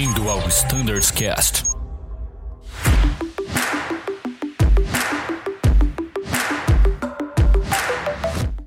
Bem-vindo 0.00 0.30
ao 0.30 0.38
Standards 0.48 1.10
Cast. 1.10 1.62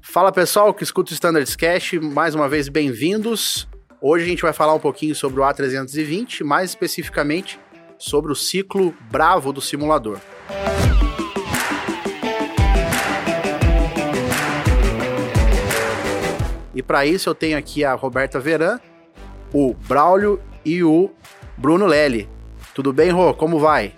Fala 0.03 0.31
pessoal 0.31 0.71
que 0.75 0.83
escuta 0.83 1.09
o 1.09 1.13
Standards 1.15 1.55
Cast, 1.55 1.99
mais 1.99 2.35
uma 2.35 2.47
vez 2.47 2.69
bem-vindos. 2.69 3.67
Hoje 3.99 4.25
a 4.25 4.27
gente 4.27 4.43
vai 4.43 4.53
falar 4.53 4.75
um 4.75 4.79
pouquinho 4.79 5.15
sobre 5.15 5.41
o 5.41 5.43
A320, 5.43 6.43
mais 6.43 6.69
especificamente 6.69 7.59
sobre 7.97 8.31
o 8.31 8.35
ciclo 8.35 8.93
Bravo 9.09 9.51
do 9.51 9.59
simulador. 9.59 10.19
E 16.75 16.83
para 16.83 17.07
isso 17.07 17.27
eu 17.27 17.33
tenho 17.33 17.57
aqui 17.57 17.83
a 17.83 17.95
Roberta 17.95 18.39
Veran, 18.39 18.79
o 19.51 19.73
Braulio 19.73 20.39
e 20.65 20.83
o 20.83 21.11
Bruno 21.57 21.85
Lely. 21.85 22.29
Tudo 22.73 22.91
bem, 22.91 23.09
Rô? 23.09 23.33
Como 23.33 23.59
vai? 23.59 23.93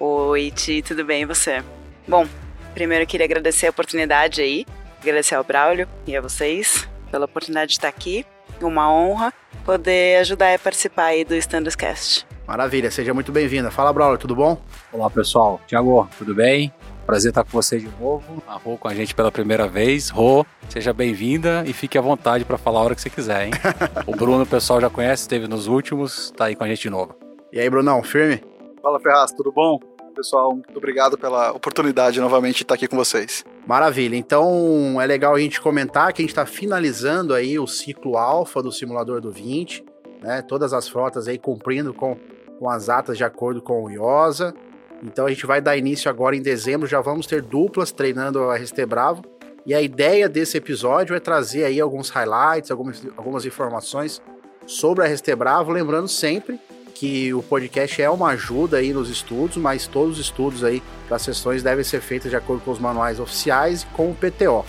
Oi, 0.00 0.50
Ti, 0.50 0.82
tudo 0.82 1.04
bem 1.04 1.22
e 1.22 1.26
você? 1.26 1.62
Bom, 2.06 2.26
primeiro 2.74 3.04
eu 3.04 3.06
queria 3.06 3.24
agradecer 3.24 3.66
a 3.66 3.70
oportunidade 3.70 4.40
aí, 4.40 4.66
agradecer 5.00 5.34
ao 5.34 5.44
Braulio 5.44 5.88
e 6.06 6.16
a 6.16 6.20
vocês 6.20 6.88
pela 7.10 7.24
oportunidade 7.24 7.70
de 7.70 7.78
estar 7.78 7.88
aqui. 7.88 8.24
Uma 8.60 8.92
honra 8.92 9.32
poder 9.64 10.18
ajudar 10.20 10.54
a 10.54 10.58
participar 10.58 11.06
aí 11.06 11.24
do 11.24 11.34
Standards 11.34 11.76
Cast. 11.76 12.26
Maravilha, 12.46 12.90
seja 12.90 13.12
muito 13.12 13.30
bem-vinda. 13.30 13.70
Fala, 13.70 13.92
Braulio, 13.92 14.18
tudo 14.18 14.34
bom? 14.34 14.60
Olá, 14.92 15.10
pessoal. 15.10 15.60
Tiago, 15.66 16.08
tudo 16.16 16.34
bem? 16.34 16.72
Prazer 17.08 17.30
estar 17.30 17.42
com 17.42 17.50
vocês 17.52 17.80
de 17.80 17.88
novo. 17.98 18.42
A 18.46 18.58
Rô 18.58 18.76
com 18.76 18.86
a 18.86 18.92
gente 18.92 19.14
pela 19.14 19.32
primeira 19.32 19.66
vez. 19.66 20.10
Rô, 20.10 20.44
seja 20.68 20.92
bem-vinda 20.92 21.64
e 21.66 21.72
fique 21.72 21.96
à 21.96 22.02
vontade 22.02 22.44
para 22.44 22.58
falar 22.58 22.80
a 22.80 22.82
hora 22.82 22.94
que 22.94 23.00
você 23.00 23.08
quiser, 23.08 23.46
hein? 23.46 23.52
o 24.06 24.14
Bruno, 24.14 24.42
o 24.42 24.46
pessoal 24.46 24.78
já 24.78 24.90
conhece, 24.90 25.22
esteve 25.22 25.48
nos 25.48 25.68
últimos, 25.68 26.30
tá 26.36 26.44
aí 26.44 26.54
com 26.54 26.64
a 26.64 26.68
gente 26.68 26.82
de 26.82 26.90
novo. 26.90 27.16
E 27.50 27.58
aí, 27.58 27.70
Brunão, 27.70 28.02
firme? 28.02 28.44
Fala, 28.82 29.00
Ferraz, 29.00 29.32
tudo 29.32 29.50
bom? 29.50 29.80
Pessoal, 30.14 30.52
muito 30.52 30.76
obrigado 30.76 31.16
pela 31.16 31.50
oportunidade 31.52 32.20
novamente 32.20 32.56
de 32.56 32.64
estar 32.64 32.74
aqui 32.74 32.86
com 32.86 32.98
vocês. 32.98 33.42
Maravilha. 33.66 34.14
Então, 34.14 35.00
é 35.00 35.06
legal 35.06 35.34
a 35.34 35.40
gente 35.40 35.62
comentar 35.62 36.12
que 36.12 36.20
a 36.20 36.24
gente 36.24 36.32
está 36.32 36.44
finalizando 36.44 37.32
aí 37.32 37.58
o 37.58 37.66
ciclo 37.66 38.18
alfa 38.18 38.62
do 38.62 38.70
simulador 38.70 39.18
do 39.22 39.32
20, 39.32 39.82
né? 40.20 40.42
Todas 40.42 40.74
as 40.74 40.86
frotas 40.86 41.26
aí 41.26 41.38
cumprindo 41.38 41.94
com, 41.94 42.18
com 42.58 42.68
as 42.68 42.90
atas 42.90 43.16
de 43.16 43.24
acordo 43.24 43.62
com 43.62 43.84
o 43.84 43.90
IOSA. 43.90 44.54
Então 45.02 45.26
a 45.26 45.28
gente 45.28 45.46
vai 45.46 45.60
dar 45.60 45.76
início 45.76 46.10
agora 46.10 46.36
em 46.36 46.42
dezembro, 46.42 46.86
já 46.86 47.00
vamos 47.00 47.26
ter 47.26 47.42
duplas 47.42 47.92
treinando 47.92 48.42
a 48.50 48.56
RST 48.56 48.84
Bravo. 48.86 49.22
E 49.64 49.74
a 49.74 49.82
ideia 49.82 50.28
desse 50.28 50.56
episódio 50.56 51.14
é 51.14 51.20
trazer 51.20 51.64
aí 51.64 51.80
alguns 51.80 52.08
highlights, 52.10 52.70
algumas, 52.70 53.06
algumas 53.16 53.44
informações 53.44 54.22
sobre 54.66 55.04
a 55.04 55.08
RST 55.08 55.34
Bravo, 55.36 55.72
lembrando 55.72 56.08
sempre 56.08 56.58
que 56.94 57.32
o 57.32 57.42
podcast 57.42 58.02
é 58.02 58.10
uma 58.10 58.30
ajuda 58.30 58.78
aí 58.78 58.92
nos 58.92 59.08
estudos, 59.08 59.56
mas 59.56 59.86
todos 59.86 60.18
os 60.18 60.24
estudos 60.24 60.64
aí 60.64 60.82
para 61.06 61.16
as 61.16 61.22
sessões 61.22 61.62
devem 61.62 61.84
ser 61.84 62.00
feitos 62.00 62.28
de 62.28 62.36
acordo 62.36 62.62
com 62.64 62.72
os 62.72 62.78
manuais 62.78 63.20
oficiais 63.20 63.82
e 63.82 63.86
com 63.86 64.10
o 64.10 64.14
PTO. 64.14 64.64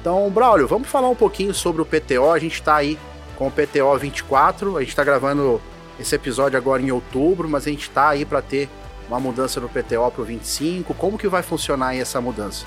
Então, 0.00 0.28
Braulio, 0.30 0.66
vamos 0.66 0.88
falar 0.88 1.08
um 1.08 1.14
pouquinho 1.14 1.54
sobre 1.54 1.80
o 1.80 1.86
PTO. 1.86 2.32
A 2.32 2.38
gente 2.38 2.54
está 2.54 2.76
aí 2.76 2.98
com 3.36 3.46
o 3.46 3.50
PTO 3.50 3.96
24, 3.96 4.76
a 4.76 4.80
gente 4.80 4.88
está 4.88 5.04
gravando 5.04 5.60
esse 6.00 6.14
episódio 6.14 6.56
agora 6.56 6.82
em 6.82 6.90
outubro, 6.90 7.48
mas 7.48 7.66
a 7.66 7.70
gente 7.70 7.82
está 7.82 8.08
aí 8.08 8.24
para 8.24 8.42
ter 8.42 8.68
uma 9.08 9.18
mudança 9.18 9.58
no 9.58 9.68
PTO 9.68 10.10
para 10.10 10.22
o 10.22 10.24
25? 10.24 10.94
Como 10.94 11.18
que 11.18 11.26
vai 11.26 11.42
funcionar 11.42 11.96
essa 11.96 12.20
mudança? 12.20 12.66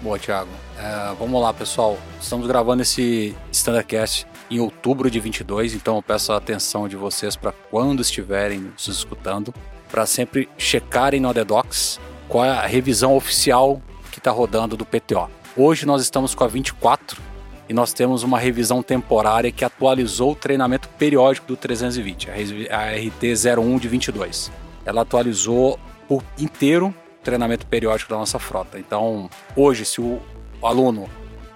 Boa, 0.00 0.18
Thiago. 0.18 0.50
É, 0.78 1.14
vamos 1.18 1.40
lá, 1.40 1.52
pessoal. 1.52 1.98
Estamos 2.20 2.46
gravando 2.46 2.82
esse 2.82 3.36
Standardcast 3.52 4.26
em 4.50 4.58
outubro 4.58 5.10
de 5.10 5.20
22, 5.20 5.74
então 5.74 5.96
eu 5.96 6.02
peço 6.02 6.32
a 6.32 6.36
atenção 6.36 6.88
de 6.88 6.96
vocês 6.96 7.36
para 7.36 7.52
quando 7.52 8.00
estiverem 8.00 8.60
nos 8.60 8.88
escutando, 8.88 9.54
para 9.90 10.04
sempre 10.06 10.48
checarem 10.58 11.20
no 11.20 11.28
ADDocs 11.28 12.00
qual 12.28 12.44
é 12.44 12.50
a 12.50 12.66
revisão 12.66 13.14
oficial 13.14 13.80
que 14.10 14.18
está 14.18 14.30
rodando 14.30 14.76
do 14.76 14.84
PTO. 14.84 15.30
Hoje 15.56 15.86
nós 15.86 16.02
estamos 16.02 16.34
com 16.34 16.42
a 16.42 16.48
24 16.48 17.20
e 17.68 17.72
nós 17.72 17.92
temos 17.92 18.22
uma 18.22 18.38
revisão 18.38 18.82
temporária 18.82 19.52
que 19.52 19.64
atualizou 19.64 20.32
o 20.32 20.36
treinamento 20.36 20.88
periódico 20.88 21.46
do 21.46 21.56
320, 21.56 22.30
a 22.30 22.34
RT 22.34 23.58
01 23.58 23.78
de 23.78 23.88
22 23.88 24.50
ela 24.84 25.02
atualizou 25.02 25.78
por 26.08 26.22
inteiro 26.38 26.94
treinamento 27.22 27.66
periódico 27.66 28.10
da 28.10 28.18
nossa 28.18 28.38
frota. 28.38 28.78
Então, 28.78 29.30
hoje, 29.56 29.84
se 29.84 30.00
o 30.00 30.20
aluno 30.62 31.08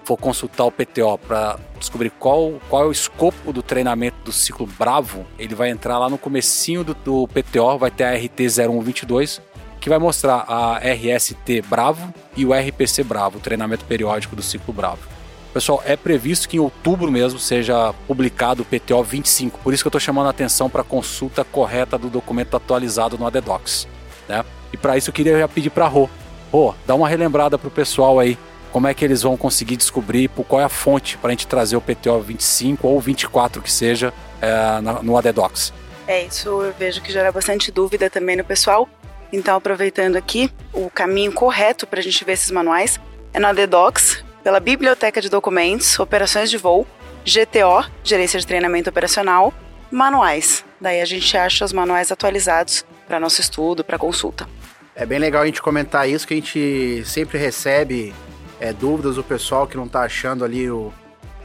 for 0.05 0.17
consultar 0.17 0.65
o 0.65 0.71
PTO 0.71 1.19
para 1.19 1.59
descobrir 1.79 2.11
qual, 2.11 2.61
qual 2.71 2.85
é 2.85 2.87
o 2.87 2.93
escopo 2.93 3.53
do 3.53 3.63
treinamento 3.63 4.17
do 4.25 4.33
ciclo 4.33 4.67
Bravo, 4.79 5.27
ele 5.37 5.55
vai 5.55 5.69
entrar 5.69 5.99
lá 5.99 6.09
no 6.09 6.17
comecinho 6.17 6.85
do, 6.85 6.95
do 6.95 7.29
PTO, 7.29 7.77
vai 7.77 7.91
ter 7.91 8.05
a 8.05 8.15
RT 8.15 8.49
0122, 8.49 9.43
que 9.81 9.89
vai 9.89 9.99
mostrar 9.99 10.45
a 10.49 10.79
RST 10.79 11.63
Bravo 11.69 12.15
e 12.37 12.47
o 12.47 12.53
RPC 12.53 13.03
Bravo, 13.03 13.39
o 13.39 13.41
treinamento 13.41 13.85
periódico 13.85 14.37
do 14.37 14.43
ciclo 14.43 14.73
Bravo. 14.73 15.17
Pessoal, 15.53 15.83
é 15.87 15.97
previsto 15.97 16.49
que 16.49 16.59
em 16.59 16.61
outubro 16.61 17.11
mesmo 17.11 17.39
seja 17.39 17.93
publicado 18.07 18.63
o 18.63 18.65
PTO 18.65 19.03
25, 19.03 19.59
por 19.61 19.73
isso 19.73 19.83
que 19.83 19.87
eu 19.87 19.91
estou 19.91 20.01
chamando 20.01 20.27
a 20.27 20.31
atenção 20.31 20.69
para 20.69 20.83
a 20.83 20.85
consulta 20.85 21.45
correta 21.45 21.99
do 21.99 22.09
documento 22.09 22.57
atualizado 22.57 23.19
no 23.19 23.27
ADDocs. 23.27 23.89
Né? 24.29 24.45
E 24.73 24.77
para 24.77 24.97
isso 24.97 25.11
eu 25.11 25.15
queria 25.15 25.39
já 25.39 25.49
pedir 25.49 25.71
para 25.71 25.87
Rô. 25.87 26.09
Rô, 26.53 26.75
dá 26.87 26.95
uma 26.95 27.09
relembrada 27.09 27.59
para 27.59 27.69
o 27.69 27.71
pessoal 27.71 28.19
aí, 28.19 28.39
como 28.73 28.87
é 28.87 28.95
que 28.95 29.05
eles 29.05 29.23
vão 29.23 29.37
conseguir 29.37 29.77
descobrir 29.77 30.29
por 30.29 30.45
qual 30.45 30.61
é 30.61 30.65
a 30.65 30.69
fonte 30.69 31.17
para 31.19 31.29
a 31.29 31.33
gente 31.33 31.47
trazer 31.47 31.77
o 31.77 31.81
PTO 31.81 32.21
25 32.21 32.87
ou 32.87 33.01
24 33.01 33.63
que 33.63 33.73
seja 33.73 34.13
é, 34.41 34.81
no 35.03 35.17
ADDocs. 35.17 35.73
É, 36.07 36.25
isso 36.25 36.49
eu 36.49 36.73
vejo 36.79 37.03
que 37.03 37.13
gera 37.13 37.33
bastante 37.33 37.73
dúvida 37.73 38.09
também 38.09 38.37
no 38.37 38.45
pessoal. 38.45 38.89
Então, 39.33 39.57
aproveitando 39.57 40.17
aqui, 40.17 40.53
o 40.73 40.89
caminho 40.89 41.33
correto 41.33 41.87
para 41.87 41.99
a 41.99 42.03
gente 42.03 42.25
ver 42.25 42.33
esses 42.33 42.51
manuais 42.51 43.01
é 43.35 43.41
no 43.41 43.49
ADDocs, 43.49 44.25
pela 44.43 44.61
Biblioteca 44.61 45.21
de 45.21 45.29
Documentos, 45.29 45.99
Operações 45.99 46.49
de 46.49 46.57
Voo, 46.57 46.87
GTO, 47.25 47.91
Gerência 48.05 48.39
de 48.39 48.47
Treinamento 48.47 48.89
Operacional, 48.89 49.53
manuais. 49.91 50.65
Daí 50.81 51.01
a 51.01 51.05
gente 51.05 51.37
acha 51.37 51.65
os 51.65 51.73
manuais 51.73 52.13
atualizados 52.13 52.85
para 53.07 53.21
nosso 53.21 53.41
estudo, 53.41 53.85
para 53.85 53.99
consulta. 53.99 54.49
É 54.95 55.05
bem 55.05 55.19
legal 55.19 55.43
a 55.43 55.47
gente 55.47 55.61
comentar 55.61 56.09
isso, 56.09 56.27
que 56.27 56.35
a 56.35 56.37
gente 56.37 57.03
sempre 57.05 57.39
recebe 57.39 58.15
é, 58.59 58.73
dúvidas 58.73 59.17
do 59.17 59.23
pessoal 59.23 59.67
que 59.67 59.77
não 59.77 59.85
está 59.85 60.03
achando 60.03 60.45
ali 60.45 60.71
o, 60.71 60.93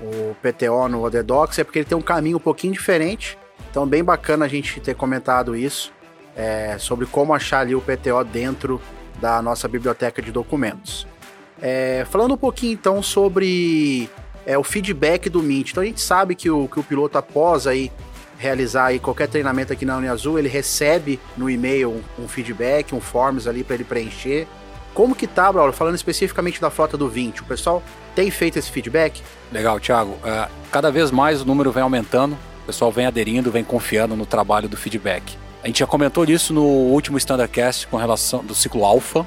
o 0.01 0.35
PTO 0.41 0.87
no 0.87 1.03
ODDocs, 1.03 1.59
é 1.59 1.63
porque 1.63 1.79
ele 1.79 1.85
tem 1.85 1.97
um 1.97 2.01
caminho 2.01 2.37
um 2.37 2.39
pouquinho 2.41 2.73
diferente. 2.73 3.37
Então, 3.69 3.85
bem 3.85 4.03
bacana 4.03 4.45
a 4.45 4.47
gente 4.47 4.79
ter 4.79 4.95
comentado 4.95 5.55
isso, 5.55 5.91
é, 6.35 6.77
sobre 6.79 7.05
como 7.05 7.33
achar 7.33 7.59
ali 7.59 7.75
o 7.75 7.81
PTO 7.81 8.23
dentro 8.23 8.81
da 9.19 9.41
nossa 9.41 9.67
biblioteca 9.67 10.21
de 10.21 10.31
documentos. 10.31 11.05
É, 11.61 12.05
falando 12.09 12.33
um 12.33 12.37
pouquinho 12.37 12.73
então 12.73 13.03
sobre 13.03 14.09
é, 14.45 14.57
o 14.57 14.63
feedback 14.63 15.29
do 15.29 15.43
Mint. 15.43 15.71
Então 15.71 15.83
a 15.83 15.85
gente 15.85 16.01
sabe 16.01 16.33
que 16.35 16.49
o, 16.49 16.67
que 16.67 16.79
o 16.79 16.83
piloto 16.83 17.17
após 17.17 17.67
aí 17.67 17.91
realizar 18.41 18.87
aí 18.87 18.99
qualquer 18.99 19.27
treinamento 19.27 19.71
aqui 19.71 19.85
na 19.85 19.95
Uniazul, 19.95 20.39
ele 20.39 20.49
recebe 20.49 21.19
no 21.37 21.47
e-mail 21.47 21.91
um, 21.91 22.23
um 22.23 22.27
feedback, 22.27 22.95
um 22.95 22.99
forms 22.99 23.47
ali 23.47 23.63
para 23.63 23.75
ele 23.75 23.83
preencher. 23.83 24.47
Como 24.95 25.13
que 25.13 25.27
tá, 25.27 25.51
Braulio? 25.51 25.71
Falando 25.71 25.95
especificamente 25.95 26.59
da 26.59 26.71
frota 26.71 26.97
do 26.97 27.07
20, 27.07 27.41
o 27.41 27.45
pessoal 27.45 27.83
tem 28.15 28.31
feito 28.31 28.57
esse 28.57 28.71
feedback? 28.71 29.21
Legal, 29.51 29.79
Thiago. 29.79 30.17
É, 30.25 30.49
cada 30.71 30.91
vez 30.91 31.11
mais 31.11 31.41
o 31.41 31.45
número 31.45 31.71
vem 31.71 31.83
aumentando, 31.83 32.33
o 32.63 32.65
pessoal 32.65 32.91
vem 32.91 33.05
aderindo, 33.05 33.51
vem 33.51 33.63
confiando 33.63 34.15
no 34.15 34.25
trabalho 34.25 34.67
do 34.67 34.75
feedback. 34.75 35.37
A 35.63 35.67
gente 35.67 35.79
já 35.79 35.87
comentou 35.87 36.25
isso 36.25 36.51
no 36.51 36.65
último 36.65 37.19
Standardcast 37.19 37.85
com 37.87 37.95
relação 37.95 38.43
do 38.43 38.55
ciclo 38.55 38.83
alfa, 38.83 39.25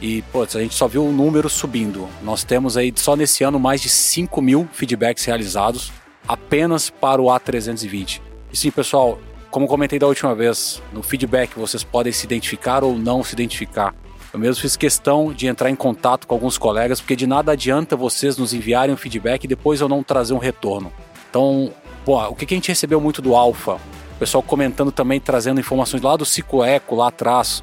e, 0.00 0.22
pô, 0.32 0.42
a 0.42 0.46
gente 0.46 0.74
só 0.74 0.88
viu 0.88 1.04
o 1.04 1.12
número 1.12 1.50
subindo. 1.50 2.08
Nós 2.22 2.42
temos 2.42 2.78
aí 2.78 2.90
só 2.96 3.14
nesse 3.14 3.44
ano 3.44 3.60
mais 3.60 3.82
de 3.82 3.90
5 3.90 4.40
mil 4.40 4.66
feedbacks 4.72 5.26
realizados 5.26 5.92
apenas 6.26 6.88
para 6.88 7.20
o 7.20 7.26
A320. 7.26 8.29
E 8.52 8.56
sim, 8.56 8.70
pessoal, 8.70 9.18
como 9.50 9.66
comentei 9.66 9.98
da 9.98 10.06
última 10.06 10.34
vez, 10.34 10.82
no 10.92 11.02
feedback 11.02 11.56
vocês 11.56 11.84
podem 11.84 12.12
se 12.12 12.26
identificar 12.26 12.84
ou 12.84 12.96
não 12.96 13.22
se 13.22 13.32
identificar. 13.32 13.94
Eu 14.32 14.38
mesmo 14.38 14.62
fiz 14.62 14.76
questão 14.76 15.32
de 15.32 15.46
entrar 15.46 15.70
em 15.70 15.74
contato 15.74 16.26
com 16.26 16.34
alguns 16.34 16.56
colegas, 16.56 17.00
porque 17.00 17.16
de 17.16 17.26
nada 17.26 17.52
adianta 17.52 17.96
vocês 17.96 18.36
nos 18.36 18.54
enviarem 18.54 18.94
um 18.94 18.96
feedback 18.96 19.44
e 19.44 19.48
depois 19.48 19.80
eu 19.80 19.88
não 19.88 20.02
trazer 20.02 20.34
um 20.34 20.38
retorno. 20.38 20.92
Então, 21.28 21.72
pô, 22.04 22.22
o 22.28 22.34
que 22.34 22.44
a 22.44 22.56
gente 22.56 22.68
recebeu 22.68 23.00
muito 23.00 23.20
do 23.20 23.34
Alpha? 23.34 23.74
O 24.14 24.18
pessoal 24.20 24.42
comentando 24.42 24.92
também, 24.92 25.18
trazendo 25.18 25.58
informações 25.58 26.02
lá 26.02 26.16
do 26.16 26.24
Ciclo 26.24 26.62
Eco, 26.62 26.94
lá 26.94 27.08
atrás, 27.08 27.62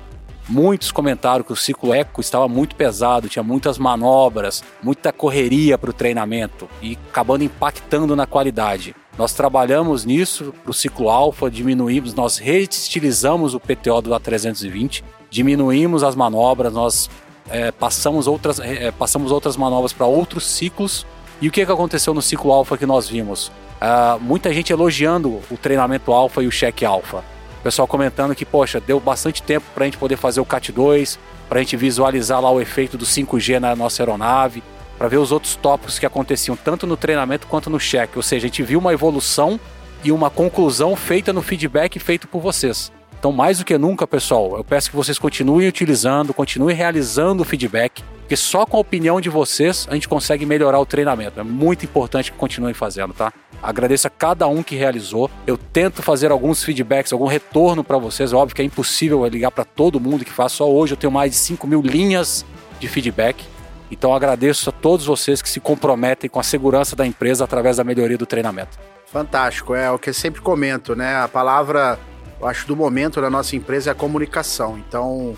Muitos 0.50 0.94
comentaram 0.94 1.44
que 1.44 1.52
o 1.52 1.58
ciclo 1.58 1.94
eco 1.94 2.22
estava 2.22 2.48
muito 2.48 2.74
pesado, 2.74 3.28
tinha 3.28 3.44
muitas 3.44 3.78
manobras, 3.78 4.64
muita 4.82 5.12
correria 5.12 5.78
para 5.78 5.90
o 5.90 5.94
treinamento 5.94 6.70
e 6.82 6.98
acabando 7.10 7.44
impactando 7.44 8.16
na 8.16 8.26
qualidade. 8.26 8.96
Nós 9.18 9.34
trabalhamos 9.34 10.06
nisso 10.06 10.54
para 10.64 10.70
o 10.70 10.74
ciclo 10.74 11.10
alfa, 11.10 11.50
diminuímos, 11.50 12.14
nós 12.14 12.38
reestilizamos 12.38 13.56
o 13.56 13.60
PTO 13.60 14.00
do 14.02 14.12
A320, 14.12 15.04
diminuímos 15.30 16.04
as 16.04 16.16
manobras, 16.16 16.72
nós 16.72 17.10
é, 17.50 17.72
passamos, 17.72 18.28
outras, 18.28 18.60
é, 18.60 18.92
passamos 18.92 19.32
outras 19.32 19.58
manobras 19.58 19.92
para 19.92 20.06
outros 20.06 20.46
ciclos. 20.46 21.06
E 21.42 21.48
o 21.48 21.52
que, 21.52 21.66
que 21.66 21.72
aconteceu 21.72 22.14
no 22.14 22.22
ciclo 22.22 22.52
alfa 22.52 22.78
que 22.78 22.86
nós 22.86 23.10
vimos? 23.10 23.48
Uh, 23.78 24.20
muita 24.20 24.54
gente 24.54 24.72
elogiando 24.72 25.40
o 25.50 25.58
treinamento 25.58 26.12
alfa 26.12 26.44
e 26.44 26.48
o 26.48 26.52
cheque 26.52 26.86
alfa. 26.86 27.24
O 27.60 27.64
pessoal 27.64 27.88
comentando 27.88 28.36
que, 28.36 28.46
poxa, 28.46 28.80
deu 28.80 29.00
bastante 29.00 29.42
tempo 29.42 29.66
para 29.74 29.84
a 29.84 29.86
gente 29.86 29.98
poder 29.98 30.18
fazer 30.18 30.40
o 30.40 30.46
CAT 30.46 30.72
2, 30.72 31.20
para 31.50 31.60
a 31.60 31.64
gente 31.64 31.76
visualizar 31.76 32.42
lá 32.42 32.52
o 32.52 32.62
efeito 32.62 32.98
do 32.98 33.06
5G 33.06 33.60
na 33.60 33.76
nossa 33.76 34.02
aeronave, 34.02 34.64
para 34.98 35.08
ver 35.08 35.18
os 35.18 35.32
outros 35.32 35.56
tópicos 35.56 36.00
que 36.00 36.06
aconteciam 36.06 36.56
tanto 36.56 36.88
no 36.88 36.98
treinamento 36.98 37.48
quanto 37.48 37.70
no 37.70 37.80
check. 37.80 38.16
Ou 38.16 38.24
seja, 38.24 38.46
a 38.46 38.50
gente 38.50 38.64
viu 38.64 38.80
uma 38.80 38.94
evolução 38.94 39.60
e 40.04 40.12
uma 40.12 40.30
conclusão 40.30 40.96
feita 40.96 41.32
no 41.32 41.42
feedback 41.42 42.00
feito 42.00 42.28
por 42.28 42.42
vocês. 42.42 42.92
Então, 43.20 43.32
mais 43.32 43.60
do 43.60 43.66
que 43.66 43.78
nunca, 43.78 44.06
pessoal, 44.06 44.58
eu 44.58 44.64
peço 44.64 44.90
que 44.90 44.96
vocês 44.96 45.18
continuem 45.18 45.68
utilizando, 45.68 46.34
continuem 46.34 46.76
realizando 46.76 47.42
o 47.42 47.46
feedback, 47.46 48.04
porque 48.20 48.36
só 48.36 48.64
com 48.66 48.78
a 48.78 48.80
opinião 48.80 49.20
de 49.20 49.30
vocês 49.30 49.88
a 49.90 49.96
gente 49.96 50.08
consegue 50.08 50.46
melhorar 50.46 50.80
o 50.80 50.86
treinamento. 50.86 51.40
É 51.40 51.44
muito 51.44 51.84
importante 51.84 52.32
que 52.32 52.38
continuem 52.38 52.76
fazendo, 52.76 53.14
tá? 53.14 53.34
Agradeço 53.62 54.06
a 54.06 54.10
cada 54.10 54.48
um 54.48 54.62
que 54.62 54.76
realizou. 54.76 55.32
Eu 55.48 55.58
tento 55.58 56.04
fazer 56.04 56.32
alguns 56.32 56.64
feedbacks, 56.64 57.12
algum 57.12 57.26
retorno 57.26 57.84
para 57.84 57.98
vocês. 57.98 58.34
Óbvio 58.34 58.56
que 58.56 58.62
é 58.62 58.66
impossível 58.66 59.26
ligar 59.26 59.50
para 59.50 59.66
todo 59.66 60.00
mundo 60.00 60.24
que 60.24 60.32
faz. 60.32 60.52
Só 60.52 60.70
hoje 60.70 60.94
eu 60.94 60.98
tenho 60.98 61.12
mais 61.12 61.32
de 61.32 61.38
5 61.38 61.66
mil 61.66 61.82
linhas 61.82 62.46
de 62.80 62.88
feedback. 62.88 63.44
Então 63.90 64.14
agradeço 64.14 64.70
a 64.70 64.74
todos 64.74 65.06
vocês 65.06 65.42
que 65.42 65.50
se 65.50 65.60
comprometem 65.60 66.30
com 66.30 66.40
a 66.40 66.44
segurança 66.44 66.96
da 66.96 67.06
empresa 67.06 67.44
através 67.44 67.78
da 67.78 67.84
melhoria 67.84 68.18
do 68.18 68.26
treinamento. 68.26 68.78
Fantástico, 69.06 69.74
é 69.74 69.90
o 69.90 69.98
que 69.98 70.10
eu 70.10 70.14
sempre 70.14 70.42
comento, 70.42 70.96
né? 70.96 71.16
A 71.16 71.28
palavra, 71.28 71.98
eu 72.40 72.48
acho, 72.48 72.68
do 72.68 72.76
momento 72.76 73.22
na 73.22 73.30
nossa 73.30 73.56
empresa 73.56 73.90
é 73.90 73.94
a 73.94 73.96
comunicação. 73.96 74.78
Então, 74.78 75.34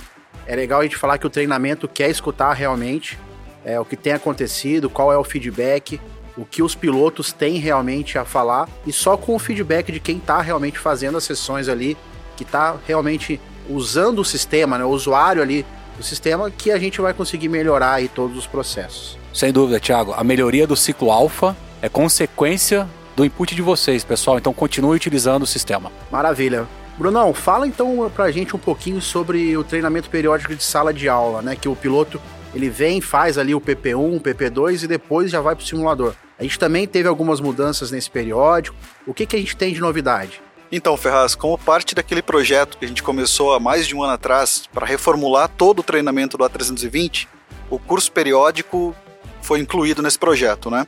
é 0.47 0.55
legal 0.55 0.79
a 0.79 0.83
gente 0.83 0.97
falar 0.97 1.19
que 1.19 1.27
o 1.27 1.29
treinamento 1.29 1.87
quer 1.87 2.09
escutar 2.09 2.53
realmente 2.53 3.19
é, 3.63 3.79
o 3.79 3.85
que 3.85 3.95
tem 3.95 4.13
acontecido, 4.13 4.89
qual 4.89 5.13
é 5.13 5.17
o 5.17 5.23
feedback, 5.23 6.01
o 6.35 6.43
que 6.43 6.63
os 6.63 6.73
pilotos 6.73 7.31
têm 7.31 7.57
realmente 7.57 8.17
a 8.17 8.25
falar, 8.25 8.67
e 8.87 8.91
só 8.91 9.15
com 9.15 9.35
o 9.35 9.39
feedback 9.39 9.91
de 9.91 9.99
quem 9.99 10.17
está 10.17 10.41
realmente 10.41 10.79
fazendo 10.79 11.17
as 11.17 11.23
sessões 11.23 11.69
ali, 11.69 11.95
que 12.35 12.43
está 12.43 12.77
realmente 12.87 13.39
usando 13.69 14.19
o 14.19 14.25
sistema, 14.25 14.77
né, 14.77 14.83
o 14.83 14.89
usuário 14.89 15.41
ali 15.41 15.65
do 15.99 16.03
sistema, 16.03 16.49
que 16.49 16.71
a 16.71 16.79
gente 16.79 16.99
vai 17.01 17.13
conseguir 17.13 17.49
melhorar 17.49 17.93
aí 17.93 18.07
todos 18.07 18.37
os 18.37 18.47
processos. 18.47 19.17
Sem 19.33 19.51
dúvida, 19.51 19.79
Thiago. 19.79 20.13
A 20.13 20.23
melhoria 20.23 20.65
do 20.65 20.75
ciclo 20.75 21.11
alfa 21.11 21.55
é 21.81 21.89
consequência 21.89 22.87
do 23.15 23.25
input 23.25 23.53
de 23.53 23.61
vocês, 23.61 24.03
pessoal. 24.03 24.37
Então 24.37 24.53
continue 24.53 24.95
utilizando 24.95 25.43
o 25.43 25.47
sistema. 25.47 25.91
Maravilha. 26.09 26.65
Brunão, 26.97 27.33
fala 27.33 27.67
então 27.67 28.11
pra 28.13 28.31
gente 28.31 28.55
um 28.55 28.59
pouquinho 28.59 29.01
sobre 29.01 29.55
o 29.55 29.63
treinamento 29.63 30.09
periódico 30.09 30.55
de 30.55 30.63
sala 30.63 30.93
de 30.93 31.07
aula, 31.07 31.41
né? 31.41 31.55
Que 31.55 31.69
o 31.69 31.75
piloto 31.75 32.19
ele 32.53 32.69
vem, 32.69 32.99
faz 32.99 33.37
ali 33.37 33.53
o 33.53 33.61
PP1, 33.61 34.21
PP2 34.21 34.83
e 34.83 34.87
depois 34.87 35.29
já 35.29 35.39
vai 35.39 35.55
pro 35.55 35.65
simulador. 35.65 36.13
A 36.37 36.43
gente 36.43 36.57
também 36.57 36.87
teve 36.87 37.07
algumas 37.07 37.41
mudanças 37.41 37.91
nesse 37.91 38.09
periódico. 38.09 38.75
O 39.05 39.13
que, 39.13 39.25
que 39.25 39.35
a 39.35 39.39
gente 39.39 39.55
tem 39.55 39.73
de 39.73 39.81
novidade? 39.81 40.41
Então, 40.71 40.95
Ferraz, 40.95 41.33
como 41.33 41.57
parte 41.57 41.95
daquele 41.95 42.21
projeto 42.21 42.77
que 42.77 42.85
a 42.85 42.87
gente 42.87 43.01
começou 43.01 43.53
há 43.53 43.59
mais 43.59 43.87
de 43.87 43.95
um 43.95 44.03
ano 44.03 44.13
atrás 44.13 44.63
para 44.71 44.85
reformular 44.85 45.49
todo 45.49 45.79
o 45.79 45.83
treinamento 45.83 46.37
do 46.37 46.43
A320, 46.43 47.27
o 47.71 47.79
curso 47.79 48.11
periódico 48.11 48.95
foi 49.41 49.59
incluído 49.59 50.03
nesse 50.03 50.19
projeto, 50.19 50.69
né? 50.69 50.85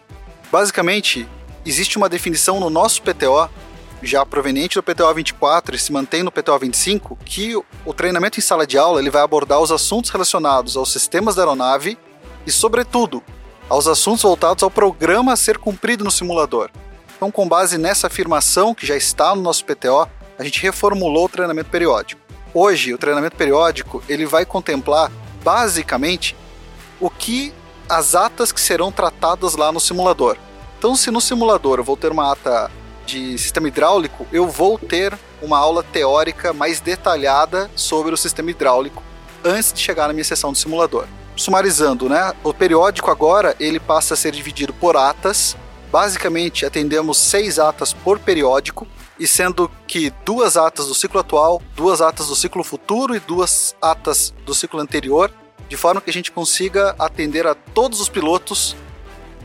Basicamente, 0.51 1.27
existe 1.65 1.97
uma 1.97 2.07
definição 2.07 2.59
no 2.59 2.69
nosso 2.69 3.01
PTO, 3.01 3.49
já 4.03 4.23
proveniente 4.23 4.75
do 4.75 4.83
PTO 4.83 5.13
24 5.13 5.75
e 5.75 5.79
se 5.79 5.91
mantém 5.91 6.21
no 6.21 6.31
PTO 6.31 6.59
25, 6.59 7.17
que 7.25 7.55
o 7.55 7.93
treinamento 7.93 8.39
em 8.39 8.41
sala 8.41 8.67
de 8.67 8.77
aula 8.77 8.99
ele 8.99 9.09
vai 9.09 9.21
abordar 9.23 9.59
os 9.59 9.71
assuntos 9.71 10.11
relacionados 10.11 10.77
aos 10.77 10.91
sistemas 10.91 11.35
da 11.35 11.41
aeronave 11.41 11.97
e, 12.45 12.51
sobretudo, 12.51 13.23
aos 13.69 13.87
assuntos 13.87 14.23
voltados 14.23 14.63
ao 14.63 14.69
programa 14.69 15.33
a 15.33 15.35
ser 15.35 15.57
cumprido 15.57 16.03
no 16.03 16.11
simulador. 16.11 16.69
Então, 17.21 17.29
com 17.29 17.47
base 17.47 17.77
nessa 17.77 18.07
afirmação 18.07 18.73
que 18.73 18.83
já 18.83 18.97
está 18.97 19.35
no 19.35 19.43
nosso 19.43 19.63
PTO, 19.63 20.09
a 20.39 20.43
gente 20.43 20.59
reformulou 20.59 21.25
o 21.25 21.29
treinamento 21.29 21.69
periódico. 21.69 22.19
Hoje, 22.51 22.95
o 22.95 22.97
treinamento 22.97 23.35
periódico 23.35 24.03
ele 24.09 24.25
vai 24.25 24.43
contemplar 24.43 25.11
basicamente 25.43 26.35
o 26.99 27.11
que 27.11 27.53
as 27.87 28.15
atas 28.15 28.51
que 28.51 28.59
serão 28.59 28.91
tratadas 28.91 29.55
lá 29.55 29.71
no 29.71 29.79
simulador. 29.79 30.35
Então, 30.79 30.95
se 30.95 31.11
no 31.11 31.21
simulador 31.21 31.77
eu 31.77 31.83
vou 31.83 31.95
ter 31.95 32.11
uma 32.11 32.31
ata 32.31 32.71
de 33.05 33.37
sistema 33.37 33.67
hidráulico, 33.67 34.25
eu 34.31 34.47
vou 34.47 34.79
ter 34.79 35.15
uma 35.43 35.59
aula 35.59 35.83
teórica 35.83 36.51
mais 36.51 36.79
detalhada 36.79 37.69
sobre 37.75 38.15
o 38.15 38.17
sistema 38.17 38.49
hidráulico 38.49 39.03
antes 39.43 39.71
de 39.71 39.79
chegar 39.79 40.07
na 40.07 40.13
minha 40.13 40.23
sessão 40.23 40.51
de 40.51 40.57
simulador. 40.57 41.05
Sumarizando, 41.35 42.09
né? 42.09 42.33
O 42.43 42.51
periódico 42.51 43.11
agora 43.11 43.55
ele 43.59 43.79
passa 43.79 44.15
a 44.15 44.17
ser 44.17 44.31
dividido 44.31 44.73
por 44.73 44.97
atas. 44.97 45.55
Basicamente, 45.91 46.65
atendemos 46.65 47.17
seis 47.17 47.59
atas 47.59 47.91
por 47.91 48.17
periódico, 48.17 48.87
e 49.19 49.27
sendo 49.27 49.69
que 49.85 50.09
duas 50.25 50.57
atas 50.57 50.87
do 50.87 50.95
ciclo 50.95 51.19
atual, 51.19 51.61
duas 51.75 52.01
atas 52.01 52.27
do 52.27 52.35
ciclo 52.35 52.63
futuro 52.63 53.15
e 53.15 53.19
duas 53.19 53.75
atas 53.81 54.33
do 54.45 54.55
ciclo 54.55 54.79
anterior, 54.79 55.31
de 55.67 55.77
forma 55.77 56.01
que 56.01 56.09
a 56.09 56.13
gente 56.13 56.31
consiga 56.31 56.95
atender 56.97 57.45
a 57.45 57.53
todos 57.53 58.01
os 58.01 58.09
pilotos 58.09 58.75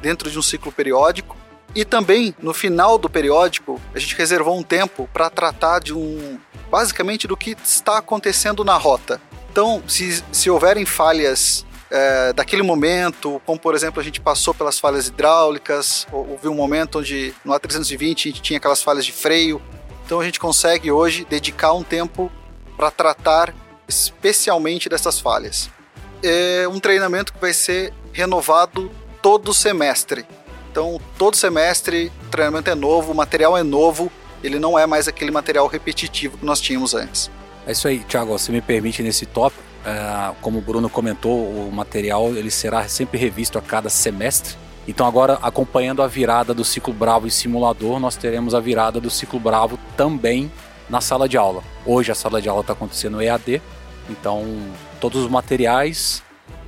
dentro 0.01 0.31
de 0.31 0.39
um 0.39 0.43
ciclo 0.43 0.73
periódico. 0.73 1.37
E 1.75 1.85
também, 1.85 2.35
no 2.41 2.55
final 2.55 2.97
do 2.97 3.11
periódico, 3.11 3.79
a 3.95 3.99
gente 3.99 4.17
reservou 4.17 4.57
um 4.57 4.63
tempo 4.63 5.09
para 5.13 5.29
tratar 5.29 5.81
de 5.81 5.93
um. 5.93 6.39
basicamente 6.71 7.27
do 7.27 7.37
que 7.37 7.55
está 7.63 7.99
acontecendo 7.99 8.65
na 8.65 8.79
rota. 8.79 9.21
Então, 9.51 9.83
se, 9.87 10.23
se 10.33 10.49
houverem 10.49 10.87
falhas 10.87 11.66
é, 11.91 12.33
daquele 12.33 12.63
momento, 12.63 13.41
como 13.45 13.59
por 13.59 13.75
exemplo 13.75 14.01
a 14.01 14.05
gente 14.05 14.21
passou 14.21 14.53
pelas 14.53 14.79
falhas 14.79 15.09
hidráulicas, 15.09 16.07
houve 16.11 16.49
um 16.49 16.55
momento 16.55 16.99
onde 16.99 17.35
no 17.45 17.53
A320 17.53 18.11
a 18.11 18.23
gente 18.29 18.43
tinha 18.43 18.59
aquelas 18.59 18.83
falhas 18.83 19.05
de 19.05 19.13
freio, 19.13 19.61
então 20.05 20.21
a 20.21 20.25
gente 20.25 20.41
consegue 20.41 20.91
hoje 20.91 21.27
dedicar 21.29 21.73
um 21.73 21.83
tempo 21.83 22.31
para 22.77 22.91
tratar 22.91 23.55
especialmente 23.89 24.89
dessas 24.89 25.21
falhas. 25.21 25.71
É 26.23 26.67
um 26.69 26.81
treinamento 26.81 27.33
que 27.33 27.41
vai 27.41 27.53
ser 27.53 27.93
renovado 28.13 28.91
todo 29.23 29.53
semestre. 29.55 30.27
Então, 30.71 31.01
todo 31.17 31.37
semestre 31.37 32.13
o 32.27 32.31
treinamento 32.31 32.71
é 32.71 32.75
novo, 32.75 33.13
o 33.13 33.15
material 33.15 33.57
é 33.57 33.63
novo, 33.63 34.11
ele 34.43 34.59
não 34.59 34.79
é 34.79 34.87
mais 34.87 35.09
aquele 35.09 35.31
material 35.31 35.67
repetitivo 35.67 36.39
que 36.39 36.45
nós 36.45 36.61
tínhamos 36.61 36.95
antes. 36.95 37.31
É 37.67 37.73
isso 37.73 37.89
aí, 37.89 38.01
Thiago. 38.01 38.39
Se 38.39 38.53
me 38.53 38.61
permite 38.61 39.03
nesse 39.03 39.27
tópico, 39.27 39.63
como 40.41 40.59
o 40.59 40.63
Bruno 40.63 40.89
comentou, 40.89 41.39
o 41.39 41.71
material 41.73 42.35
ele 42.35 42.51
será 42.51 42.87
sempre 42.89 43.19
revisto 43.19 43.59
a 43.59 43.63
cada 43.63 43.89
semestre. 43.89 44.57
Então 44.89 45.07
agora, 45.07 45.39
acompanhando 45.43 46.03
a 46.03 46.07
virada 46.07 46.55
do 46.55 46.65
ciclo 46.65 46.95
Bravo 46.95 47.27
em 47.27 47.31
simulador, 47.31 47.99
nós 47.99 48.17
teremos 48.17 48.55
a 48.55 48.61
virada 48.61 49.01
do 49.01 49.11
ciclo 49.11 49.41
Bravo 49.41 49.79
também 49.97 50.51
na 50.89 51.01
sala 51.01 51.29
de 51.29 51.37
aula. 51.37 51.63
Hoje 51.85 52.13
a 52.13 52.15
sala 52.15 52.41
de 52.41 52.49
aula 52.49 52.61
está 52.61 52.73
acontecendo 52.73 53.21
EAD, 53.21 53.61
então 54.09 54.45
todos 55.01 55.25
os 55.25 55.31
materiais 55.31 56.23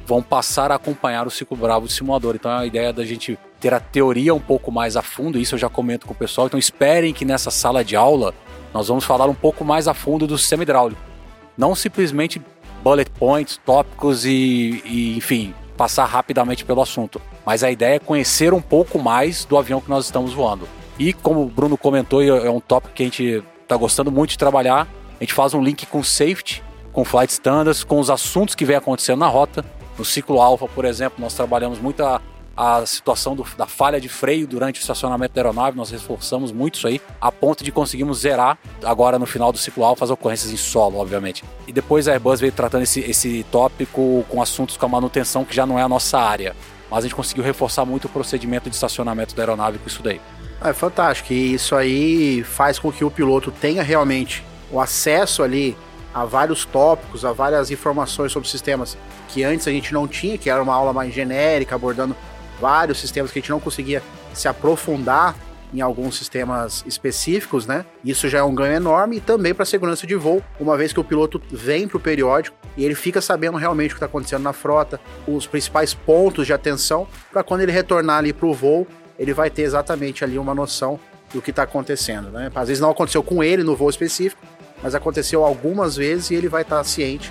vão 0.09 0.23
passar 0.23 0.73
a 0.73 0.77
acompanhar 0.77 1.27
o 1.27 1.31
ciclo 1.31 1.57
bravo 1.57 1.87
do 1.87 1.93
simulador. 1.93 2.35
Então 2.35 2.51
a 2.51 2.65
ideia 2.65 2.93
da 2.93 3.05
gente 3.05 3.39
ter 3.61 3.75
a 3.75 3.79
teoria 3.79 4.35
um 4.35 4.41
pouco 4.41 4.73
mais 4.73 4.97
a 4.97 5.03
fundo, 5.03 5.39
isso 5.39 5.55
eu 5.55 5.59
já 5.59 5.69
comento 5.69 6.07
com 6.07 6.15
o 6.15 6.17
pessoal. 6.17 6.47
Então 6.47 6.59
esperem 6.59 7.13
que 7.13 7.25
nessa 7.25 7.51
sala 7.51 7.85
de 7.85 7.95
aula 7.95 8.35
nós 8.73 8.89
vamos 8.89 9.05
falar 9.05 9.27
um 9.27 9.35
pouco 9.35 9.65
mais 9.65 9.87
a 9.87 9.95
fundo 9.95 10.27
do 10.27 10.39
sistema 10.39 10.63
hidráulico. 10.63 11.01
Não 11.57 11.75
simplesmente 11.75 12.41
bullet 12.83 13.11
points, 13.11 13.61
tópicos 13.65 14.25
e, 14.25 14.83
e 14.85 15.17
enfim, 15.17 15.55
passar 15.77 16.05
rapidamente 16.05 16.65
pelo 16.65 16.81
assunto. 16.81 17.21
Mas 17.45 17.63
a 17.63 17.71
ideia 17.71 17.97
é 17.97 17.99
conhecer 17.99 18.53
um 18.53 18.61
pouco 18.61 18.99
mais 18.99 19.45
do 19.45 19.57
avião 19.57 19.81
que 19.81 19.89
nós 19.89 20.05
estamos 20.05 20.33
voando. 20.33 20.69
E 20.99 21.13
como 21.13 21.43
o 21.43 21.47
Bruno 21.47 21.77
comentou, 21.77 22.23
é 22.23 22.51
um 22.51 22.61
tópico 22.61 22.95
que 22.95 23.03
a 23.03 23.07
gente 23.07 23.43
está 23.63 23.77
gostando 23.77 24.11
muito 24.11 24.31
de 24.31 24.39
trabalhar. 24.39 24.89
A 25.21 25.23
gente 25.23 25.33
faz 25.33 25.55
um 25.55 25.63
link 25.63 25.87
com 25.87 26.03
safety, 26.03 26.63
com 26.93 27.05
flight 27.05 27.33
standards, 27.33 27.85
com 27.85 28.01
os 28.01 28.11
assuntos 28.11 28.55
que 28.55 28.65
vem 28.65 28.77
acontecendo 28.77 29.21
na 29.21 29.29
rota 29.29 29.65
no 29.99 30.05
ciclo 30.05 30.41
alfa, 30.41 30.67
por 30.69 30.85
exemplo, 30.85 31.21
nós 31.21 31.35
trabalhamos 31.35 31.81
muito 31.81 32.03
a, 32.05 32.23
a 32.59 32.85
situação 32.85 33.37
do, 33.37 33.47
da 33.57 33.67
falha 33.67 34.01
de 34.01 34.09
freio 34.09 34.45
durante 34.45 34.81
o 34.81 34.83
estacionamento 34.83 35.33
da 35.33 35.43
aeronave, 35.43 35.77
nós 35.77 35.93
reforçamos 35.93 36.51
muito 36.51 36.75
isso 36.75 36.89
aí, 36.89 37.01
a 37.21 37.31
ponto 37.31 37.63
de 37.63 37.71
conseguirmos 37.71 38.19
zerar 38.19 38.59
agora 38.83 39.17
no 39.17 39.27
final 39.27 39.53
do 39.53 39.59
ciclo 39.59 39.85
alfa 39.85 40.05
as 40.05 40.11
ocorrências 40.11 40.51
em 40.51 40.57
solo, 40.57 40.99
obviamente. 40.99 41.45
E 41.69 41.73
depois 41.73 42.09
a 42.09 42.13
Airbus 42.13 42.41
veio 42.41 42.51
tratando 42.51 42.83
esse, 42.83 42.99
esse 42.99 43.47
tópico 43.53 44.27
com 44.29 44.43
assuntos 44.43 44.77
com 44.77 44.87
a 44.87 44.89
manutenção 44.89 45.45
que 45.45 45.55
já 45.55 45.65
não 45.65 45.79
é 45.79 45.83
a 45.83 45.89
nossa 45.89 46.19
área. 46.19 46.57
Mas 46.91 46.99
a 46.99 47.03
gente 47.03 47.15
conseguiu 47.15 47.45
reforçar 47.45 47.85
muito 47.85 48.07
o 48.07 48.09
procedimento 48.09 48.69
de 48.69 48.75
estacionamento 48.75 49.37
da 49.37 49.43
aeronave 49.43 49.79
com 49.79 49.87
isso 49.87 50.03
daí. 50.03 50.21
É 50.61 50.73
fantástico. 50.73 51.33
E 51.33 51.55
isso 51.55 51.77
aí 51.77 52.43
faz 52.43 52.77
com 52.77 52.91
que 52.91 53.05
o 53.05 53.11
piloto 53.11 53.53
tenha 53.53 53.85
realmente 53.85 54.43
o 54.73 54.81
acesso 54.81 55.45
ali 55.45 55.77
a 56.13 56.25
vários 56.25 56.65
tópicos, 56.65 57.25
a 57.25 57.33
várias 57.33 57.71
informações 57.71 58.33
sobre 58.33 58.49
sistemas 58.49 58.99
que 59.29 59.45
antes 59.45 59.69
a 59.69 59.71
gente 59.71 59.95
não 59.95 60.09
tinha, 60.09 60.37
que 60.37 60.51
era 60.51 60.61
uma 60.61 60.75
aula 60.75 60.93
mais 60.93 61.15
genérica, 61.15 61.77
abordando 61.77 62.17
vários 62.61 62.99
sistemas 62.99 63.31
que 63.31 63.39
a 63.39 63.43
gente 63.43 63.51
não 63.51 63.61
conseguia 63.61 64.03
se 64.35 64.49
aprofundar 64.49 65.35
em 65.73 65.81
alguns 65.81 66.17
sistemas 66.17 66.83
específicos, 66.87 67.67
né? 67.67 67.85
Isso 68.05 68.29
já 68.29 68.39
é 68.39 68.43
um 68.43 68.55
ganho 68.55 68.75
enorme 68.75 69.17
e 69.17 69.21
também 69.21 69.53
para 69.53 69.65
a 69.65 69.67
segurança 69.67 70.07
de 70.07 70.15
voo, 70.15 70.43
uma 70.59 70.77
vez 70.77 70.93
que 70.93 71.01
o 71.01 71.05
piloto 71.05 71.41
vem 71.51 71.87
para 71.87 71.99
o 71.99 72.01
periódico 72.01 72.57
e 72.77 72.85
ele 72.85 72.95
fica 72.95 73.21
sabendo 73.21 73.59
realmente 73.59 73.91
o 73.91 73.95
que 73.95 73.99
está 73.99 74.07
acontecendo 74.07 74.43
na 74.43 74.53
frota, 74.53 75.01
os 75.27 75.47
principais 75.47 75.93
pontos 75.93 76.47
de 76.47 76.53
atenção, 76.53 77.07
para 77.31 77.43
quando 77.43 77.61
ele 77.63 77.73
retornar 77.73 78.19
ali 78.19 78.33
para 78.33 78.47
o 78.47 78.55
voo, 78.55 78.87
ele 79.19 79.35
vai 79.35 79.51
ter 79.51 79.63
exatamente 79.63 80.25
ali 80.25 80.39
uma 80.39 80.55
noção 80.55 80.99
do 81.33 81.43
que 81.43 81.51
está 81.51 81.65
acontecendo, 81.65 82.31
né? 82.31 82.51
Às 82.55 82.69
vezes 82.69 82.81
não 82.81 82.91
aconteceu 82.91 83.23
com 83.23 83.45
ele 83.45 83.63
no 83.63 83.77
voo 83.77 83.91
específico, 83.91 84.41
mas 84.83 84.95
aconteceu 84.95 85.45
algumas 85.45 85.97
vezes 85.97 86.31
e 86.31 86.35
ele 86.35 86.49
vai 86.49 86.63
estar 86.63 86.79
tá 86.79 86.85
ciente 86.85 87.31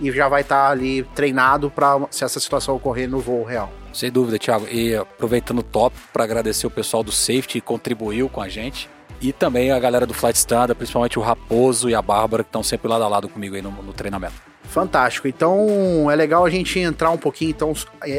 e 0.00 0.10
já 0.12 0.28
vai 0.28 0.42
estar 0.42 0.66
tá 0.66 0.70
ali 0.70 1.02
treinado 1.14 1.70
para 1.70 2.00
se 2.10 2.24
essa 2.24 2.38
situação 2.38 2.76
ocorrer 2.76 3.08
no 3.08 3.20
voo 3.20 3.44
real. 3.44 3.70
Sem 3.92 4.10
dúvida, 4.10 4.38
Thiago. 4.38 4.66
E 4.68 4.94
aproveitando 4.94 5.60
o 5.60 5.62
top 5.62 5.96
para 6.12 6.24
agradecer 6.24 6.66
o 6.66 6.70
pessoal 6.70 7.02
do 7.02 7.10
Safety 7.10 7.48
que 7.48 7.60
contribuiu 7.60 8.28
com 8.28 8.40
a 8.40 8.48
gente. 8.48 8.90
E 9.20 9.32
também 9.32 9.70
a 9.70 9.78
galera 9.78 10.06
do 10.06 10.12
Flight 10.12 10.36
Standard, 10.36 10.74
principalmente 10.74 11.18
o 11.18 11.22
Raposo 11.22 11.88
e 11.88 11.94
a 11.94 12.02
Bárbara, 12.02 12.44
que 12.44 12.48
estão 12.48 12.62
sempre 12.62 12.88
lado 12.88 13.02
a 13.02 13.08
lado 13.08 13.28
comigo 13.28 13.54
aí 13.54 13.62
no, 13.62 13.70
no 13.70 13.94
treinamento. 13.94 14.34
Fantástico. 14.64 15.26
Então 15.26 16.10
é 16.10 16.14
legal 16.14 16.44
a 16.44 16.50
gente 16.50 16.78
entrar 16.78 17.10
um 17.10 17.16
pouquinho 17.16 17.50
então 17.50 17.72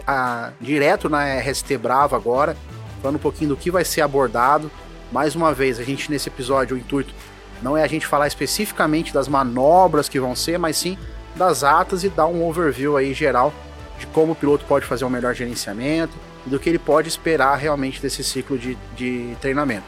a, 0.07 0.48
a, 0.48 0.51
direto 0.60 1.07
na 1.10 1.39
RST 1.39 1.77
Brava 1.77 2.15
agora, 2.15 2.57
falando 3.01 3.17
um 3.17 3.19
pouquinho 3.19 3.50
do 3.50 3.57
que 3.57 3.69
vai 3.69 3.86
ser 3.86 4.01
abordado. 4.01 4.72
Mais 5.12 5.36
uma 5.36 5.53
vez, 5.53 5.79
a 5.79 5.84
gente 5.84 6.10
nesse 6.10 6.27
episódio, 6.27 6.75
o 6.75 6.79
intuito 6.79 7.13
não 7.62 7.77
é 7.77 7.84
a 7.84 7.88
gente 7.88 8.07
falar 8.07 8.27
especificamente 8.27 9.13
das 9.13 9.27
manobras 9.27 10.10
que 10.10 10.19
vão 10.19 10.36
ser, 10.36 10.57
mas 10.57 10.77
sim 10.77 10.98
das 11.38 11.63
atas 11.63 12.03
e 12.03 12.10
dar 12.10 12.27
um 12.27 12.46
overview 12.48 12.98
aí 12.98 13.13
geral 13.13 13.53
de 13.98 14.06
como 14.08 14.34
o 14.34 14.36
piloto 14.36 14.65
pode 14.65 14.86
fazer 14.86 15.06
um 15.06 15.10
melhor 15.10 15.34
gerenciamento 15.34 16.13
e 16.46 16.50
do 16.50 16.60
que 16.60 16.70
ele 16.70 16.79
pode 16.79 17.08
esperar 17.08 17.56
realmente 17.56 18.01
desse 18.01 18.24
ciclo 18.24 18.58
de, 18.58 18.77
de 18.96 19.36
treinamento. 19.41 19.86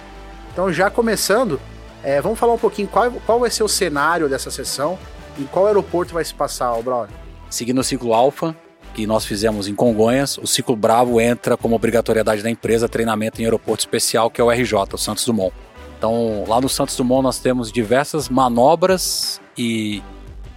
Então, 0.51 0.71
já 0.71 0.89
começando, 0.89 1.59
é, 2.03 2.21
vamos 2.21 2.39
falar 2.39 2.53
um 2.53 2.57
pouquinho 2.57 2.87
qual, 2.87 3.11
qual 3.25 3.39
vai 3.39 3.49
ser 3.49 3.63
o 3.63 3.67
cenário 3.67 4.27
dessa 4.27 4.49
sessão 4.49 4.97
e 5.37 5.43
qual 5.43 5.67
aeroporto 5.67 6.13
vai 6.13 6.23
se 6.25 6.33
passar, 6.33 6.73
o 6.73 6.83
Brother. 6.83 7.15
Seguindo 7.49 7.79
o 7.79 7.83
ciclo 7.83 8.13
Alpha, 8.13 8.55
que 8.93 9.05
nós 9.05 9.25
fizemos 9.25 9.67
em 9.67 9.75
Congonhas, 9.75 10.37
o 10.37 10.47
ciclo 10.47 10.75
Bravo 10.75 11.21
entra 11.21 11.55
como 11.55 11.75
obrigatoriedade 11.75 12.41
da 12.41 12.49
empresa 12.49 12.89
treinamento 12.89 13.41
em 13.41 13.45
aeroporto 13.45 13.81
especial, 13.81 14.29
que 14.29 14.41
é 14.41 14.43
o 14.43 14.51
RJ, 14.51 14.73
o 14.93 14.97
Santos 14.97 15.25
Dumont. 15.25 15.53
Então, 15.97 16.45
lá 16.47 16.59
no 16.59 16.69
Santos 16.69 16.95
Dumont 16.95 17.23
nós 17.23 17.39
temos 17.39 17.71
diversas 17.71 18.29
manobras 18.29 19.39
e 19.57 20.01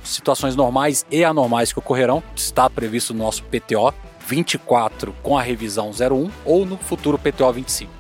situações 0.03 0.57
normais 0.57 1.05
e 1.11 1.25
anormais 1.25 1.73
que 1.73 1.79
ocorrerão, 1.79 2.23
está 2.35 2.69
previsto 2.69 3.13
no 3.15 3.23
nosso 3.25 3.43
PTO 3.45 3.93
24 4.27 5.15
com 5.23 5.37
a 5.37 5.43
revisão 5.43 5.91
01 5.91 6.31
ou 6.45 6.65
no 6.65 6.77
futuro 6.77 7.19
PTO 7.19 7.53
25. 7.53 7.91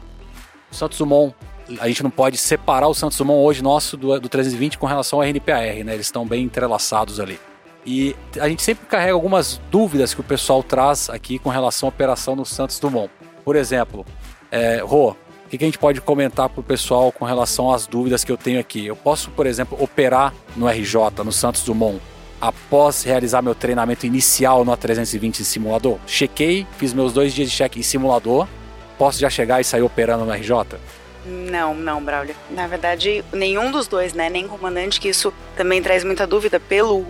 O 0.70 0.74
Santos 0.74 0.98
Dumont, 0.98 1.34
a 1.80 1.88
gente 1.88 2.02
não 2.02 2.10
pode 2.10 2.36
separar 2.36 2.88
o 2.88 2.94
Santos 2.94 3.18
Dumont 3.18 3.44
hoje 3.44 3.62
nosso 3.62 3.96
do, 3.96 4.18
do 4.18 4.28
320 4.28 4.78
com 4.78 4.86
relação 4.86 5.20
ao 5.20 5.24
RNPAR, 5.24 5.84
né? 5.84 5.94
Eles 5.94 6.06
estão 6.06 6.26
bem 6.26 6.44
entrelaçados 6.44 7.20
ali. 7.20 7.38
E 7.84 8.14
a 8.40 8.48
gente 8.48 8.62
sempre 8.62 8.86
carrega 8.86 9.12
algumas 9.12 9.60
dúvidas 9.70 10.14
que 10.14 10.20
o 10.20 10.24
pessoal 10.24 10.62
traz 10.62 11.10
aqui 11.10 11.38
com 11.38 11.50
relação 11.50 11.88
à 11.88 11.90
operação 11.90 12.36
no 12.36 12.46
Santos 12.46 12.78
Dumont. 12.78 13.10
Por 13.44 13.56
exemplo, 13.56 14.06
é, 14.50 14.78
Rô, 14.78 15.16
que, 15.52 15.58
que 15.58 15.64
a 15.64 15.68
gente 15.68 15.78
pode 15.78 16.00
comentar 16.00 16.48
para 16.48 16.60
o 16.60 16.62
pessoal 16.62 17.12
com 17.12 17.26
relação 17.26 17.70
às 17.70 17.86
dúvidas 17.86 18.24
que 18.24 18.32
eu 18.32 18.38
tenho 18.38 18.58
aqui? 18.58 18.86
Eu 18.86 18.96
posso, 18.96 19.30
por 19.32 19.46
exemplo, 19.46 19.76
operar 19.78 20.32
no 20.56 20.66
RJ, 20.66 21.22
no 21.22 21.30
Santos 21.30 21.62
Dumont, 21.62 22.00
após 22.40 23.02
realizar 23.02 23.42
meu 23.42 23.54
treinamento 23.54 24.06
inicial 24.06 24.64
no 24.64 24.72
A320 24.72 25.40
em 25.40 25.44
simulador? 25.44 25.98
Chequei, 26.06 26.66
fiz 26.78 26.94
meus 26.94 27.12
dois 27.12 27.34
dias 27.34 27.50
de 27.50 27.56
check 27.56 27.76
em 27.76 27.82
simulador, 27.82 28.48
posso 28.96 29.20
já 29.20 29.28
chegar 29.28 29.60
e 29.60 29.64
sair 29.64 29.82
operando 29.82 30.24
no 30.24 30.32
RJ? 30.32 30.78
Não, 31.26 31.74
não, 31.74 32.02
Braulio. 32.02 32.34
Na 32.50 32.66
verdade, 32.66 33.22
nenhum 33.30 33.70
dos 33.70 33.86
dois, 33.86 34.14
né? 34.14 34.30
Nem 34.30 34.48
comandante, 34.48 34.98
que 34.98 35.08
isso 35.10 35.34
também 35.54 35.82
traz 35.82 36.02
muita 36.02 36.26
dúvida 36.26 36.58
pelo 36.58 37.04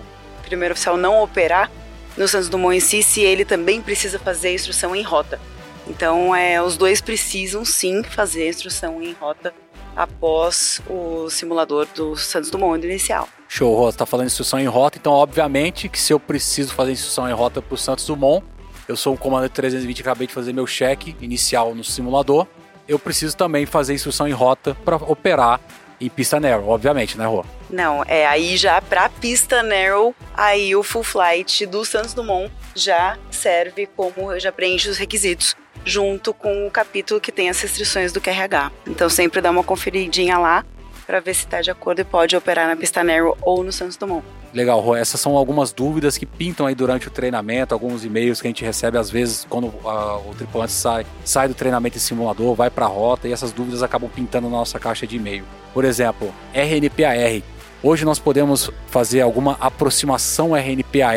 primeiro 0.45 0.73
oficial 0.73 0.97
não 0.97 1.23
operar 1.23 1.71
no 2.17 2.27
Santos 2.27 2.49
Dumont 2.49 2.77
em 2.77 2.81
si, 2.81 3.05
se 3.05 3.21
ele 3.21 3.45
também 3.45 3.81
precisa 3.81 4.19
fazer 4.19 4.53
instrução 4.53 4.97
em 4.97 5.03
rota. 5.03 5.39
Então, 5.87 6.35
é, 6.35 6.63
os 6.63 6.77
dois 6.77 7.01
precisam 7.01 7.65
sim 7.65 8.03
fazer 8.03 8.49
instrução 8.49 9.03
em 9.03 9.13
rota 9.13 9.53
após 9.97 10.81
o 10.89 11.29
simulador 11.29 11.87
do 11.95 12.17
Santos 12.17 12.51
Dumont 12.51 12.85
inicial. 12.87 13.29
Show, 13.49 13.77
Você 13.77 13.97
está 13.97 14.07
falando 14.07 14.27
instrução 14.27 14.59
em 14.59 14.67
rota, 14.67 14.99
então 14.99 15.13
obviamente 15.13 15.89
que 15.89 16.01
se 16.01 16.13
eu 16.13 16.19
preciso 16.19 16.73
fazer 16.73 16.93
instrução 16.93 17.29
em 17.29 17.33
rota 17.33 17.61
para 17.61 17.75
o 17.75 17.79
Santos 17.79 18.07
Dumont, 18.07 18.45
eu 18.89 18.97
sou 18.97 19.13
um 19.13 19.17
comandante 19.17 19.53
320 19.53 20.01
acabei 20.01 20.27
de 20.27 20.33
fazer 20.33 20.53
meu 20.53 20.67
cheque 20.67 21.15
inicial 21.21 21.75
no 21.75 21.85
simulador, 21.85 22.47
eu 22.89 22.99
preciso 22.99 23.37
também 23.37 23.67
fazer 23.67 23.95
instrução 23.95 24.27
em 24.27 24.33
rota 24.33 24.75
para 24.85 24.97
operar 24.97 25.61
em 26.01 26.09
pista 26.09 26.41
narrow, 26.41 26.69
obviamente, 26.69 27.17
né, 27.17 27.27
Rô? 27.27 27.45
Não, 27.71 28.03
é 28.09 28.27
aí 28.27 28.57
já 28.57 28.83
para 28.83 29.09
pista 29.09 29.63
narrow, 29.63 30.15
aí 30.35 30.75
o 30.75 30.83
full 30.83 31.05
flight 31.05 31.65
do 31.67 31.85
Santos 31.85 32.13
Dumont 32.13 32.53
já 32.75 33.17
serve 33.31 33.87
como 33.87 34.37
já 34.41 34.51
preenche 34.51 34.89
os 34.89 34.97
requisitos 34.97 35.55
junto 35.85 36.33
com 36.33 36.67
o 36.67 36.71
capítulo 36.71 37.21
que 37.21 37.33
tem 37.33 37.49
as 37.49 37.61
restrições 37.61 38.13
do 38.13 38.21
QRH. 38.21 38.71
Então 38.87 39.09
sempre 39.09 39.41
dá 39.41 39.51
uma 39.51 39.65
conferidinha 39.65 40.39
lá 40.39 40.65
para 41.07 41.21
ver 41.21 41.35
se 41.35 41.45
está 41.45 41.61
de 41.61 41.71
acordo 41.71 42.01
e 42.01 42.05
pode 42.05 42.37
operar 42.37 42.69
na 42.69 42.77
pista 42.77 43.03
narrow 43.03 43.37
ou 43.43 43.63
no 43.63 43.73
Santos 43.73 43.97
Dumont. 43.97 44.25
Legal, 44.55 44.81
Rô. 44.81 44.95
Essas 44.95 45.21
são 45.21 45.37
algumas 45.37 45.73
dúvidas 45.73 46.19
que 46.19 46.27
pintam 46.27 46.67
aí 46.67 46.75
durante 46.75 47.09
o 47.09 47.11
treinamento, 47.11 47.75
alguns 47.75 48.05
e-mails 48.05 48.41
que 48.41 48.47
a 48.47 48.51
gente 48.51 48.65
recebe 48.65 48.99
às 48.99 49.11
vezes 49.11 49.47
quando 49.49 49.67
uh, 49.67 50.31
o 50.31 50.35
tripulante 50.37 50.73
sai, 50.73 51.07
sai 51.25 51.49
do 51.49 51.55
treinamento 51.55 51.97
em 51.97 52.01
simulador, 52.01 52.55
vai 52.55 52.71
para 52.71 52.85
a 52.85 52.89
rota 52.89 53.27
e 53.27 53.33
essas 53.33 53.51
dúvidas 53.51 53.83
acabam 53.83 54.11
pintando 54.11 54.49
na 54.49 54.59
nossa 54.59 54.79
caixa 54.79 55.07
de 55.07 55.17
e-mail. 55.17 55.45
Por 55.73 55.85
exemplo, 55.85 56.33
RNPAR. 56.55 57.43
Hoje 57.83 58.05
nós 58.05 58.19
podemos 58.19 58.71
fazer 58.87 59.23
alguma 59.23 59.57
aproximação 59.59 60.55
RNPAR 60.55 61.17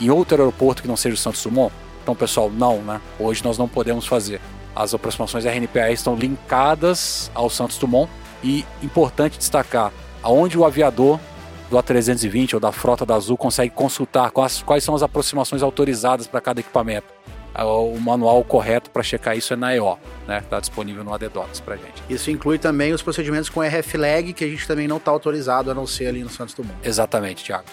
em 0.00 0.10
outro 0.10 0.38
aeroporto 0.38 0.82
que 0.82 0.88
não 0.88 0.96
seja 0.96 1.14
o 1.14 1.18
Santos 1.18 1.42
Dumont? 1.42 1.72
Então, 2.08 2.16
pessoal, 2.16 2.50
não, 2.50 2.78
né? 2.78 3.02
Hoje 3.20 3.44
nós 3.44 3.58
não 3.58 3.68
podemos 3.68 4.06
fazer. 4.06 4.40
As 4.74 4.94
aproximações 4.94 5.44
RNPAR 5.44 5.92
estão 5.92 6.14
linkadas 6.14 7.30
ao 7.34 7.50
Santos 7.50 7.76
Dumont 7.76 8.10
e 8.42 8.64
importante 8.82 9.36
destacar 9.36 9.92
aonde 10.22 10.56
o 10.56 10.64
aviador 10.64 11.20
do 11.68 11.76
A320 11.76 12.54
ou 12.54 12.60
da 12.60 12.72
frota 12.72 13.04
da 13.04 13.14
Azul 13.14 13.36
consegue 13.36 13.74
consultar 13.74 14.30
quais, 14.30 14.62
quais 14.62 14.82
são 14.82 14.94
as 14.94 15.02
aproximações 15.02 15.62
autorizadas 15.62 16.26
para 16.26 16.40
cada 16.40 16.60
equipamento. 16.60 17.08
É, 17.54 17.62
o 17.62 18.00
manual 18.00 18.42
correto 18.42 18.90
para 18.90 19.02
checar 19.02 19.36
isso 19.36 19.52
é 19.52 19.56
na 19.56 19.76
EO, 19.76 19.98
né? 20.26 20.38
Está 20.38 20.60
disponível 20.60 21.04
no 21.04 21.12
ADDocs 21.12 21.60
para 21.60 21.76
gente. 21.76 22.02
Isso 22.08 22.30
inclui 22.30 22.56
também 22.56 22.94
os 22.94 23.02
procedimentos 23.02 23.50
com 23.50 23.60
RFLAG, 23.60 24.32
que 24.32 24.44
a 24.44 24.48
gente 24.48 24.66
também 24.66 24.88
não 24.88 24.96
está 24.96 25.10
autorizado 25.10 25.70
a 25.70 25.74
não 25.74 25.86
ser 25.86 26.06
ali 26.06 26.24
no 26.24 26.30
Santos 26.30 26.54
Dumont. 26.54 26.78
Exatamente, 26.82 27.44
Tiago. 27.44 27.66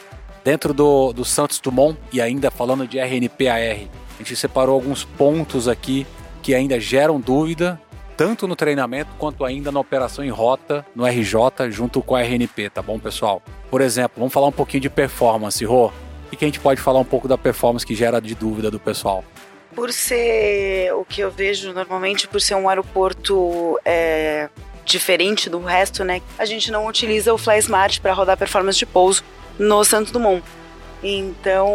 Dentro 0.44 0.74
do, 0.74 1.14
do 1.14 1.24
Santos 1.24 1.58
Dumont, 1.58 1.98
e 2.12 2.20
ainda 2.20 2.52
falando 2.52 2.86
de 2.86 3.00
RNPAR, 3.00 3.88
a 4.16 4.24
gente 4.24 4.36
separou 4.36 4.76
alguns 4.76 5.04
pontos 5.04 5.68
aqui 5.68 6.06
que 6.42 6.54
ainda 6.54 6.80
geram 6.80 7.20
dúvida 7.20 7.80
tanto 8.16 8.48
no 8.48 8.56
treinamento 8.56 9.12
quanto 9.18 9.44
ainda 9.44 9.72
na 9.72 9.80
operação 9.80 10.24
em 10.24 10.30
rota 10.30 10.86
no 10.96 11.06
RJ 11.06 11.70
junto 11.70 12.02
com 12.02 12.16
a 12.16 12.22
RNP, 12.22 12.70
tá 12.70 12.82
bom, 12.82 12.98
pessoal? 12.98 13.42
Por 13.70 13.82
exemplo, 13.82 14.14
vamos 14.18 14.34
falar 14.34 14.48
um 14.48 14.54
pouquinho 14.54 14.82
de 14.82 14.90
performance, 14.90 15.64
Rô. 15.66 15.92
O 16.32 16.36
que 16.36 16.44
a 16.44 16.48
gente 16.48 16.60
pode 16.60 16.82
falar 16.82 17.00
um 17.00 17.06
pouco 17.06 17.28
da 17.28 17.38
performance 17.38 17.86
que 17.86 17.96
gera 17.96 18.20
de 18.20 18.34
dúvida 18.34 18.72
do 18.72 18.80
pessoal? 18.80 19.24
Por 19.74 19.92
ser 19.92 20.94
o 20.94 21.04
que 21.04 21.22
eu 21.22 21.30
vejo 21.30 21.74
normalmente, 21.74 22.28
por 22.28 22.40
ser 22.40 22.56
um 22.56 22.70
aeroporto 22.70 23.78
é, 23.84 24.50
diferente 24.86 25.50
do 25.50 25.60
resto, 25.60 26.04
né? 26.04 26.22
A 26.38 26.46
gente 26.46 26.72
não 26.72 26.88
utiliza 26.88 27.34
o 27.34 27.38
FlySmart 27.38 28.00
para 28.00 28.14
rodar 28.14 28.38
performance 28.38 28.78
de 28.78 28.86
pouso 28.86 29.24
no 29.60 29.84
Santos 29.84 30.12
Dumont. 30.12 30.44
Então, 31.08 31.70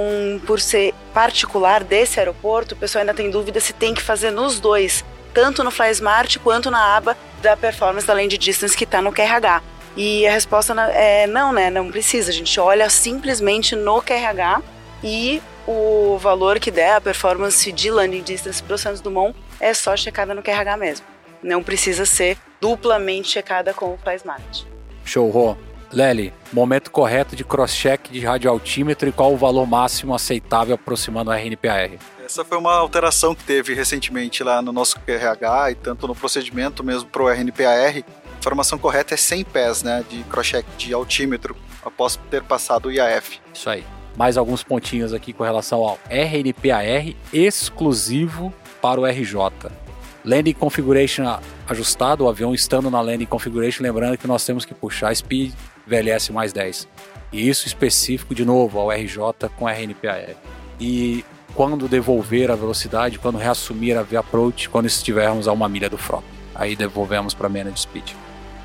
por 0.45 0.61
ser 0.61 0.93
particular 1.15 1.85
desse 1.85 2.19
aeroporto, 2.19 2.75
o 2.75 2.77
pessoal 2.77 3.03
ainda 3.03 3.15
tem 3.15 3.31
dúvida 3.31 3.61
se 3.61 3.73
tem 3.73 3.95
que 3.95 4.03
fazer 4.03 4.33
nos 4.33 4.59
dois 4.59 5.05
tanto 5.33 5.63
no 5.63 5.71
FlySmart 5.71 6.39
quanto 6.39 6.73
na 6.73 6.97
aba 6.97 7.17
da 7.41 7.57
performance 7.57 8.05
da 8.05 8.13
Land 8.13 8.37
Distance 8.37 8.77
que 8.77 8.83
está 8.83 9.01
no 9.01 9.13
QRH. 9.13 9.63
E 9.97 10.27
a 10.27 10.33
resposta 10.33 10.75
é 10.93 11.29
não, 11.29 11.53
né? 11.53 11.71
Não 11.71 11.89
precisa. 11.91 12.31
A 12.31 12.35
gente 12.35 12.59
olha 12.59 12.91
simplesmente 12.91 13.77
no 13.77 14.03
QRH 14.03 14.63
e 15.05 15.41
o 15.65 16.19
valor 16.19 16.59
que 16.59 16.73
der 16.73 16.97
a 16.97 17.01
performance 17.01 17.71
de 17.71 17.89
landing 17.89 18.23
distance 18.23 18.61
para 18.61 18.75
o 18.75 18.79
Santos 18.79 19.01
Dumont 19.01 19.37
é 19.61 19.73
só 19.73 19.97
checada 19.97 20.35
no 20.35 20.43
QRH 20.43 20.77
mesmo. 20.77 21.07
Não 21.41 21.63
precisa 21.63 22.05
ser 22.05 22.37
duplamente 22.61 23.29
checada 23.29 23.73
com 23.73 23.95
o 23.95 23.99
FlySmart. 23.99 24.65
Show, 25.05 25.31
Rô. 25.31 25.57
Lely, 25.93 26.33
momento 26.53 26.91
correto 26.91 27.35
de 27.35 27.43
cross-check 27.43 28.11
de 28.11 28.21
radioaltímetro 28.21 29.09
e 29.09 29.13
qual 29.13 29.33
o 29.33 29.37
valor 29.37 29.67
máximo 29.67 30.15
aceitável 30.15 30.77
aproximando 30.77 31.31
o 31.31 31.35
RNPAR? 31.35 31.91
Essa 32.25 32.45
foi 32.45 32.59
uma 32.59 32.73
alteração 32.75 33.35
que 33.35 33.43
teve 33.43 33.75
recentemente 33.75 34.45
lá 34.45 34.63
no 34.63 34.73
nosso 34.73 35.01
QRH 35.01 35.73
e 35.73 35.75
tanto 35.75 36.07
no 36.07 36.15
procedimento 36.15 36.85
mesmo 36.85 37.09
para 37.09 37.23
o 37.23 37.29
RNPAR. 37.29 38.05
A 38.05 38.39
informação 38.39 38.79
correta 38.79 39.15
é 39.15 39.17
100 39.17 39.45
pés 39.45 39.83
né, 39.83 40.05
de 40.09 40.23
cross-check 40.25 40.65
de 40.79 40.95
altímetro 40.95 41.57
após 41.85 42.17
ter 42.31 42.45
passado 42.45 42.87
o 42.87 42.93
IAF. 42.93 43.41
Isso 43.53 43.69
aí. 43.69 43.85
Mais 44.17 44.37
alguns 44.37 44.63
pontinhos 44.63 45.13
aqui 45.13 45.33
com 45.33 45.43
relação 45.43 45.81
ao 45.81 45.99
RNPAR 46.09 47.15
exclusivo 47.33 48.55
para 48.81 49.01
o 49.01 49.05
RJ. 49.05 49.73
Landing 50.25 50.53
Configuration 50.53 51.41
ajustado, 51.67 52.25
o 52.25 52.29
avião 52.29 52.55
estando 52.55 52.91
na 52.91 53.01
Landing 53.01 53.27
Configuration, 53.27 53.83
lembrando 53.83 54.19
que 54.19 54.27
nós 54.27 54.45
temos 54.45 54.65
que 54.65 54.75
puxar 54.75 55.15
Speed 55.15 55.53
VLS 55.91 56.33
mais 56.33 56.53
10. 56.53 56.89
E 57.33 57.49
isso 57.49 57.67
específico, 57.67 58.35
de 58.35 58.45
novo, 58.45 58.79
ao 58.79 58.91
RJ 58.91 59.51
com 59.57 59.69
RNPAR. 59.69 60.37
E 60.81 61.25
quando 61.55 61.89
devolver 61.89 62.51
a 62.51 62.55
velocidade, 62.55 63.19
quando 63.19 63.39
reassumir 63.39 63.99
a 63.99 64.03
V-approach, 64.03 64.69
quando 64.69 64.87
estivermos 64.87 65.49
a 65.49 65.53
uma 65.53 65.69
milha 65.69 65.91
do 65.91 65.99
front. 65.99 66.25
Aí 66.55 66.77
devolvemos 66.77 67.35
para 67.35 67.49
manage 67.49 67.81
speed. 67.81 68.13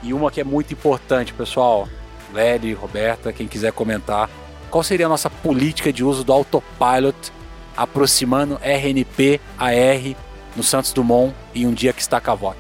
E 0.03 0.13
uma 0.13 0.29
que 0.29 0.39
é 0.39 0.43
muito 0.43 0.73
importante, 0.73 1.33
pessoal, 1.33 1.87
Lely, 2.33 2.73
Roberta, 2.73 3.33
quem 3.33 3.47
quiser 3.47 3.71
comentar, 3.71 4.29
qual 4.69 4.83
seria 4.83 5.07
a 5.07 5.09
nossa 5.09 5.29
política 5.29 5.91
de 5.91 6.03
uso 6.03 6.23
do 6.23 6.31
autopilot 6.31 7.15
aproximando 7.75 8.59
RNP 8.61 9.39
AR 9.57 10.15
no 10.55 10.63
Santos 10.63 10.93
Dumont 10.93 11.33
em 11.53 11.65
um 11.65 11.73
dia 11.73 11.91
que 11.93 12.01
está 12.01 12.19
Cavoc? 12.21 12.57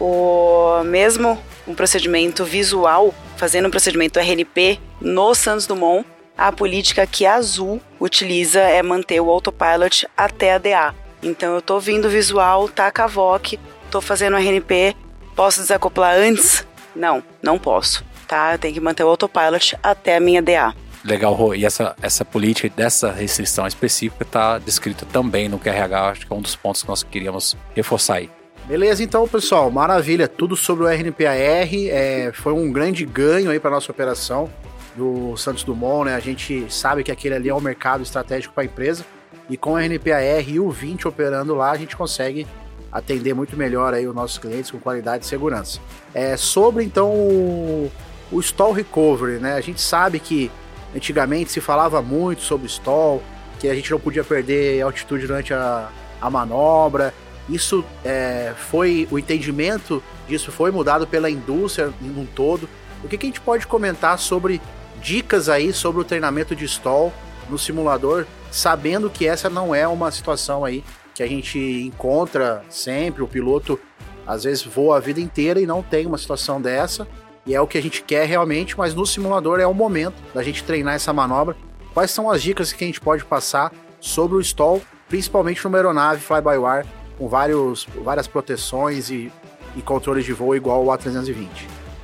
O 0.00 0.82
mesmo 0.84 1.38
um 1.66 1.74
procedimento 1.74 2.44
visual, 2.44 3.12
fazendo 3.38 3.68
um 3.68 3.70
procedimento 3.70 4.18
RNP 4.18 4.78
no 5.00 5.34
Santos 5.34 5.66
Dumont, 5.66 6.04
a 6.36 6.52
política 6.52 7.06
que 7.06 7.24
a 7.24 7.36
Azul 7.36 7.80
utiliza 7.98 8.60
é 8.60 8.82
manter 8.82 9.20
o 9.20 9.30
autopilot 9.30 10.06
até 10.16 10.54
a 10.54 10.58
DA. 10.58 10.94
Então 11.22 11.54
eu 11.54 11.62
tô 11.62 11.80
vindo 11.80 12.10
visual, 12.10 12.68
tá 12.68 12.90
Cavoc, 12.90 13.58
tô 13.90 14.00
fazendo 14.00 14.36
RNP, 14.36 14.94
posso 15.34 15.60
desacoplar 15.60 16.16
antes? 16.16 16.66
Não, 16.94 17.22
não 17.40 17.58
posso, 17.58 18.04
tá? 18.26 18.58
Tem 18.58 18.74
que 18.74 18.80
manter 18.80 19.04
o 19.04 19.08
autopilot 19.08 19.76
até 19.82 20.16
a 20.16 20.20
minha 20.20 20.42
DA. 20.42 20.74
Legal, 21.04 21.32
Rô. 21.32 21.54
E 21.54 21.64
essa, 21.64 21.94
essa 22.02 22.24
política 22.24 22.68
dessa 22.74 23.12
restrição 23.12 23.66
específica 23.66 24.24
está 24.24 24.58
descrita 24.58 25.06
também 25.06 25.48
no 25.48 25.58
QRH, 25.58 26.10
acho 26.10 26.26
que 26.26 26.32
é 26.32 26.36
um 26.36 26.42
dos 26.42 26.56
pontos 26.56 26.82
que 26.82 26.88
nós 26.88 27.02
queríamos 27.04 27.56
reforçar 27.74 28.16
aí. 28.16 28.30
Beleza, 28.68 29.02
então, 29.02 29.26
pessoal, 29.26 29.70
maravilha. 29.70 30.28
Tudo 30.28 30.54
sobre 30.54 30.84
o 30.84 30.88
RNPAR. 30.88 31.34
É, 31.34 32.30
foi 32.34 32.52
um 32.52 32.70
grande 32.70 33.04
ganho 33.04 33.50
aí 33.50 33.58
para 33.58 33.70
nossa 33.70 33.90
operação 33.90 34.50
do 34.94 35.36
Santos 35.36 35.64
Dumont, 35.64 36.04
né? 36.04 36.14
A 36.14 36.20
gente 36.20 36.70
sabe 36.72 37.02
que 37.02 37.10
aquele 37.10 37.34
ali 37.34 37.48
é 37.48 37.54
um 37.54 37.60
mercado 37.60 38.02
estratégico 38.02 38.52
para 38.52 38.64
a 38.64 38.66
empresa. 38.66 39.06
E 39.48 39.56
com 39.56 39.72
o 39.72 39.78
RNPAR 39.78 40.46
e 40.46 40.60
o 40.60 40.70
20 40.70 41.08
operando 41.08 41.54
lá, 41.54 41.70
a 41.70 41.76
gente 41.78 41.96
consegue 41.96 42.46
atender 42.92 43.34
muito 43.34 43.56
melhor 43.56 43.94
aí 43.94 44.06
os 44.06 44.14
nossos 44.14 44.36
clientes 44.36 44.70
com 44.70 44.78
qualidade 44.78 45.24
e 45.24 45.28
segurança. 45.28 45.80
É, 46.12 46.36
sobre 46.36 46.84
então 46.84 47.10
o, 47.10 47.90
o 48.30 48.40
stall 48.40 48.72
recovery, 48.72 49.38
né? 49.38 49.54
A 49.54 49.60
gente 49.62 49.80
sabe 49.80 50.20
que 50.20 50.50
Antigamente 50.94 51.52
se 51.52 51.60
falava 51.60 52.00
muito 52.00 52.42
sobre 52.42 52.66
stall, 52.66 53.22
que 53.60 53.68
a 53.68 53.74
gente 53.74 53.90
não 53.90 54.00
podia 54.00 54.24
perder 54.24 54.80
altitude 54.80 55.26
durante 55.26 55.52
a, 55.52 55.88
a 56.20 56.30
manobra. 56.30 57.12
Isso 57.48 57.84
é, 58.04 58.52
foi 58.56 59.08
o 59.10 59.18
entendimento 59.18 60.02
disso 60.28 60.52
foi 60.52 60.70
mudado 60.70 61.06
pela 61.06 61.30
indústria 61.30 61.92
em 62.02 62.10
um 62.10 62.26
todo. 62.26 62.68
O 63.02 63.08
que, 63.08 63.16
que 63.16 63.26
a 63.26 63.28
gente 63.28 63.40
pode 63.40 63.66
comentar 63.66 64.18
sobre 64.18 64.60
dicas 65.00 65.48
aí 65.48 65.72
sobre 65.72 66.00
o 66.00 66.04
treinamento 66.04 66.54
de 66.54 66.64
stall 66.66 67.12
no 67.48 67.58
simulador, 67.58 68.26
sabendo 68.50 69.08
que 69.08 69.26
essa 69.26 69.48
não 69.48 69.74
é 69.74 69.86
uma 69.88 70.10
situação 70.10 70.64
aí 70.64 70.84
que 71.14 71.22
a 71.22 71.26
gente 71.26 71.58
encontra 71.58 72.62
sempre. 72.68 73.22
O 73.22 73.28
piloto 73.28 73.78
às 74.26 74.44
vezes 74.44 74.62
voa 74.62 74.98
a 74.98 75.00
vida 75.00 75.20
inteira 75.20 75.60
e 75.60 75.66
não 75.66 75.82
tem 75.82 76.04
uma 76.04 76.18
situação 76.18 76.60
dessa 76.60 77.08
e 77.48 77.54
é 77.54 77.60
o 77.62 77.66
que 77.66 77.78
a 77.78 77.82
gente 77.82 78.02
quer 78.02 78.26
realmente, 78.26 78.76
mas 78.76 78.94
no 78.94 79.06
simulador 79.06 79.58
é 79.58 79.66
o 79.66 79.72
momento 79.72 80.16
da 80.34 80.42
gente 80.42 80.62
treinar 80.62 80.94
essa 80.94 81.14
manobra. 81.14 81.56
Quais 81.94 82.10
são 82.10 82.30
as 82.30 82.42
dicas 82.42 82.74
que 82.74 82.84
a 82.84 82.86
gente 82.86 83.00
pode 83.00 83.24
passar 83.24 83.72
sobre 83.98 84.36
o 84.36 84.40
stall, 84.40 84.82
principalmente 85.08 85.64
numa 85.64 85.78
aeronave 85.78 86.20
fly-by-wire, 86.20 86.86
com 87.18 87.28
vários, 87.28 87.86
várias 88.02 88.26
proteções 88.26 89.10
e, 89.10 89.30
e 89.76 89.82
controles 89.82 90.24
de 90.24 90.32
voo 90.32 90.54
igual 90.54 90.84
o 90.84 90.88
A320? 90.88 91.48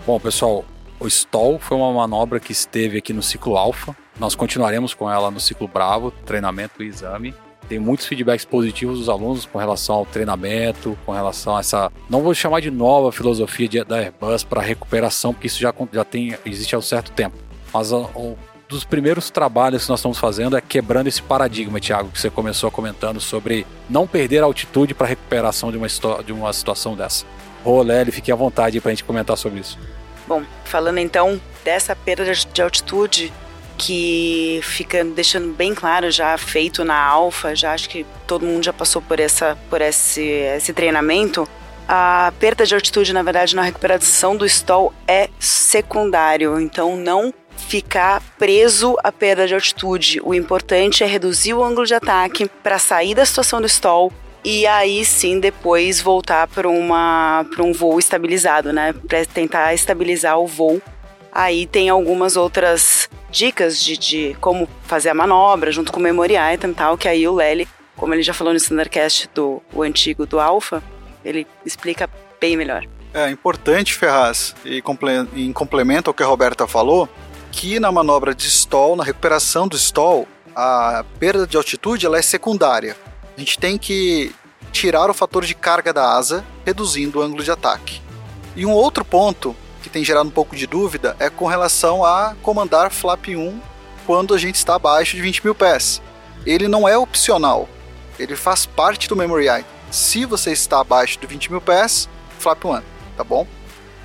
Bom, 0.06 0.18
pessoal, 0.20 0.64
o 1.00 1.06
stall 1.06 1.58
foi 1.58 1.76
uma 1.76 1.92
manobra 1.92 2.40
que 2.40 2.52
esteve 2.52 2.98
aqui 2.98 3.12
no 3.12 3.22
ciclo 3.22 3.56
alfa. 3.56 3.96
Nós 4.18 4.34
continuaremos 4.34 4.92
com 4.92 5.10
ela 5.10 5.30
no 5.30 5.40
ciclo 5.40 5.68
bravo, 5.68 6.10
treinamento 6.10 6.82
e 6.82 6.86
exame 6.86 7.34
tem 7.68 7.78
muitos 7.78 8.06
feedbacks 8.06 8.44
positivos 8.44 8.98
dos 8.98 9.08
alunos 9.08 9.46
com 9.46 9.58
relação 9.58 9.96
ao 9.96 10.06
treinamento, 10.06 10.96
com 11.04 11.12
relação 11.12 11.56
a 11.56 11.60
essa, 11.60 11.90
não 12.08 12.22
vou 12.22 12.34
chamar 12.34 12.60
de 12.60 12.70
nova 12.70 13.10
filosofia 13.10 13.68
de, 13.68 13.84
da 13.84 13.96
Airbus 13.96 14.44
para 14.44 14.60
recuperação, 14.60 15.32
porque 15.32 15.46
isso 15.46 15.60
já, 15.60 15.72
já 15.92 16.04
tem, 16.04 16.36
existe 16.44 16.74
há 16.74 16.78
um 16.78 16.82
certo 16.82 17.10
tempo. 17.12 17.36
Mas 17.72 17.90
um 17.92 18.36
dos 18.68 18.84
primeiros 18.84 19.30
trabalhos 19.30 19.84
que 19.84 19.90
nós 19.90 20.00
estamos 20.00 20.18
fazendo 20.18 20.56
é 20.56 20.60
quebrando 20.60 21.06
esse 21.06 21.22
paradigma, 21.22 21.80
Thiago, 21.80 22.10
que 22.10 22.20
você 22.20 22.30
começou 22.30 22.70
comentando 22.70 23.20
sobre 23.20 23.66
não 23.88 24.06
perder 24.06 24.42
altitude 24.42 24.94
para 24.94 25.06
recuperação 25.06 25.70
de 25.70 25.76
uma, 25.76 25.86
de 26.24 26.32
uma 26.32 26.52
situação 26.52 26.96
dessa. 26.96 27.24
Ô, 27.64 27.80
Lely, 27.82 28.10
fique 28.10 28.32
à 28.32 28.34
vontade 28.34 28.80
para 28.80 28.90
a 28.90 28.94
gente 28.94 29.04
comentar 29.04 29.36
sobre 29.36 29.60
isso. 29.60 29.78
Bom, 30.26 30.42
falando 30.64 30.98
então 30.98 31.40
dessa 31.64 31.94
perda 31.94 32.32
de 32.32 32.62
altitude, 32.62 33.32
que 33.76 34.60
fica 34.62 35.04
deixando 35.04 35.52
bem 35.52 35.74
claro 35.74 36.10
já 36.10 36.36
feito 36.38 36.84
na 36.84 36.96
alfa, 36.96 37.54
já 37.54 37.72
acho 37.72 37.88
que 37.88 38.06
todo 38.26 38.46
mundo 38.46 38.64
já 38.64 38.72
passou 38.72 39.02
por 39.02 39.18
essa 39.18 39.58
por 39.68 39.80
esse, 39.80 40.22
esse 40.22 40.72
treinamento. 40.72 41.48
A 41.86 42.32
perda 42.38 42.64
de 42.64 42.74
altitude, 42.74 43.12
na 43.12 43.22
verdade, 43.22 43.54
na 43.54 43.62
recuperação 43.62 44.36
do 44.36 44.46
stall 44.46 44.92
é 45.06 45.28
secundário, 45.38 46.58
então 46.58 46.96
não 46.96 47.32
ficar 47.68 48.22
preso 48.38 48.96
à 49.02 49.10
perda 49.10 49.46
de 49.46 49.54
altitude. 49.54 50.20
O 50.22 50.34
importante 50.34 51.02
é 51.02 51.06
reduzir 51.06 51.54
o 51.54 51.64
ângulo 51.64 51.86
de 51.86 51.94
ataque 51.94 52.48
para 52.62 52.78
sair 52.78 53.14
da 53.14 53.24
situação 53.24 53.60
do 53.60 53.66
stall 53.66 54.12
e 54.44 54.66
aí 54.66 55.04
sim 55.04 55.40
depois 55.40 56.00
voltar 56.00 56.46
para 56.46 56.68
uma 56.68 57.46
para 57.50 57.64
um 57.64 57.72
voo 57.72 57.98
estabilizado, 57.98 58.72
né? 58.72 58.92
Para 58.92 59.24
tentar 59.24 59.72
estabilizar 59.72 60.38
o 60.38 60.46
voo. 60.46 60.82
Aí 61.32 61.66
tem 61.66 61.88
algumas 61.88 62.36
outras 62.36 63.08
dicas 63.30 63.82
de, 63.82 63.96
de 63.96 64.36
como 64.40 64.68
fazer 64.82 65.08
a 65.08 65.14
manobra 65.14 65.72
junto 65.72 65.90
com 65.90 65.98
o 65.98 66.02
memory 66.02 66.34
item 66.54 66.70
e 66.70 66.74
tal, 66.74 66.96
que 66.96 67.08
aí 67.08 67.26
o 67.26 67.34
Lely, 67.34 67.66
como 67.96 68.14
ele 68.14 68.22
já 68.22 68.32
falou 68.32 68.52
no 68.52 68.58
Standardcast 68.58 69.28
do 69.34 69.60
o 69.72 69.82
antigo 69.82 70.26
do 70.26 70.38
Alpha, 70.38 70.82
ele 71.24 71.46
explica 71.66 72.08
bem 72.40 72.56
melhor. 72.56 72.86
É 73.12 73.30
importante, 73.30 73.94
Ferraz, 73.94 74.54
e 74.64 74.82
em 75.36 75.52
complemento 75.52 76.10
ao 76.10 76.14
que 76.14 76.22
a 76.22 76.26
Roberta 76.26 76.66
falou, 76.66 77.08
que 77.54 77.78
na 77.78 77.92
manobra 77.92 78.34
de 78.34 78.48
stall, 78.48 78.96
na 78.96 79.04
recuperação 79.04 79.68
do 79.68 79.76
stall, 79.76 80.26
a 80.56 81.04
perda 81.20 81.46
de 81.46 81.56
altitude 81.56 82.04
ela 82.04 82.18
é 82.18 82.22
secundária. 82.22 82.96
A 83.36 83.40
gente 83.40 83.58
tem 83.58 83.78
que 83.78 84.34
tirar 84.72 85.08
o 85.08 85.14
fator 85.14 85.44
de 85.44 85.54
carga 85.54 85.92
da 85.92 86.16
asa, 86.16 86.44
reduzindo 86.66 87.18
o 87.20 87.22
ângulo 87.22 87.44
de 87.44 87.50
ataque. 87.50 88.02
E 88.56 88.66
um 88.66 88.72
outro 88.72 89.04
ponto 89.04 89.54
que 89.82 89.88
tem 89.88 90.04
gerado 90.04 90.28
um 90.28 90.32
pouco 90.32 90.56
de 90.56 90.66
dúvida 90.66 91.16
é 91.20 91.30
com 91.30 91.46
relação 91.46 92.04
a 92.04 92.34
comandar 92.42 92.90
flap 92.90 93.28
1 93.28 93.60
quando 94.04 94.34
a 94.34 94.38
gente 94.38 94.56
está 94.56 94.74
abaixo 94.74 95.14
de 95.14 95.22
20 95.22 95.44
mil 95.44 95.54
pés. 95.54 96.02
Ele 96.44 96.66
não 96.66 96.88
é 96.88 96.98
opcional, 96.98 97.68
ele 98.18 98.34
faz 98.34 98.66
parte 98.66 99.08
do 99.08 99.16
memory 99.16 99.48
item. 99.48 99.64
Se 99.92 100.26
você 100.26 100.50
está 100.50 100.80
abaixo 100.80 101.20
de 101.20 101.26
20 101.26 101.52
mil 101.52 101.60
pés, 101.60 102.08
flap 102.38 102.64
1, 102.64 102.82
tá 103.16 103.22
bom? 103.22 103.46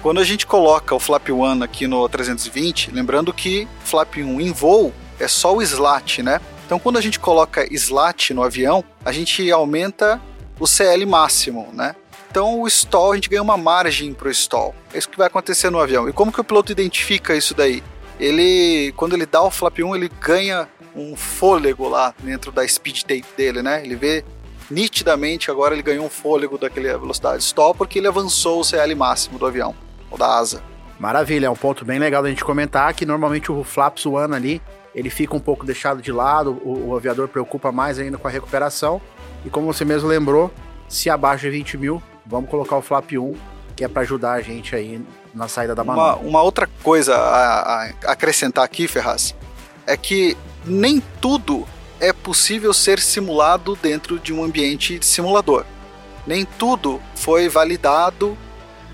Quando 0.02 0.22
a 0.22 0.24
gente 0.24 0.48
coloca 0.48 0.96
o 0.96 1.00
flap 1.00 1.30
1 1.30 1.62
aqui 1.62 1.86
no 1.86 2.08
320, 2.08 2.92
lembrando 2.92 3.34
que 3.34 3.68
flap 3.84 4.16
1 4.16 4.40
em 4.40 4.54
voo 4.54 4.94
é 5.20 5.28
só 5.28 5.54
o 5.54 5.62
slat, 5.62 6.24
né? 6.24 6.40
Então 6.66 6.80
quando 6.80 6.98
a 6.98 7.02
gente 7.02 7.20
coloca 7.20 7.68
slat 7.74 8.34
no 8.34 8.42
avião, 8.42 8.82
a 9.04 9.12
gente 9.12 9.52
aumenta 9.52 10.22
o 10.58 10.66
CL 10.66 11.06
máximo, 11.06 11.68
né? 11.74 11.96
Então 12.32 12.62
o 12.62 12.68
stall, 12.68 13.12
a 13.12 13.16
gente 13.16 13.28
ganha 13.28 13.42
uma 13.42 13.58
margem 13.58 14.14
para 14.14 14.30
o 14.30 14.32
stall. 14.32 14.74
É 14.94 14.98
isso 14.98 15.10
que 15.10 15.18
vai 15.18 15.28
acontecer 15.28 15.70
no 15.70 15.80
avião. 15.80 16.08
E 16.08 16.14
como 16.14 16.32
que 16.32 16.40
o 16.40 16.46
piloto 16.46 16.72
identifica 16.72 17.36
isso 17.36 17.54
daí? 17.54 17.84
Ele, 18.18 18.94
quando 18.96 19.16
ele 19.16 19.26
dá 19.26 19.42
o 19.42 19.52
flap 19.52 19.80
1, 19.80 19.96
ele 19.98 20.10
ganha 20.22 20.70
um 20.96 21.14
fôlego 21.16 21.90
lá 21.90 22.14
dentro 22.24 22.54
da 22.54 22.66
speed 22.66 23.02
tape 23.02 23.26
dele, 23.36 23.62
né? 23.62 23.84
Ele 23.84 23.98
vê 23.98 24.24
nitidamente 24.72 25.52
agora 25.52 25.74
ele 25.74 25.82
ganhou 25.82 26.06
um 26.06 26.10
fôlego 26.10 26.58
daquela 26.58 26.98
velocidade 26.98 27.44
stall 27.44 27.74
porque 27.74 28.00
ele 28.00 28.08
avançou 28.08 28.60
o 28.60 28.64
CL 28.64 28.96
máximo 28.96 29.40
do 29.40 29.46
avião, 29.46 29.76
ou 30.10 30.18
da 30.18 30.38
asa. 30.38 30.62
Maravilha, 31.00 31.48
é 31.48 31.50
um 31.50 31.56
ponto 31.56 31.86
bem 31.86 31.98
legal 31.98 32.22
da 32.22 32.30
gente 32.30 32.44
comentar 32.44 32.94
que 32.94 33.06
normalmente 33.06 33.52
o 33.52 33.64
flaps 33.64 34.06
one 34.06 34.36
ali, 34.36 34.62
ele 34.94 35.10
fica 35.10 35.36
um 35.36 35.40
pouco 35.40 35.66
deixado 35.66 36.02
de 36.02 36.12
lado, 36.12 36.60
o, 36.64 36.90
o 36.90 36.96
aviador 36.96 37.28
preocupa 37.28 37.72
mais 37.72 37.98
ainda 37.98 38.18
com 38.18 38.28
a 38.28 38.32
recuperação, 38.32 39.02
e 39.46 39.50
como 39.50 39.72
você 39.72 39.86
mesmo 39.86 40.10
lembrou, 40.10 40.52
se 40.90 41.10
abaixo 41.10 41.46
de 41.46 41.52
20 41.52 41.78
mil, 41.78 42.04
vamos 42.26 42.50
colocar 42.50 42.76
o 42.76 42.82
flap 42.82 43.12
1, 43.14 43.34
que 43.76 43.86
é 43.86 43.88
para 43.88 44.02
ajudar 44.02 44.34
a 44.34 44.42
gente 44.42 44.76
aí 44.76 45.02
na 45.34 45.48
saída 45.48 45.74
da 45.74 45.84
manobra. 45.84 46.18
Uma, 46.18 46.30
uma 46.30 46.42
outra 46.42 46.68
coisa 46.84 47.16
a, 47.16 47.86
a 47.86 47.92
acrescentar 48.08 48.66
aqui, 48.66 48.88
Ferraz, 48.88 49.34
é 49.88 49.96
que 49.96 50.36
nem 50.66 51.02
tudo 51.22 51.66
é 52.00 52.14
possível 52.14 52.74
ser 52.74 53.00
simulado 53.00 53.78
dentro 53.82 54.20
de 54.20 54.34
um 54.34 54.44
ambiente 54.44 55.00
de 55.00 55.06
simulador. 55.06 55.66
Nem 56.26 56.46
tudo 56.46 57.02
foi 57.16 57.50
validado. 57.50 58.38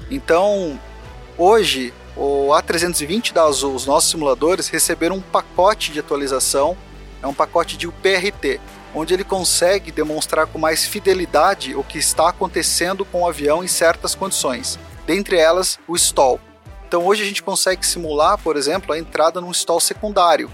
Então, 0.10 0.80
hoje, 1.38 1.94
o 2.16 2.50
A320 2.50 3.34
da 3.34 3.44
Azul, 3.44 3.74
os 3.74 3.86
nossos 3.86 4.10
simuladores, 4.10 4.68
receberam 4.68 5.18
um 5.18 5.22
pacote 5.22 5.92
de 5.92 6.00
atualização, 6.00 6.78
é 7.22 7.28
um 7.28 7.34
pacote 7.34 7.78
de 7.78 7.88
UPRT, 7.88 8.60
onde 8.94 9.14
ele 9.14 9.24
consegue 9.24 9.92
demonstrar 9.92 10.48
com 10.48 10.58
mais 10.58 10.86
fidelidade 10.86 11.76
o 11.76 11.84
que 11.84 11.98
está 11.98 12.30
acontecendo 12.30 13.04
com 13.04 13.24
o 13.24 13.28
avião 13.28 13.64
em 13.64 13.68
certas 13.68 14.16
condições, 14.16 14.80
dentre 15.06 15.38
elas 15.38 15.78
o 15.88 15.96
stall. 15.96 16.40
Então 16.88 17.06
hoje 17.06 17.24
a 17.24 17.26
gente 17.26 17.44
consegue 17.44 17.86
simular, 17.86 18.38
por 18.38 18.56
exemplo, 18.56 18.94
a 18.94 18.98
entrada 18.98 19.42
num 19.42 19.52
stall 19.52 19.80
secundário, 19.80 20.50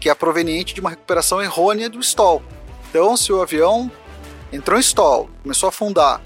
que 0.00 0.10
é 0.10 0.14
proveniente 0.14 0.74
de 0.74 0.80
uma 0.80 0.90
recuperação 0.90 1.40
errônea 1.40 1.88
do 1.88 2.00
stall. 2.00 2.42
Então, 2.88 3.16
se 3.16 3.32
o 3.32 3.42
avião 3.42 3.90
entrou 4.52 4.78
em 4.78 4.80
stall, 4.80 5.28
começou 5.42 5.66
a 5.66 5.70
afundar, 5.70 6.20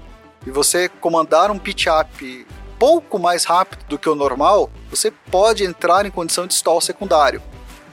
e 0.45 0.51
você 0.51 0.87
comandar 0.87 1.51
um 1.51 1.59
pitch 1.59 1.87
up 1.87 2.47
pouco 2.81 3.19
mais 3.19 3.45
rápido 3.45 3.85
do 3.87 3.99
que 3.99 4.09
o 4.09 4.15
normal, 4.15 4.67
você 4.89 5.11
pode 5.11 5.63
entrar 5.63 6.03
em 6.03 6.09
condição 6.09 6.47
de 6.47 6.55
stall 6.55 6.81
secundário. 6.81 7.39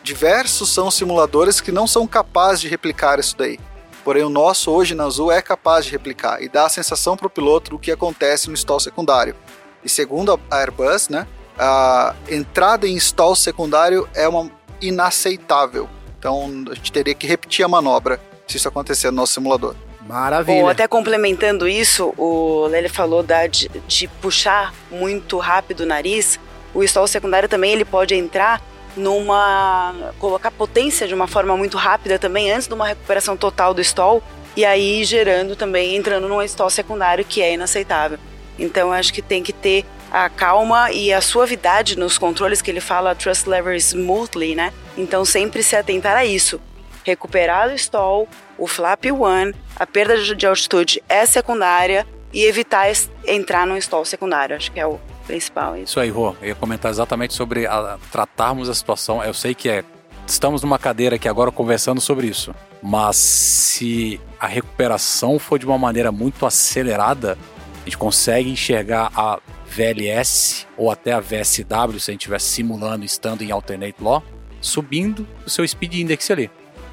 Diversos 0.02 0.70
são 0.70 0.90
simuladores 0.90 1.60
que 1.60 1.70
não 1.70 1.86
são 1.86 2.06
capazes 2.06 2.62
de 2.62 2.68
replicar 2.68 3.18
isso 3.18 3.36
daí. 3.36 3.60
Porém, 4.02 4.24
o 4.24 4.30
nosso 4.30 4.70
hoje 4.70 4.94
na 4.94 5.04
Azul 5.04 5.30
é 5.30 5.42
capaz 5.42 5.84
de 5.84 5.90
replicar 5.90 6.42
e 6.42 6.48
dá 6.48 6.64
a 6.64 6.70
sensação 6.70 7.18
para 7.18 7.26
o 7.26 7.30
piloto 7.30 7.72
do 7.72 7.78
que 7.78 7.92
acontece 7.92 8.48
no 8.48 8.54
stall 8.54 8.80
secundário. 8.80 9.36
E 9.84 9.90
segundo 9.90 10.40
a 10.50 10.56
Airbus, 10.56 11.10
né, 11.10 11.26
a 11.58 12.14
entrada 12.26 12.88
em 12.88 12.96
stall 12.96 13.36
secundário 13.36 14.08
é 14.14 14.26
uma 14.26 14.50
inaceitável. 14.80 15.86
Então, 16.18 16.64
a 16.70 16.74
gente 16.74 16.90
teria 16.90 17.14
que 17.14 17.26
repetir 17.26 17.62
a 17.62 17.68
manobra 17.68 18.18
se 18.46 18.56
isso 18.56 18.66
acontecer 18.66 19.10
no 19.10 19.18
nosso 19.18 19.34
simulador. 19.34 19.76
Maravilha. 20.08 20.62
Bom, 20.62 20.68
até 20.68 20.88
complementando 20.88 21.68
isso, 21.68 22.14
o 22.16 22.66
Lele 22.66 22.88
falou 22.88 23.22
da, 23.22 23.46
de, 23.46 23.70
de 23.86 24.08
puxar 24.08 24.72
muito 24.90 25.36
rápido 25.36 25.80
o 25.80 25.86
nariz. 25.86 26.40
O 26.72 26.82
stall 26.82 27.06
secundário 27.06 27.46
também 27.46 27.72
ele 27.72 27.84
pode 27.84 28.14
entrar 28.14 28.62
numa 28.96 29.94
colocar 30.18 30.50
potência 30.50 31.06
de 31.06 31.14
uma 31.14 31.26
forma 31.26 31.56
muito 31.56 31.76
rápida 31.76 32.18
também 32.18 32.50
antes 32.50 32.66
de 32.66 32.72
uma 32.74 32.86
recuperação 32.86 33.36
total 33.36 33.74
do 33.74 33.82
stall 33.82 34.22
e 34.56 34.64
aí 34.64 35.04
gerando 35.04 35.54
também 35.54 35.94
entrando 35.94 36.26
num 36.26 36.42
stall 36.42 36.70
secundário 36.70 37.24
que 37.24 37.42
é 37.42 37.52
inaceitável. 37.52 38.18
Então 38.58 38.90
acho 38.90 39.12
que 39.12 39.20
tem 39.20 39.42
que 39.42 39.52
ter 39.52 39.84
a 40.10 40.30
calma 40.30 40.90
e 40.90 41.12
a 41.12 41.20
suavidade 41.20 41.98
nos 41.98 42.16
controles 42.16 42.62
que 42.62 42.70
ele 42.70 42.80
fala 42.80 43.14
trust 43.14 43.46
lever 43.46 43.76
smoothly, 43.76 44.54
né? 44.54 44.72
Então 44.96 45.22
sempre 45.22 45.62
se 45.62 45.76
atentar 45.76 46.16
a 46.16 46.24
isso. 46.24 46.58
Recuperar 47.04 47.68
o 47.68 47.74
stall, 47.74 48.26
o 48.58 48.66
flap 48.66 49.04
one, 49.06 49.54
a 49.76 49.86
perda 49.86 50.34
de 50.34 50.46
altitude 50.46 51.02
é 51.08 51.24
secundária 51.24 52.06
e 52.32 52.44
evitar 52.44 52.86
entrar 53.26 53.66
no 53.66 53.76
stall 53.78 54.04
secundário. 54.04 54.56
Acho 54.56 54.70
que 54.72 54.80
é 54.80 54.86
o 54.86 54.98
principal. 55.26 55.76
Isso, 55.76 56.00
aí, 56.00 56.10
Rô. 56.10 56.34
Eu 56.42 56.48
ia 56.48 56.54
comentar 56.54 56.90
exatamente 56.90 57.34
sobre 57.34 57.66
a, 57.66 57.98
tratarmos 58.10 58.68
a 58.68 58.74
situação. 58.74 59.22
Eu 59.22 59.34
sei 59.34 59.54
que 59.54 59.68
é. 59.68 59.84
Estamos 60.26 60.62
numa 60.62 60.78
cadeira 60.78 61.16
aqui 61.16 61.26
agora 61.26 61.50
conversando 61.50 62.00
sobre 62.00 62.26
isso. 62.26 62.54
Mas 62.82 63.16
se 63.16 64.20
a 64.38 64.46
recuperação 64.46 65.38
for 65.38 65.58
de 65.58 65.64
uma 65.64 65.78
maneira 65.78 66.12
muito 66.12 66.44
acelerada, 66.44 67.38
a 67.80 67.84
gente 67.84 67.96
consegue 67.96 68.50
enxergar 68.50 69.10
a 69.16 69.38
VLS 69.66 70.66
ou 70.76 70.90
até 70.90 71.12
a 71.12 71.20
VSW, 71.20 71.98
se 71.98 72.10
a 72.10 72.12
gente 72.12 72.20
estiver 72.20 72.40
simulando 72.40 73.04
estando 73.04 73.42
em 73.42 73.50
alternate 73.50 74.02
law, 74.02 74.22
subindo 74.60 75.26
o 75.46 75.50
seu 75.50 75.66
speed 75.66 75.94
index 75.94 76.30
ali. 76.30 76.50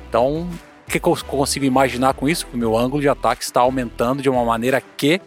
Então, 0.08 0.50
que, 0.88 0.98
eu 0.98 1.18
consigo 1.28 1.66
imaginar 1.66 2.14
com 2.14 2.30
isso? 2.30 2.46
Que 2.46 2.56
o 2.56 2.58
meu 2.58 2.78
ângulo 2.78 3.02
de 3.02 3.10
ataque 3.10 3.44
está 3.44 3.62
aumentando 3.62 4.22
de 4.22 4.30
uma 4.30 4.46
maneira 4.46 4.82
que 4.82 5.20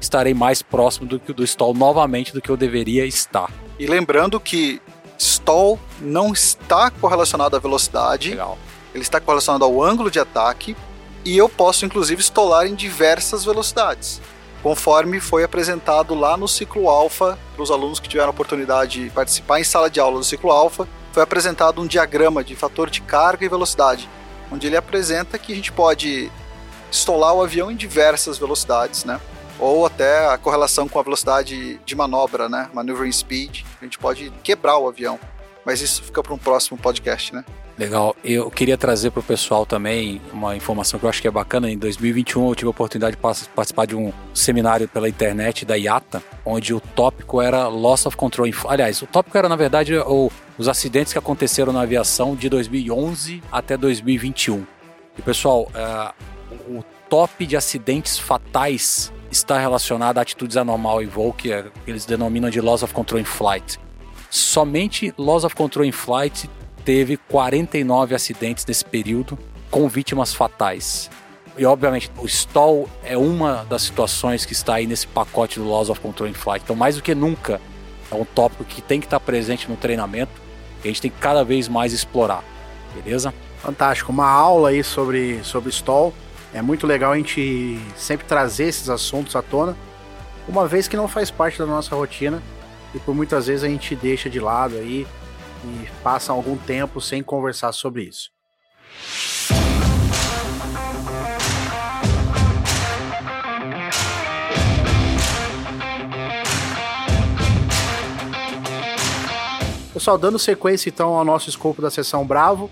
estarei 0.00 0.34
mais 0.34 0.62
próximo 0.62 1.06
do 1.06 1.18
que 1.18 1.32
do 1.32 1.44
stall 1.44 1.72
novamente 1.72 2.32
do 2.32 2.40
que 2.40 2.50
eu 2.50 2.56
deveria 2.56 3.06
estar. 3.06 3.50
E 3.78 3.86
lembrando 3.86 4.38
que 4.38 4.80
stall 5.18 5.78
não 6.00 6.32
está 6.32 6.90
correlacionado 6.90 7.56
à 7.56 7.58
velocidade. 7.58 8.30
Legal. 8.30 8.58
Ele 8.94 9.02
está 9.02 9.20
correlacionado 9.20 9.64
ao 9.64 9.82
ângulo 9.82 10.10
de 10.10 10.18
ataque 10.18 10.76
e 11.24 11.36
eu 11.36 11.48
posso 11.48 11.84
inclusive 11.86 12.20
estolar 12.20 12.66
em 12.66 12.74
diversas 12.74 13.44
velocidades, 13.44 14.20
conforme 14.62 15.20
foi 15.20 15.42
apresentado 15.42 16.14
lá 16.14 16.36
no 16.36 16.46
ciclo 16.46 16.88
alfa 16.88 17.38
para 17.54 17.62
os 17.62 17.70
alunos 17.70 17.98
que 17.98 18.08
tiveram 18.08 18.28
a 18.28 18.30
oportunidade 18.30 19.04
de 19.04 19.10
participar 19.10 19.58
em 19.60 19.64
sala 19.64 19.88
de 19.88 19.98
aula 19.98 20.18
do 20.18 20.24
ciclo 20.24 20.50
alfa. 20.50 20.86
Foi 21.12 21.22
apresentado 21.22 21.80
um 21.80 21.86
diagrama 21.86 22.42
de 22.42 22.54
fator 22.56 22.90
de 22.90 23.00
carga 23.00 23.44
e 23.44 23.48
velocidade 23.48 24.08
onde 24.54 24.68
ele 24.68 24.76
apresenta 24.76 25.36
que 25.36 25.52
a 25.52 25.56
gente 25.56 25.72
pode 25.72 26.30
estolar 26.90 27.34
o 27.34 27.42
avião 27.42 27.70
em 27.70 27.76
diversas 27.76 28.38
velocidades, 28.38 29.04
né? 29.04 29.20
Ou 29.58 29.84
até 29.84 30.26
a 30.28 30.38
correlação 30.38 30.88
com 30.88 30.98
a 30.98 31.02
velocidade 31.02 31.78
de 31.84 31.94
manobra, 31.94 32.48
né? 32.48 32.70
Maneuvering 32.72 33.12
speed. 33.12 33.62
A 33.80 33.84
gente 33.84 33.98
pode 33.98 34.30
quebrar 34.42 34.78
o 34.78 34.88
avião. 34.88 35.18
Mas 35.64 35.80
isso 35.80 36.02
fica 36.02 36.22
para 36.22 36.34
um 36.34 36.38
próximo 36.38 36.78
podcast, 36.78 37.34
né? 37.34 37.44
Legal. 37.76 38.14
Eu 38.22 38.48
queria 38.52 38.78
trazer 38.78 39.10
para 39.10 39.18
o 39.18 39.22
pessoal 39.22 39.66
também 39.66 40.20
uma 40.32 40.54
informação 40.54 40.98
que 40.98 41.06
eu 41.06 41.10
acho 41.10 41.20
que 41.20 41.26
é 41.26 41.30
bacana. 41.30 41.68
Em 41.68 41.76
2021 41.76 42.48
eu 42.48 42.54
tive 42.54 42.68
a 42.68 42.70
oportunidade 42.70 43.16
de 43.16 43.20
participar 43.20 43.84
de 43.84 43.96
um 43.96 44.12
seminário 44.32 44.86
pela 44.86 45.08
internet 45.08 45.64
da 45.64 45.74
IATA, 45.74 46.22
onde 46.44 46.72
o 46.72 46.78
tópico 46.80 47.42
era 47.42 47.66
Loss 47.66 48.06
of 48.06 48.16
Control. 48.16 48.48
Aliás, 48.68 49.02
o 49.02 49.06
tópico 49.06 49.36
era, 49.36 49.48
na 49.48 49.56
verdade, 49.56 49.96
o, 49.96 50.30
os 50.56 50.68
acidentes 50.68 51.12
que 51.12 51.18
aconteceram 51.18 51.72
na 51.72 51.80
aviação 51.80 52.36
de 52.36 52.48
2011 52.48 53.42
até 53.50 53.76
2021. 53.76 54.64
E, 55.18 55.22
pessoal, 55.22 55.68
uh, 55.74 56.14
o 56.68 56.84
top 57.10 57.44
de 57.44 57.56
acidentes 57.56 58.16
fatais 58.16 59.12
está 59.32 59.58
relacionado 59.58 60.18
a 60.18 60.20
atitudes 60.20 60.56
anormal 60.56 61.02
em 61.02 61.06
voo, 61.06 61.32
que, 61.32 61.50
é, 61.50 61.64
que 61.84 61.90
eles 61.90 62.06
denominam 62.06 62.50
de 62.50 62.60
Loss 62.60 62.84
of 62.84 62.94
Control 62.94 63.20
in 63.20 63.24
Flight. 63.24 63.80
Somente 64.30 65.12
Loss 65.18 65.44
of 65.44 65.56
Control 65.56 65.84
in 65.84 65.92
Flight 65.92 66.48
teve 66.84 67.16
49 67.16 68.14
acidentes 68.14 68.64
nesse 68.66 68.84
período 68.84 69.38
com 69.70 69.88
vítimas 69.88 70.34
fatais. 70.34 71.10
E 71.56 71.64
obviamente 71.64 72.10
o 72.18 72.26
stall 72.26 72.88
é 73.02 73.16
uma 73.16 73.64
das 73.68 73.82
situações 73.82 74.44
que 74.44 74.52
está 74.52 74.74
aí 74.74 74.86
nesse 74.86 75.06
pacote 75.06 75.58
do 75.58 75.68
Laws 75.68 75.88
of 75.88 76.00
Control 76.00 76.28
in 76.28 76.34
Flight. 76.34 76.64
Então, 76.64 76.76
mais 76.76 76.96
do 76.96 77.02
que 77.02 77.14
nunca, 77.14 77.60
é 78.10 78.14
um 78.14 78.24
tópico 78.24 78.64
que 78.64 78.82
tem 78.82 79.00
que 79.00 79.06
estar 79.06 79.20
presente 79.20 79.68
no 79.68 79.76
treinamento 79.76 80.32
e 80.82 80.88
a 80.88 80.90
gente 80.90 81.00
tem 81.00 81.10
que 81.10 81.18
cada 81.18 81.44
vez 81.44 81.68
mais 81.68 81.92
explorar. 81.92 82.42
Beleza? 82.94 83.32
Fantástico. 83.58 84.12
Uma 84.12 84.28
aula 84.28 84.70
aí 84.70 84.84
sobre, 84.84 85.42
sobre 85.42 85.70
stall. 85.70 86.12
É 86.52 86.60
muito 86.60 86.86
legal 86.86 87.12
a 87.12 87.16
gente 87.16 87.80
sempre 87.96 88.26
trazer 88.26 88.64
esses 88.64 88.88
assuntos 88.88 89.34
à 89.34 89.42
tona, 89.42 89.76
uma 90.46 90.68
vez 90.68 90.86
que 90.86 90.96
não 90.96 91.08
faz 91.08 91.30
parte 91.30 91.58
da 91.58 91.66
nossa 91.66 91.96
rotina 91.96 92.42
e 92.94 92.98
por 92.98 93.14
muitas 93.14 93.46
vezes 93.46 93.64
a 93.64 93.68
gente 93.68 93.96
deixa 93.96 94.30
de 94.30 94.38
lado 94.38 94.76
aí 94.76 95.06
e 95.64 96.02
passam 96.02 96.36
algum 96.36 96.56
tempo 96.56 97.00
sem 97.00 97.22
conversar 97.22 97.72
sobre 97.72 98.02
isso. 98.02 98.30
Pessoal, 109.94 110.18
dando 110.18 110.38
sequência 110.38 110.90
então 110.90 111.14
ao 111.14 111.24
nosso 111.24 111.48
escopo 111.48 111.80
da 111.80 111.90
sessão 111.90 112.26
Bravo, 112.26 112.68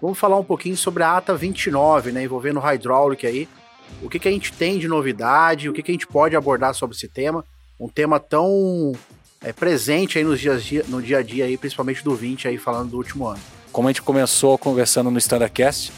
vamos 0.00 0.18
falar 0.18 0.38
um 0.38 0.44
pouquinho 0.44 0.76
sobre 0.76 1.02
a 1.02 1.16
ATA 1.16 1.36
29, 1.36 2.10
né, 2.10 2.24
envolvendo 2.24 2.58
o 2.58 2.60
Hydraulic 2.60 3.26
aí. 3.26 3.48
O 4.02 4.08
que, 4.08 4.18
que 4.18 4.26
a 4.26 4.30
gente 4.30 4.52
tem 4.52 4.78
de 4.78 4.88
novidade, 4.88 5.68
o 5.68 5.72
que, 5.72 5.82
que 5.82 5.90
a 5.90 5.94
gente 5.94 6.06
pode 6.06 6.34
abordar 6.34 6.74
sobre 6.74 6.96
esse 6.96 7.06
tema, 7.06 7.44
um 7.78 7.86
tema 7.86 8.18
tão 8.18 8.92
é, 9.44 9.52
presente 9.52 10.18
aí 10.18 10.24
nos 10.24 10.40
dias, 10.40 10.88
no 10.88 11.02
dia 11.02 11.18
a 11.18 11.22
dia, 11.22 11.44
aí, 11.44 11.56
principalmente 11.56 12.02
do 12.02 12.14
20, 12.14 12.48
aí, 12.48 12.56
falando 12.56 12.90
do 12.90 12.96
último 12.96 13.26
ano. 13.28 13.40
Como 13.70 13.86
a 13.86 13.90
gente 13.90 14.02
começou 14.02 14.56
conversando 14.56 15.10
no 15.10 15.18
Standardcast, 15.18 15.92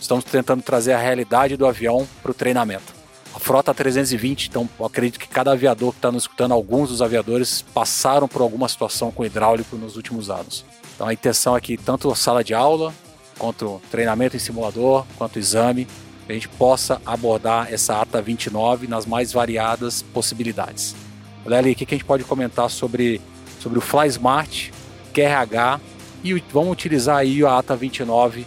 estamos 0.00 0.24
tentando 0.24 0.62
trazer 0.62 0.92
a 0.92 0.98
realidade 0.98 1.56
do 1.56 1.66
avião 1.66 2.06
para 2.22 2.30
o 2.30 2.34
treinamento. 2.34 2.94
A 3.34 3.40
frota 3.40 3.74
320, 3.74 4.46
então 4.48 4.68
acredito 4.84 5.18
que 5.18 5.26
cada 5.26 5.52
aviador 5.52 5.92
que 5.92 5.98
está 5.98 6.12
nos 6.12 6.24
escutando, 6.24 6.52
alguns 6.52 6.90
dos 6.90 7.02
aviadores 7.02 7.62
passaram 7.74 8.28
por 8.28 8.42
alguma 8.42 8.68
situação 8.68 9.10
com 9.10 9.24
hidráulico 9.24 9.76
nos 9.76 9.96
últimos 9.96 10.30
anos. 10.30 10.64
Então 10.94 11.08
a 11.08 11.12
intenção 11.12 11.56
é 11.56 11.60
que 11.60 11.78
tanto 11.78 12.14
sala 12.14 12.44
de 12.44 12.52
aula, 12.52 12.92
quanto 13.38 13.80
treinamento 13.90 14.36
em 14.36 14.38
simulador, 14.38 15.06
quanto 15.16 15.38
exame, 15.38 15.88
a 16.28 16.32
gente 16.32 16.48
possa 16.48 17.00
abordar 17.06 17.72
essa 17.72 18.00
ATA 18.00 18.20
29 18.20 18.86
nas 18.86 19.06
mais 19.06 19.32
variadas 19.32 20.02
possibilidades. 20.02 20.94
Lely, 21.44 21.72
o 21.72 21.76
que, 21.76 21.84
a 21.84 21.88
gente 21.88 22.04
pode 22.04 22.24
comentar 22.24 22.70
sobre, 22.70 23.20
sobre 23.60 23.78
o 23.78 23.80
FlySmart, 23.80 24.70
QRH 25.12 25.80
e 26.24 26.34
vamos 26.52 26.72
utilizar 26.72 27.16
aí 27.16 27.44
a 27.44 27.58
ATA 27.58 27.76
29 27.76 28.46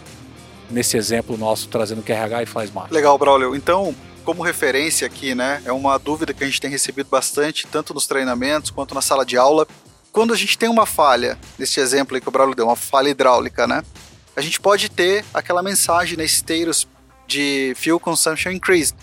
nesse 0.70 0.96
exemplo 0.96 1.36
nosso, 1.36 1.68
trazendo 1.68 2.02
QRH 2.02 2.42
e 2.42 2.46
FlySmart. 2.46 2.90
Legal, 2.90 3.16
Braulio. 3.18 3.54
Então, 3.54 3.94
como 4.24 4.42
referência 4.42 5.06
aqui, 5.06 5.34
né, 5.34 5.62
é 5.64 5.72
uma 5.72 5.98
dúvida 5.98 6.34
que 6.34 6.42
a 6.42 6.46
gente 6.46 6.60
tem 6.60 6.70
recebido 6.70 7.08
bastante, 7.08 7.66
tanto 7.66 7.94
nos 7.94 8.06
treinamentos 8.06 8.70
quanto 8.70 8.94
na 8.94 9.00
sala 9.00 9.24
de 9.24 9.36
aula. 9.36 9.66
Quando 10.10 10.32
a 10.32 10.36
gente 10.36 10.58
tem 10.58 10.68
uma 10.68 10.86
falha, 10.86 11.38
nesse 11.58 11.78
exemplo 11.78 12.16
aí 12.16 12.20
que 12.20 12.28
o 12.28 12.32
Braulio 12.32 12.54
deu, 12.54 12.66
uma 12.66 12.76
falha 12.76 13.08
hidráulica, 13.08 13.66
né, 13.66 13.82
a 14.34 14.40
gente 14.40 14.60
pode 14.60 14.88
ter 14.88 15.24
aquela 15.32 15.62
mensagem 15.62 16.16
na 16.16 16.24
status 16.24 16.88
de 17.26 17.74
Fuel 17.76 18.00
Consumption 18.00 18.52
Increased. 18.52 18.96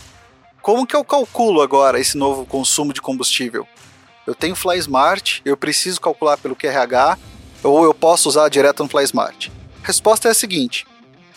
Como 0.62 0.88
que 0.88 0.96
eu 0.96 1.04
calculo 1.04 1.62
agora 1.62 2.00
esse 2.00 2.18
novo 2.18 2.46
consumo 2.46 2.94
de 2.94 3.02
combustível? 3.02 3.68
Eu 4.26 4.34
tenho 4.34 4.56
FlySmart, 4.56 5.42
eu 5.44 5.58
preciso 5.58 6.00
calcular 6.00 6.38
pelo 6.38 6.56
QRH, 6.56 7.18
ou 7.64 7.84
eu 7.84 7.94
posso 7.94 8.30
usar 8.30 8.50
direto 8.50 8.84
no 8.84 8.90
FlySmart? 8.90 9.50
Resposta 9.84 10.28
é 10.28 10.32
a 10.32 10.36
seguinte: 10.36 10.86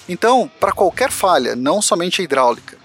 então, 0.08 0.50
para 0.60 0.72
qualquer 0.72 1.10
falha, 1.10 1.56
não 1.56 1.82
somente 1.82 2.20
a 2.20 2.24
hidráulica, 2.24 2.78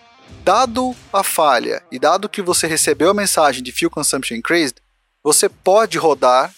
dado 0.44 0.96
a 1.14 1.24
falha 1.24 1.84
e 1.92 2.00
dado 2.00 2.30
que 2.30 2.42
você 2.42 2.66
recebeu 2.66 3.12
a 3.12 3.14
mensagem 3.14 3.62
de 3.62 3.72
Fuel 3.72 3.92
Consumption 3.92 4.38
Increased, 4.38 4.78
você 5.24 5.48
pode 5.48 5.98
rodar 5.98 6.52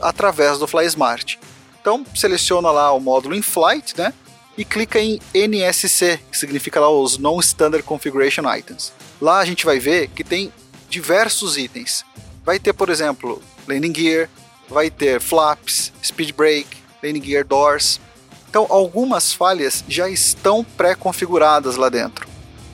através 0.00 0.58
do 0.58 0.66
FlySmart. 0.66 1.36
Então, 1.80 2.06
seleciona 2.14 2.70
lá 2.70 2.92
o 2.92 3.00
módulo 3.00 3.34
in 3.34 3.42
flight, 3.42 3.96
né? 3.98 4.12
E 4.56 4.64
clica 4.64 5.00
em 5.00 5.20
NSC, 5.34 6.20
que 6.30 6.38
significa 6.38 6.78
lá 6.78 6.88
os 6.88 7.18
Non-Standard 7.18 7.84
Configuration 7.84 8.42
Items. 8.54 8.92
Lá 9.20 9.40
a 9.40 9.44
gente 9.44 9.66
vai 9.66 9.80
ver 9.80 10.08
que 10.08 10.22
tem 10.22 10.52
diversos 10.88 11.56
itens 11.56 12.04
vai 12.44 12.58
ter, 12.58 12.72
por 12.72 12.90
exemplo, 12.90 13.42
landing 13.66 13.94
gear, 13.94 14.28
vai 14.68 14.90
ter 14.90 15.20
flaps, 15.20 15.92
speed 16.02 16.32
brake, 16.34 16.76
landing 17.02 17.22
gear 17.22 17.44
doors. 17.44 18.00
Então, 18.48 18.66
algumas 18.68 19.32
falhas 19.32 19.82
já 19.88 20.08
estão 20.08 20.62
pré-configuradas 20.62 21.76
lá 21.76 21.88
dentro. 21.88 22.28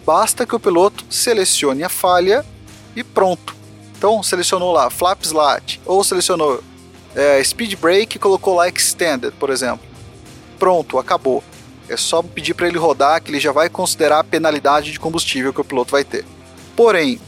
Basta 0.05 0.45
que 0.45 0.55
o 0.55 0.61
piloto 0.61 1.05
selecione 1.09 1.83
a 1.85 1.89
falha 1.89 2.45
e 2.95 3.03
pronto. 3.03 3.55
Então, 3.97 4.23
selecionou 4.23 4.73
lá 4.73 4.91
flap 4.91 5.23
slat 5.23 5.81
ou 5.87 6.03
selecionou 6.03 6.63
é, 7.15 7.43
speed 7.43 7.77
brake 7.77 8.17
e 8.17 8.21
colocou 8.21 8.55
lá 8.55 8.69
extended, 8.69 9.33
por 9.39 9.51
exemplo. 9.51 9.87
Pronto, 10.59 10.99
acabou. 10.99 11.43
É 11.89 11.97
só 11.97 12.23
pedir 12.23 12.55
para 12.55 12.69
ele 12.69 12.79
rodar 12.79 13.23
que 13.23 13.31
ele 13.31 13.41
já 13.41 13.53
vai 13.53 13.69
considerar 13.69 14.21
a 14.21 14.25
penalidade 14.25 14.93
de 14.93 15.01
combustível 15.01 15.53
que 15.53 15.61
o 15.61 15.65
piloto 15.65 15.93
vai 15.93 16.05
ter. 16.05 16.25
Porém, 16.77 17.21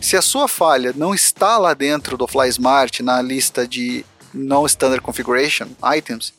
se 0.00 0.16
a 0.16 0.22
sua 0.22 0.46
falha 0.46 0.92
não 0.94 1.14
está 1.14 1.58
lá 1.58 1.74
dentro 1.74 2.16
do 2.16 2.26
FlySmart 2.26 3.00
na 3.00 3.20
lista 3.22 3.66
de 3.66 4.04
non 4.32 4.66
standard 4.66 5.02
configuration 5.02 5.68
items, 5.96 6.32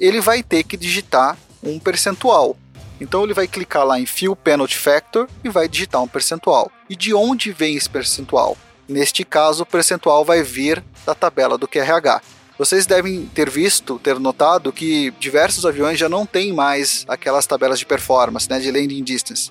ele 0.00 0.20
vai 0.20 0.42
ter 0.42 0.64
que 0.64 0.76
digitar 0.76 1.36
um 1.62 1.78
percentual. 1.78 2.56
Então 3.00 3.24
ele 3.24 3.34
vai 3.34 3.46
clicar 3.46 3.84
lá 3.84 3.98
em 3.98 4.06
Fill 4.06 4.36
Penalty 4.36 4.76
Factor 4.76 5.28
e 5.42 5.48
vai 5.48 5.68
digitar 5.68 6.02
um 6.02 6.08
percentual. 6.08 6.70
E 6.88 6.96
de 6.96 7.14
onde 7.14 7.52
vem 7.52 7.76
esse 7.76 7.88
percentual? 7.88 8.56
Neste 8.88 9.24
caso, 9.24 9.62
o 9.62 9.66
percentual 9.66 10.24
vai 10.24 10.42
vir 10.42 10.84
da 11.06 11.14
tabela 11.14 11.56
do 11.56 11.66
QRH. 11.66 12.20
Vocês 12.58 12.86
devem 12.86 13.26
ter 13.34 13.50
visto, 13.50 13.98
ter 13.98 14.18
notado 14.20 14.72
que 14.72 15.10
diversos 15.18 15.66
aviões 15.66 15.98
já 15.98 16.08
não 16.08 16.24
têm 16.24 16.52
mais 16.52 17.04
aquelas 17.08 17.46
tabelas 17.46 17.78
de 17.78 17.86
performance, 17.86 18.48
né, 18.48 18.60
de 18.60 18.70
landing 18.70 19.02
distance. 19.02 19.50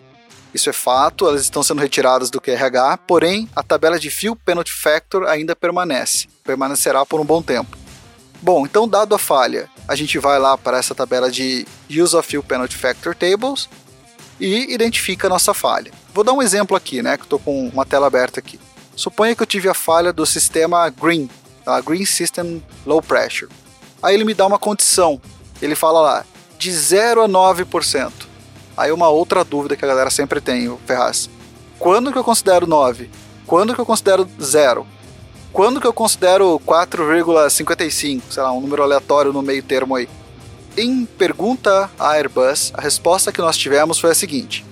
Isso 0.53 0.69
é 0.69 0.73
fato, 0.73 1.27
elas 1.27 1.41
estão 1.41 1.63
sendo 1.63 1.81
retiradas 1.81 2.29
do 2.29 2.39
QRH, 2.39 2.99
porém 3.07 3.49
a 3.55 3.63
tabela 3.63 3.99
de 3.99 4.11
Fuel 4.11 4.35
Penalty 4.35 4.71
Factor 4.71 5.27
ainda 5.27 5.55
permanece, 5.55 6.27
permanecerá 6.43 7.05
por 7.05 7.19
um 7.19 7.25
bom 7.25 7.41
tempo. 7.41 7.77
Bom, 8.41 8.65
então 8.65 8.87
dado 8.87 9.15
a 9.15 9.17
falha, 9.17 9.69
a 9.87 9.95
gente 9.95 10.19
vai 10.19 10.37
lá 10.37 10.57
para 10.57 10.77
essa 10.77 10.93
tabela 10.93 11.31
de 11.31 11.65
Use 11.89 12.15
of 12.15 12.29
Fuel 12.29 12.43
Penalty 12.43 12.75
Factor 12.75 13.15
Tables 13.15 13.67
e 14.39 14.73
identifica 14.73 15.27
a 15.27 15.29
nossa 15.29 15.53
falha. 15.53 15.91
Vou 16.13 16.23
dar 16.23 16.33
um 16.33 16.41
exemplo 16.41 16.77
aqui, 16.77 17.01
né, 17.01 17.17
que 17.17 17.23
estou 17.23 17.39
com 17.39 17.67
uma 17.69 17.85
tela 17.85 18.05
aberta 18.05 18.39
aqui. 18.39 18.59
Suponha 18.95 19.35
que 19.35 19.41
eu 19.41 19.47
tive 19.47 19.69
a 19.69 19.73
falha 19.73 20.13
do 20.13 20.25
sistema 20.25 20.87
Green, 20.89 21.29
a 21.65 21.81
Green 21.81 22.05
System 22.05 22.63
Low 22.85 23.01
Pressure. 23.01 23.51
Aí 24.01 24.13
ele 24.13 24.25
me 24.25 24.33
dá 24.33 24.45
uma 24.45 24.59
condição, 24.59 25.19
ele 25.61 25.73
fala 25.73 26.01
lá, 26.01 26.25
de 26.59 26.71
0 26.71 27.23
a 27.23 27.27
9%. 27.27 28.11
Aí 28.75 28.91
uma 28.91 29.09
outra 29.09 29.43
dúvida 29.43 29.75
que 29.75 29.85
a 29.85 29.87
galera 29.87 30.09
sempre 30.09 30.41
tem, 30.41 30.67
o 30.67 30.79
Ferraz. 30.85 31.29
Quando 31.77 32.11
que 32.11 32.17
eu 32.17 32.23
considero 32.23 32.65
9? 32.65 33.09
Quando 33.45 33.75
que 33.75 33.81
eu 33.81 33.85
considero 33.85 34.27
0? 34.41 34.87
Quando 35.51 35.79
que 35.79 35.85
eu 35.85 35.93
considero 35.93 36.59
4,55? 36.65 38.21
Sei 38.29 38.41
lá, 38.41 38.51
um 38.51 38.61
número 38.61 38.81
aleatório 38.81 39.31
no 39.31 39.41
meio 39.41 39.61
termo 39.61 39.95
aí. 39.95 40.09
Em 40.75 41.05
pergunta 41.05 41.91
à 41.99 42.13
Airbus, 42.13 42.71
a 42.73 42.81
resposta 42.81 43.31
que 43.31 43.41
nós 43.41 43.55
tivemos 43.55 43.99
foi 43.99 44.09
a 44.09 44.15
seguinte: 44.15 44.65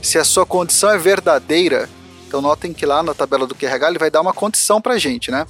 se 0.00 0.18
a 0.18 0.24
sua 0.24 0.46
condição 0.46 0.90
é 0.90 0.98
verdadeira, 0.98 1.88
então 2.28 2.40
notem 2.40 2.72
que 2.72 2.86
lá 2.86 3.02
na 3.02 3.12
tabela 3.12 3.46
do 3.46 3.54
QRH 3.56 3.88
ele 3.88 3.98
vai 3.98 4.10
dar 4.10 4.20
uma 4.20 4.32
condição 4.32 4.80
para 4.80 4.94
a 4.94 4.98
gente, 4.98 5.32
né? 5.32 5.44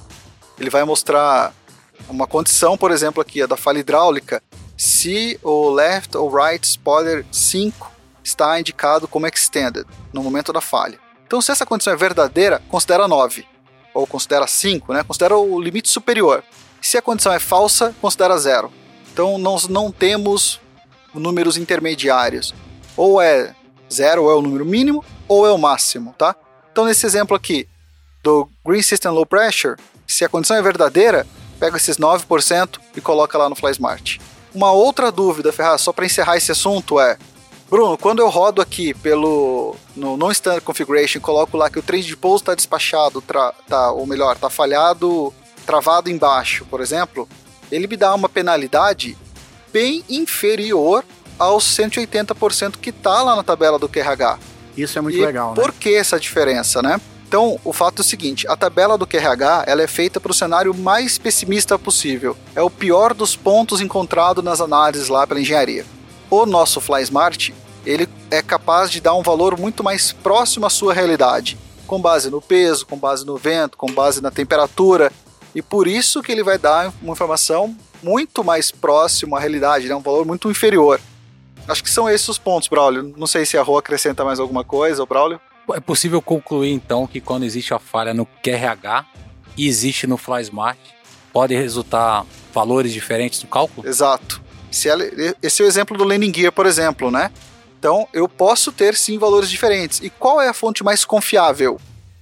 Ele 0.59 0.71
vai 0.71 0.83
mostrar 0.83 1.53
uma 2.09 2.25
condição, 2.25 2.75
por 2.75 2.89
exemplo, 2.89 3.21
aqui, 3.21 3.41
a 3.41 3.45
da 3.45 3.55
falha 3.55 3.79
hidráulica, 3.79 4.41
se 4.81 5.39
o 5.43 5.69
left 5.69 6.17
ou 6.17 6.35
right 6.35 6.65
spoiler 6.65 7.23
5 7.31 7.91
está 8.23 8.59
indicado 8.59 9.07
como 9.07 9.27
extended 9.27 9.85
no 10.11 10.23
momento 10.23 10.51
da 10.51 10.59
falha. 10.59 10.97
Então, 11.27 11.39
se 11.39 11.51
essa 11.51 11.67
condição 11.67 11.93
é 11.93 11.95
verdadeira, 11.95 12.63
considera 12.67 13.07
9, 13.07 13.45
ou 13.93 14.07
considera 14.07 14.47
5, 14.47 14.91
né? 14.91 15.03
considera 15.03 15.37
o 15.37 15.61
limite 15.61 15.87
superior. 15.87 16.43
Se 16.81 16.97
a 16.97 17.01
condição 17.01 17.31
é 17.31 17.37
falsa, 17.37 17.93
considera 18.01 18.35
0. 18.35 18.73
Então, 19.13 19.37
nós 19.37 19.67
não 19.67 19.91
temos 19.91 20.59
números 21.13 21.57
intermediários. 21.57 22.51
Ou 22.97 23.21
é 23.21 23.53
0, 23.93 24.23
ou 24.23 24.31
é 24.31 24.33
o 24.33 24.41
número 24.41 24.65
mínimo, 24.65 25.05
ou 25.27 25.45
é 25.45 25.51
o 25.51 25.59
máximo, 25.59 26.15
tá? 26.17 26.35
Então, 26.71 26.85
nesse 26.85 27.05
exemplo 27.05 27.37
aqui, 27.37 27.69
do 28.23 28.49
Green 28.65 28.81
System 28.81 29.11
Low 29.11 29.27
Pressure, 29.27 29.75
se 30.07 30.25
a 30.25 30.29
condição 30.29 30.57
é 30.57 30.61
verdadeira, 30.63 31.27
pega 31.59 31.77
esses 31.77 31.97
9% 31.97 32.79
e 32.95 32.99
coloca 32.99 33.37
lá 33.37 33.47
no 33.47 33.55
FlySmart. 33.55 34.17
Uma 34.53 34.71
outra 34.71 35.11
dúvida, 35.11 35.51
Ferraz, 35.51 35.81
só 35.81 35.93
para 35.93 36.05
encerrar 36.05 36.37
esse 36.37 36.51
assunto 36.51 36.99
é: 36.99 37.17
Bruno, 37.69 37.97
quando 37.97 38.19
eu 38.19 38.29
rodo 38.29 38.61
aqui 38.61 38.93
pelo 38.93 39.75
no 39.95 40.17
non 40.17 40.31
standard 40.31 40.65
configuration, 40.65 41.21
coloco 41.21 41.55
lá 41.55 41.69
que 41.69 41.79
o 41.79 41.81
trade 41.81 42.05
de 42.05 42.17
pouso 42.17 42.43
está 42.43 42.53
despachado, 42.53 43.21
tra, 43.21 43.53
tá, 43.67 43.91
ou 43.91 44.05
melhor, 44.05 44.35
está 44.35 44.49
falhado, 44.49 45.33
travado 45.65 46.09
embaixo, 46.09 46.65
por 46.65 46.81
exemplo, 46.81 47.27
ele 47.71 47.87
me 47.87 47.95
dá 47.95 48.13
uma 48.13 48.27
penalidade 48.27 49.17
bem 49.71 50.03
inferior 50.09 51.05
aos 51.39 51.63
180% 51.63 52.75
que 52.77 52.89
está 52.89 53.21
lá 53.23 53.35
na 53.35 53.43
tabela 53.43 53.79
do 53.79 53.87
QRH. 53.87 54.37
Isso 54.75 54.97
é 54.97 55.01
muito 55.01 55.17
e 55.17 55.25
legal, 55.25 55.49
né? 55.49 55.55
Por 55.55 55.71
que 55.71 55.95
essa 55.95 56.19
diferença, 56.19 56.81
né? 56.81 56.99
Então, 57.31 57.57
o 57.63 57.71
fato 57.71 58.01
é 58.01 58.03
o 58.03 58.03
seguinte, 58.03 58.45
a 58.45 58.57
tabela 58.57 58.97
do 58.97 59.07
QRH 59.07 59.63
ela 59.65 59.81
é 59.81 59.87
feita 59.87 60.19
para 60.19 60.33
o 60.33 60.35
cenário 60.35 60.73
mais 60.73 61.17
pessimista 61.17 61.79
possível. 61.79 62.35
É 62.53 62.61
o 62.61 62.69
pior 62.69 63.13
dos 63.13 63.37
pontos 63.37 63.79
encontrados 63.79 64.43
nas 64.43 64.59
análises 64.59 65.07
lá 65.07 65.25
pela 65.25 65.39
engenharia 65.39 65.85
o 66.31 66.45
nosso 66.45 66.79
FlySmart 66.79 67.49
ele 67.85 68.07
é 68.29 68.41
capaz 68.41 68.89
de 68.89 69.01
dar 69.01 69.13
um 69.13 69.21
valor 69.21 69.59
muito 69.59 69.83
mais 69.83 70.13
próximo 70.13 70.65
à 70.65 70.69
sua 70.69 70.93
realidade, 70.93 71.57
com 71.85 71.99
base 71.99 72.29
no 72.29 72.41
peso, 72.41 72.85
com 72.85 72.95
base 72.95 73.25
no 73.25 73.37
vento, 73.37 73.77
com 73.77 73.91
base 73.91 74.21
na 74.21 74.31
temperatura, 74.31 75.11
e 75.53 75.61
por 75.61 75.87
isso 75.87 76.21
que 76.21 76.31
ele 76.31 76.43
vai 76.43 76.57
dar 76.57 76.93
uma 77.01 77.11
informação 77.11 77.75
muito 78.01 78.43
mais 78.43 78.71
próxima 78.71 79.37
à 79.37 79.39
realidade, 79.41 79.89
né? 79.89 79.95
um 79.95 80.01
valor 80.01 80.25
muito 80.25 80.49
inferior. 80.49 81.01
Acho 81.67 81.83
que 81.83 81.89
são 81.89 82.09
esses 82.09 82.29
os 82.29 82.37
pontos, 82.37 82.69
Braulio. 82.69 83.13
Não 83.17 83.27
sei 83.27 83.45
se 83.45 83.57
a 83.57 83.61
Rua 83.61 83.79
acrescenta 83.79 84.23
mais 84.23 84.39
alguma 84.39 84.63
coisa, 84.63 85.05
Braulio. 85.05 85.41
É 85.75 85.79
possível 85.79 86.21
concluir 86.21 86.71
então 86.71 87.07
que 87.07 87.21
quando 87.21 87.43
existe 87.43 87.73
a 87.73 87.79
falha 87.79 88.13
no 88.13 88.25
QRH 88.25 89.05
e 89.57 89.67
existe 89.67 90.07
no 90.07 90.17
FlySmart, 90.17 90.79
pode 91.31 91.55
resultar 91.55 92.25
valores 92.53 92.93
diferentes 92.93 93.41
no 93.43 93.49
cálculo? 93.49 93.87
Exato. 93.87 94.41
Se 94.69 94.87
ela, 94.87 95.03
esse 95.41 95.61
é 95.61 95.65
o 95.65 95.67
exemplo 95.67 95.97
do 95.97 96.03
landing 96.03 96.33
gear, 96.33 96.51
por 96.51 96.65
exemplo, 96.65 97.11
né? 97.11 97.31
Então, 97.77 98.07
eu 98.13 98.29
posso 98.29 98.71
ter 98.71 98.95
sim 98.95 99.17
valores 99.17 99.49
diferentes. 99.49 99.99
E 100.01 100.09
qual 100.09 100.39
é 100.39 100.47
a 100.47 100.53
fonte 100.53 100.83
mais 100.83 101.03
confiável? 101.03 101.79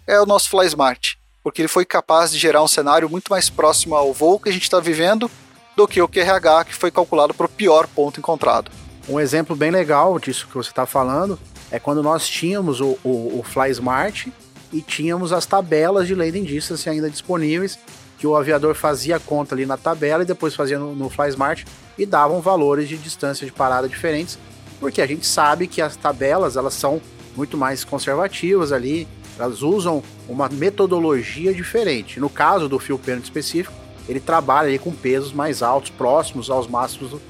É 0.07 0.19
o 0.19 0.25
nosso 0.25 0.49
FlySmart, 0.49 1.15
porque 1.43 1.61
ele 1.61 1.67
foi 1.67 1.85
capaz 1.85 2.31
de 2.31 2.39
gerar 2.39 2.63
um 2.63 2.67
cenário 2.67 3.09
muito 3.09 3.29
mais 3.29 3.49
próximo 3.49 3.95
ao 3.95 4.13
voo 4.13 4.39
que 4.39 4.49
a 4.49 4.51
gente 4.53 4.63
está 4.63 4.79
vivendo 4.79 5.29
do 5.75 5.87
que 5.87 6.01
o 6.01 6.07
QRH, 6.07 6.65
que 6.65 6.73
foi 6.73 6.89
calculado 6.89 7.33
para 7.33 7.45
o 7.45 7.49
pior 7.49 7.87
ponto 7.87 8.19
encontrado. 8.19 8.71
Um 9.07 9.19
exemplo 9.19 9.55
bem 9.55 9.69
legal 9.69 10.17
disso 10.19 10.47
que 10.47 10.55
você 10.55 10.69
está 10.69 10.85
falando 10.85 11.39
é 11.71 11.79
quando 11.79 12.01
nós 12.01 12.27
tínhamos 12.27 12.81
o, 12.81 12.97
o, 13.03 13.39
o 13.39 13.43
FlySmart 13.43 14.27
e 14.71 14.81
tínhamos 14.81 15.31
as 15.31 15.45
tabelas 15.45 16.07
de 16.07 16.15
landing 16.15 16.43
distance 16.43 16.89
ainda 16.89 17.09
disponíveis, 17.09 17.77
que 18.17 18.27
o 18.27 18.35
aviador 18.35 18.75
fazia 18.75 19.19
conta 19.19 19.55
ali 19.55 19.65
na 19.65 19.77
tabela 19.77 20.23
e 20.23 20.25
depois 20.25 20.55
fazia 20.55 20.77
no, 20.77 20.93
no 20.93 21.09
FlySmart 21.09 21.65
e 21.97 22.05
davam 22.05 22.41
valores 22.41 22.87
de 22.87 22.97
distância 22.97 23.45
de 23.45 23.51
parada 23.51 23.87
diferentes, 23.87 24.37
porque 24.79 25.01
a 25.01 25.07
gente 25.07 25.25
sabe 25.25 25.67
que 25.67 25.81
as 25.81 25.95
tabelas 25.95 26.57
elas 26.57 26.73
são 26.73 27.01
muito 27.35 27.57
mais 27.57 27.83
conservativas 27.83 28.71
ali, 28.71 29.07
elas 29.37 29.61
usam 29.61 30.03
uma 30.27 30.49
metodologia 30.49 31.53
diferente. 31.53 32.19
No 32.19 32.29
caso 32.29 32.67
do 32.67 32.77
fio 32.77 32.99
pênalti 32.99 33.25
específico, 33.25 33.73
ele 34.07 34.19
trabalha 34.19 34.67
ali 34.67 34.79
com 34.79 34.91
pesos 34.91 35.31
mais 35.31 35.61
altos, 35.61 35.89
próximos 35.91 36.49
aos 36.49 36.67
máximos 36.67 37.11
do, 37.11 37.21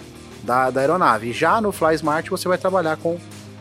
da, 0.43 0.69
da 0.69 0.81
aeronave. 0.81 1.31
Já 1.33 1.61
no 1.61 1.71
Fly 1.71 1.95
Smart 1.95 2.29
você 2.29 2.47
vai 2.47 2.57
trabalhar 2.57 2.97
com, 2.97 3.19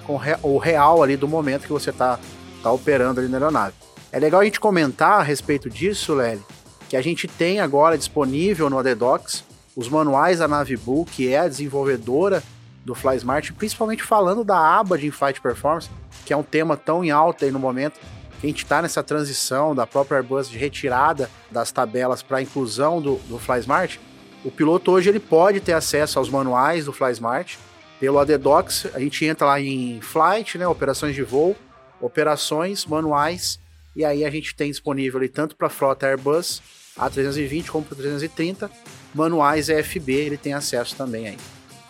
com 0.09 0.18
o 0.42 0.57
real 0.57 1.03
ali 1.03 1.18
do 1.18 1.29
momento 1.29 1.66
que 1.66 1.73
você 1.73 1.90
está 1.90 2.18
tá 2.62 2.73
operando 2.73 3.21
ali 3.21 3.29
na 3.29 3.37
aeronave. 3.37 3.75
É 4.11 4.18
legal 4.18 4.40
a 4.40 4.44
gente 4.44 4.59
comentar 4.59 5.21
a 5.21 5.23
respeito 5.23 5.68
disso, 5.68 6.14
Lely, 6.14 6.42
que 6.88 6.97
a 6.97 7.03
gente 7.03 7.29
tem 7.29 7.61
agora 7.61 7.99
disponível 7.99 8.71
no 8.71 8.79
ADDocs 8.79 9.44
os 9.77 9.87
manuais 9.87 10.38
da 10.38 10.49
Navibu, 10.49 11.05
que 11.05 11.33
é 11.33 11.40
a 11.40 11.47
desenvolvedora 11.47 12.42
do 12.85 12.94
FlySmart, 12.94 13.53
principalmente 13.53 14.03
falando 14.03 14.42
da 14.42 14.59
aba 14.59 14.97
de 14.97 15.07
In-Flight 15.07 15.42
Performance, 15.42 15.90
que 16.25 16.33
é 16.33 16.37
um 16.37 16.42
tema 16.42 16.75
tão 16.75 17.05
em 17.05 17.11
alta 17.11 17.44
aí 17.44 17.53
no 17.53 17.59
momento, 17.59 18.01
que 18.40 18.47
a 18.47 18.51
gente 18.51 18.64
está 18.64 18.81
nessa 18.81 19.03
transição 19.03 19.75
da 19.75 19.87
própria 19.87 20.18
Airbus 20.18 20.49
de 20.49 20.57
retirada 20.57 21.31
das 21.51 21.71
tabelas 21.71 22.23
para 22.23 22.38
a 22.38 22.42
inclusão 22.42 23.01
do, 23.01 23.16
do 23.29 23.38
FlySmart, 23.38 23.99
o 24.42 24.51
piloto 24.51 24.90
hoje 24.90 25.11
ele 25.11 25.21
pode 25.21 25.61
ter 25.61 25.75
acesso 25.75 26.18
aos 26.18 26.31
manuais 26.31 26.87
do 26.87 26.92
FlySmart 26.92 27.59
pelo 28.00 28.18
ADDocs, 28.18 28.87
a 28.94 29.00
gente 29.00 29.24
entra 29.24 29.46
lá 29.46 29.61
em 29.61 30.00
Flight, 30.00 30.56
né, 30.56 30.66
operações 30.66 31.14
de 31.14 31.22
voo, 31.22 31.56
operações, 32.00 32.87
manuais, 32.87 33.58
e 33.96 34.04
aí 34.04 34.24
a 34.24 34.30
gente 34.30 34.54
tem 34.54 34.70
disponível 34.70 35.18
ali 35.18 35.28
tanto 35.28 35.56
para 35.56 35.66
a 35.66 35.70
frota 35.70 36.06
Airbus 36.06 36.62
A320 36.96 37.66
como 37.66 37.84
para 37.84 37.96
330, 37.96 38.70
manuais 39.14 39.68
EFB, 39.68 40.12
ele 40.12 40.37
tem 40.37 40.52
acesso 40.52 40.94
também 40.96 41.28
aí. 41.28 41.38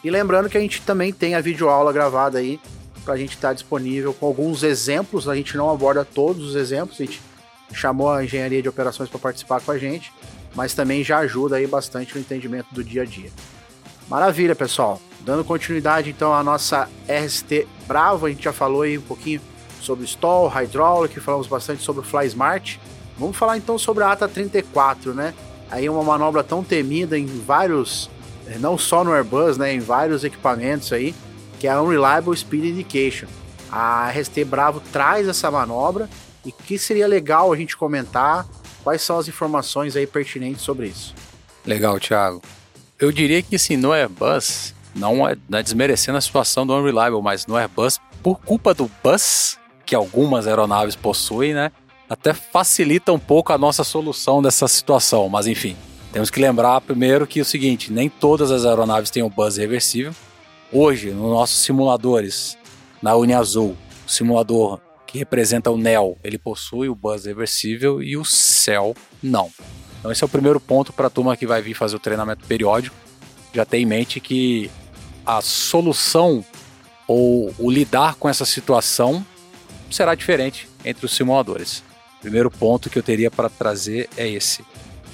E 0.03 0.11
lembrando 0.11 0.49
que 0.49 0.57
a 0.57 0.61
gente 0.61 0.81
também 0.83 1.13
tem 1.13 1.35
a 1.35 1.41
videoaula 1.41 1.93
gravada 1.93 2.39
aí, 2.39 2.61
para 3.05 3.15
a 3.15 3.17
gente 3.17 3.35
estar 3.35 3.49
tá 3.49 3.55
disponível 3.55 4.13
com 4.15 4.27
alguns 4.27 4.63
exemplos, 4.63 5.29
a 5.29 5.35
gente 5.35 5.57
não 5.57 5.71
aborda 5.71 6.05
todos 6.05 6.49
os 6.49 6.55
exemplos, 6.55 7.01
a 7.01 7.05
gente 7.05 7.21
chamou 7.73 8.11
a 8.11 8.25
engenharia 8.25 8.63
de 8.63 8.69
operações 8.69 9.09
para 9.09 9.19
participar 9.19 9.61
com 9.61 9.71
a 9.71 9.79
gente, 9.79 10.13
mas 10.55 10.75
também 10.75 11.03
já 11.03 11.19
ajuda 11.19 11.57
aí 11.57 11.67
bastante 11.67 12.15
no 12.15 12.21
entendimento 12.21 12.73
do 12.73 12.83
dia 12.83 13.03
a 13.03 13.05
dia. 13.05 13.31
Maravilha, 14.09 14.55
pessoal. 14.55 15.01
Dando 15.21 15.45
continuidade 15.45 16.09
então 16.09 16.33
à 16.33 16.43
nossa 16.43 16.89
RST 17.07 17.69
Bravo, 17.87 18.27
a 18.27 18.31
gente 18.31 18.45
já 18.45 18.53
falou 18.53 18.83
aí 18.83 18.97
um 18.97 19.03
pouquinho 19.03 19.41
sobre 19.81 20.05
stall, 20.07 20.49
hydraulic, 20.49 21.21
falamos 21.21 21.47
bastante 21.47 21.83
sobre 21.83 22.01
o 22.01 22.05
Fly 22.05 22.27
Smart. 22.27 22.81
Vamos 23.19 23.37
falar 23.37 23.59
então 23.59 23.77
sobre 23.79 24.05
a 24.05 24.13
ATA 24.13 24.27
34, 24.27 25.13
né? 25.13 25.35
Aí 25.71 25.89
uma 25.89 26.03
manobra 26.03 26.43
tão 26.43 26.65
temida 26.65 27.19
em 27.19 27.27
vários, 27.27 28.09
eh, 28.47 28.57
não 28.59 28.79
só 28.79 29.05
no 29.05 29.13
Airbus, 29.13 29.59
né, 29.59 29.75
em 29.75 29.81
vários 29.81 30.25
equipamentos 30.25 30.93
aí, 30.93 31.15
que 31.61 31.67
é 31.67 31.71
a 31.71 31.83
Unreliable 31.83 32.35
Speed 32.35 32.65
Indication. 32.65 33.29
A 33.71 34.11
RST 34.11 34.45
Bravo 34.45 34.81
traz 34.93 35.29
essa 35.29 35.51
manobra 35.51 36.09
e 36.47 36.51
que 36.51 36.79
seria 36.79 37.07
legal 37.07 37.53
a 37.53 37.57
gente 37.57 37.77
comentar 37.77 38.47
quais 38.83 39.03
são 39.03 39.19
as 39.19 39.29
informações 39.29 39.95
aí 39.95 40.07
pertinentes 40.07 40.63
sobre 40.63 40.87
isso. 40.87 41.15
Legal, 41.67 42.01
Thiago. 42.01 42.41
Eu 43.01 43.13
diria 43.13 43.41
que 43.43 43.55
assim, 43.55 43.77
no 43.77 43.93
Airbus, 43.93 44.75
não 44.93 45.27
é, 45.29 45.37
não 45.49 45.61
é 45.61 45.63
desmerecendo 45.63 46.19
a 46.19 46.21
situação 46.21 46.67
do 46.67 46.75
Unreliable, 46.75 47.23
mas 47.23 47.47
no 47.47 47.57
Airbus, 47.57 48.01
por 48.25 48.41
culpa 48.41 48.75
do 48.75 48.91
bus 49.05 49.57
que 49.87 49.95
algumas 49.95 50.49
aeronaves 50.49 50.97
possuem, 50.97 51.55
né? 51.55 51.71
Até 52.11 52.35
facilita 52.35 53.13
um 53.13 53.19
pouco 53.19 53.53
a 53.53 53.59
nossa 53.59 53.85
solução 53.85 54.43
dessa 54.43 54.67
situação, 54.67 55.29
mas 55.29 55.47
enfim. 55.47 55.77
Temos 56.13 56.29
que 56.29 56.41
lembrar 56.41 56.81
primeiro 56.81 57.25
que 57.25 57.39
é 57.39 57.43
o 57.43 57.45
seguinte, 57.45 57.93
nem 57.93 58.09
todas 58.09 58.51
as 58.51 58.65
aeronaves 58.65 59.11
têm 59.11 59.23
o 59.23 59.31
bus 59.31 59.59
reversível. 59.59 60.13
Hoje, 60.73 61.11
nos 61.11 61.31
nossos 61.31 61.63
simuladores, 61.63 62.59
na 63.01 63.15
Uniazul, 63.15 63.77
o 64.07 64.11
simulador 64.11 64.81
que 65.07 65.19
representa 65.19 65.71
o 65.71 65.79
NEL, 65.79 66.19
ele 66.25 66.37
possui 66.37 66.89
o 66.89 66.97
bus 66.97 67.27
reversível 67.27 68.03
e 68.03 68.17
o 68.17 68.25
CEL 68.25 68.97
não. 69.23 69.51
Então 69.99 70.11
esse 70.13 70.23
é 70.23 70.27
o 70.27 70.29
primeiro 70.29 70.61
ponto 70.61 70.93
para 70.93 71.09
a 71.09 71.11
turma 71.11 71.37
que 71.37 71.47
vai 71.47 71.61
vir 71.61 71.75
fazer 71.75 71.97
o 71.97 72.01
treinamento 72.01 72.47
periódico. 72.47 72.97
Já 73.53 73.65
tem 73.65 73.83
em 73.83 73.87
mente 73.87 74.21
que 74.21 74.71
a 75.27 75.41
solução 75.41 76.45
ou 77.07 77.55
o 77.59 77.71
lidar 77.71 78.15
com 78.15 78.29
essa 78.29 78.45
situação 78.45 79.25
será 79.91 80.15
diferente 80.15 80.69
entre 80.85 81.07
os 81.07 81.13
simuladores. 81.13 81.83
O 82.19 82.21
primeiro 82.21 82.51
ponto 82.51 82.91
que 82.91 82.99
eu 82.99 83.03
teria 83.03 83.31
para 83.31 83.49
trazer 83.49 84.09
é 84.17 84.29
esse. 84.29 84.65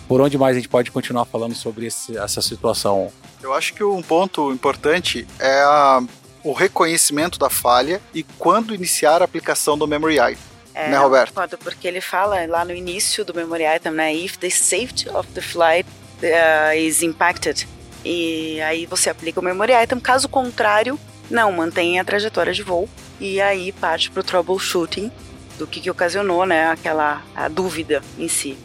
Por 0.09 0.21
onde 0.21 0.37
mais 0.37 0.57
a 0.57 0.61
gente 0.61 0.69
pode 0.69 0.91
continuar 0.91 1.25
falando 1.25 1.55
sobre 1.55 1.87
esse, 1.87 2.17
essa 2.17 2.43
situação? 2.43 3.11
Eu 3.43 3.53
acho 3.55 3.75
que 3.75 3.85
um 3.85 4.03
ponto 4.03 4.53
importante 4.53 5.27
é 5.39 5.63
a, 5.63 6.03
o 6.43 6.53
reconhecimento 6.53 7.39
da 7.39 7.49
falha 7.49 8.01
e 8.13 8.23
quando 8.23 8.75
iniciar 8.75 9.23
a 9.23 9.25
aplicação 9.25 9.79
do 9.79 9.87
Memory 9.87 10.17
Item. 10.17 10.54
É, 10.75 10.89
né, 10.91 10.99
Roberto? 10.99 11.33
Porque 11.59 11.87
ele 11.87 12.01
fala 12.01 12.45
lá 12.47 12.65
no 12.65 12.75
início 12.75 13.25
do 13.25 13.33
Memory 13.33 13.63
Item, 13.77 13.93
né? 13.93 14.13
If 14.13 14.37
the 14.39 14.51
safety 14.51 15.09
of 15.09 15.29
the 15.29 15.41
flight 15.41 15.89
uh, 16.23 16.77
is 16.77 17.03
impacted. 17.03 17.69
E 18.05 18.61
aí 18.61 18.85
você 18.85 19.09
aplica 19.09 19.41
o 19.41 19.43
Memory 19.43 19.73
Item. 19.73 20.01
Caso 20.01 20.29
contrário, 20.29 20.99
não, 21.31 21.53
mantenha 21.53 22.03
a 22.03 22.05
trajetória 22.05 22.53
de 22.53 22.63
voo. 22.63 22.89
E 23.21 23.41
aí 23.41 23.71
parte 23.71 24.11
para 24.11 24.21
o 24.21 24.25
troubleshooting 24.25 25.13
do 25.57 25.67
que, 25.67 25.81
que 25.81 25.91
ocasionou, 25.91 26.45
né? 26.45 26.67
Aquela 26.67 27.23
a 27.35 27.47
dúvida 27.49 28.03
em 28.19 28.27
si. 28.27 28.59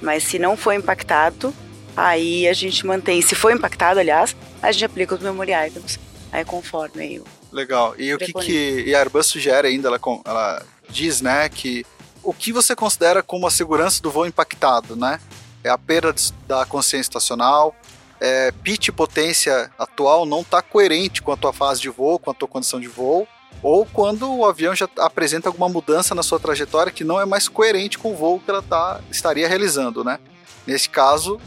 Mas 0.00 0.24
se 0.24 0.38
não 0.38 0.56
foi 0.56 0.76
impactado, 0.76 1.54
aí 1.94 2.48
a 2.48 2.54
gente 2.54 2.86
mantém. 2.86 3.20
Se 3.20 3.34
foi 3.34 3.52
impactado, 3.52 4.00
aliás, 4.00 4.34
a 4.62 4.72
gente 4.72 4.86
aplica 4.86 5.14
os 5.14 5.20
Memory 5.20 5.52
Items. 5.66 6.00
Aí 6.32 6.44
conforme 6.44 7.02
aí 7.02 7.18
o 7.18 7.24
Legal. 7.52 7.94
E 7.98 8.14
o 8.14 8.18
que, 8.18 8.32
que 8.32 8.84
e 8.86 8.94
a 8.94 9.00
Airbus 9.00 9.26
sugere 9.26 9.68
ainda, 9.68 9.88
ela, 9.88 10.00
ela 10.24 10.62
diz, 10.90 11.20
né, 11.20 11.48
que 11.48 11.84
o 12.22 12.34
que 12.34 12.52
você 12.52 12.76
considera 12.76 13.22
como 13.22 13.46
a 13.46 13.50
segurança 13.50 14.02
do 14.02 14.10
voo 14.10 14.26
impactado, 14.26 14.94
né? 14.94 15.20
É 15.64 15.70
a 15.70 15.78
perda 15.78 16.14
da 16.46 16.64
consciência 16.66 17.08
estacional, 17.08 17.74
é, 18.20 18.52
pitch 18.62 18.88
e 18.88 18.92
potência 18.92 19.70
atual 19.78 20.26
não 20.26 20.40
está 20.40 20.60
coerente 20.60 21.22
com 21.22 21.32
a 21.32 21.36
tua 21.36 21.52
fase 21.52 21.80
de 21.80 21.88
voo, 21.88 22.18
com 22.18 22.30
a 22.30 22.34
tua 22.34 22.48
condição 22.48 22.78
de 22.78 22.88
voo, 22.88 23.26
ou 23.62 23.86
quando 23.86 24.30
o 24.30 24.44
avião 24.44 24.74
já 24.74 24.88
apresenta 24.98 25.48
alguma 25.48 25.68
mudança 25.68 26.14
na 26.14 26.22
sua 26.22 26.38
trajetória 26.38 26.92
que 26.92 27.04
não 27.04 27.20
é 27.20 27.24
mais 27.24 27.48
coerente 27.48 27.98
com 27.98 28.12
o 28.12 28.16
voo 28.16 28.40
que 28.40 28.50
ela 28.50 28.62
tá, 28.62 29.00
estaria 29.10 29.48
realizando, 29.48 30.04
né? 30.04 30.18
Nesse 30.66 30.88
caso, 30.88 31.40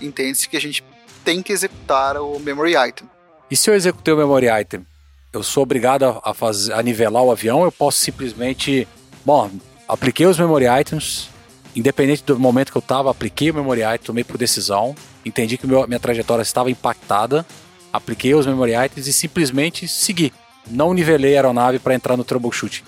entende-se 0.00 0.48
que 0.48 0.56
a 0.56 0.60
gente 0.60 0.84
tem 1.24 1.42
que 1.42 1.52
executar 1.52 2.16
o 2.16 2.38
memory 2.38 2.74
item. 2.88 3.08
E 3.50 3.56
se 3.56 3.70
eu 3.70 3.74
executei 3.74 4.12
o 4.12 4.16
memory 4.16 4.46
item, 4.60 4.86
eu 5.32 5.42
sou 5.42 5.62
obrigado 5.62 6.20
a, 6.24 6.32
fazer, 6.32 6.72
a 6.72 6.82
nivelar 6.82 7.22
o 7.22 7.30
avião, 7.30 7.62
eu 7.64 7.72
posso 7.72 8.00
simplesmente, 8.00 8.88
bom, 9.24 9.50
apliquei 9.86 10.26
os 10.26 10.38
memory 10.38 10.66
items, 10.80 11.28
independente 11.76 12.22
do 12.24 12.38
momento 12.38 12.72
que 12.72 12.78
eu 12.78 12.80
estava, 12.80 13.10
apliquei 13.10 13.50
o 13.50 13.54
memory 13.54 13.82
item, 13.82 14.06
tomei 14.06 14.24
por 14.24 14.38
decisão, 14.38 14.94
entendi 15.24 15.58
que 15.58 15.66
meu, 15.66 15.86
minha 15.86 16.00
trajetória 16.00 16.42
estava 16.42 16.70
impactada, 16.70 17.44
apliquei 17.92 18.34
os 18.34 18.46
memory 18.46 18.74
items 18.74 19.06
e 19.06 19.12
simplesmente 19.12 19.86
segui. 19.86 20.32
Não 20.66 20.92
nivelei 20.92 21.34
a 21.34 21.38
aeronave 21.38 21.78
para 21.78 21.94
entrar 21.94 22.16
no 22.16 22.24
troubleshooting. 22.24 22.82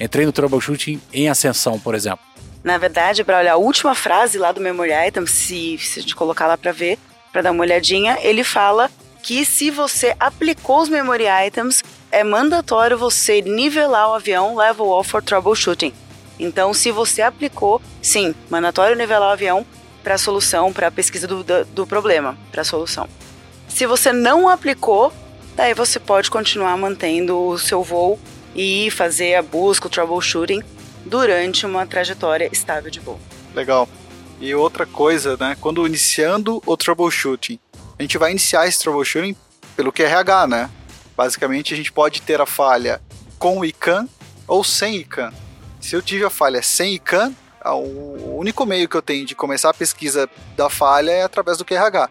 Entrei 0.00 0.26
no 0.26 0.32
troubleshooting 0.32 1.00
em 1.12 1.28
ascensão, 1.28 1.78
por 1.78 1.94
exemplo. 1.94 2.24
Na 2.62 2.78
verdade, 2.78 3.22
olhar 3.22 3.52
a 3.52 3.56
última 3.56 3.94
frase 3.94 4.38
lá 4.38 4.50
do 4.50 4.60
memory 4.60 4.92
item, 5.08 5.26
se, 5.26 5.78
se 5.78 5.98
a 5.98 6.02
gente 6.02 6.14
colocar 6.14 6.46
lá 6.46 6.56
para 6.56 6.72
ver, 6.72 6.98
para 7.32 7.42
dar 7.42 7.50
uma 7.50 7.62
olhadinha, 7.62 8.18
ele 8.22 8.42
fala 8.42 8.90
que 9.24 9.42
se 9.46 9.70
você 9.70 10.14
aplicou 10.20 10.82
os 10.82 10.88
memory 10.90 11.24
items, 11.46 11.82
é 12.12 12.22
mandatório 12.22 12.98
você 12.98 13.40
nivelar 13.40 14.10
o 14.10 14.12
avião 14.12 14.54
level 14.54 14.88
off 14.88 15.08
for 15.10 15.22
troubleshooting. 15.22 15.94
Então, 16.38 16.74
se 16.74 16.90
você 16.90 17.22
aplicou, 17.22 17.80
sim, 18.02 18.34
mandatório 18.50 18.94
nivelar 18.94 19.30
o 19.30 19.32
avião 19.32 19.66
para 20.02 20.16
a 20.16 20.18
solução, 20.18 20.74
para 20.74 20.88
a 20.88 20.90
pesquisa 20.90 21.26
do, 21.26 21.42
do, 21.42 21.64
do 21.64 21.86
problema, 21.86 22.36
para 22.52 22.60
a 22.60 22.64
solução. 22.64 23.08
Se 23.66 23.86
você 23.86 24.12
não 24.12 24.46
aplicou, 24.46 25.10
daí 25.56 25.72
você 25.72 25.98
pode 25.98 26.30
continuar 26.30 26.76
mantendo 26.76 27.48
o 27.48 27.58
seu 27.58 27.82
voo 27.82 28.20
e 28.54 28.90
fazer 28.90 29.36
a 29.36 29.42
busca, 29.42 29.86
o 29.86 29.90
troubleshooting 29.90 30.62
durante 31.06 31.64
uma 31.64 31.86
trajetória 31.86 32.50
estável 32.52 32.90
de 32.90 33.00
voo. 33.00 33.18
Legal. 33.54 33.88
E 34.38 34.54
outra 34.54 34.84
coisa, 34.84 35.34
né? 35.40 35.56
Quando 35.58 35.86
iniciando 35.86 36.62
o 36.66 36.76
troubleshooting, 36.76 37.58
a 37.98 38.02
gente 38.02 38.18
vai 38.18 38.30
iniciar 38.30 38.66
esse 38.66 38.80
troubleshooting 38.80 39.36
pelo 39.76 39.92
QRH, 39.92 40.46
né? 40.46 40.70
Basicamente, 41.16 41.72
a 41.74 41.76
gente 41.76 41.92
pode 41.92 42.22
ter 42.22 42.40
a 42.40 42.46
falha 42.46 43.00
com 43.38 43.58
o 43.58 43.64
ICANN 43.64 44.08
ou 44.46 44.64
sem 44.64 44.96
ICANN. 44.96 45.32
Se 45.80 45.94
eu 45.94 46.02
tive 46.02 46.24
a 46.24 46.30
falha 46.30 46.62
sem 46.62 46.94
ICANN, 46.94 47.32
o 47.64 48.36
único 48.38 48.66
meio 48.66 48.88
que 48.88 48.96
eu 48.96 49.02
tenho 49.02 49.24
de 49.24 49.34
começar 49.34 49.70
a 49.70 49.74
pesquisa 49.74 50.28
da 50.56 50.68
falha 50.68 51.10
é 51.10 51.22
através 51.22 51.58
do 51.58 51.64
QRH. 51.64 52.10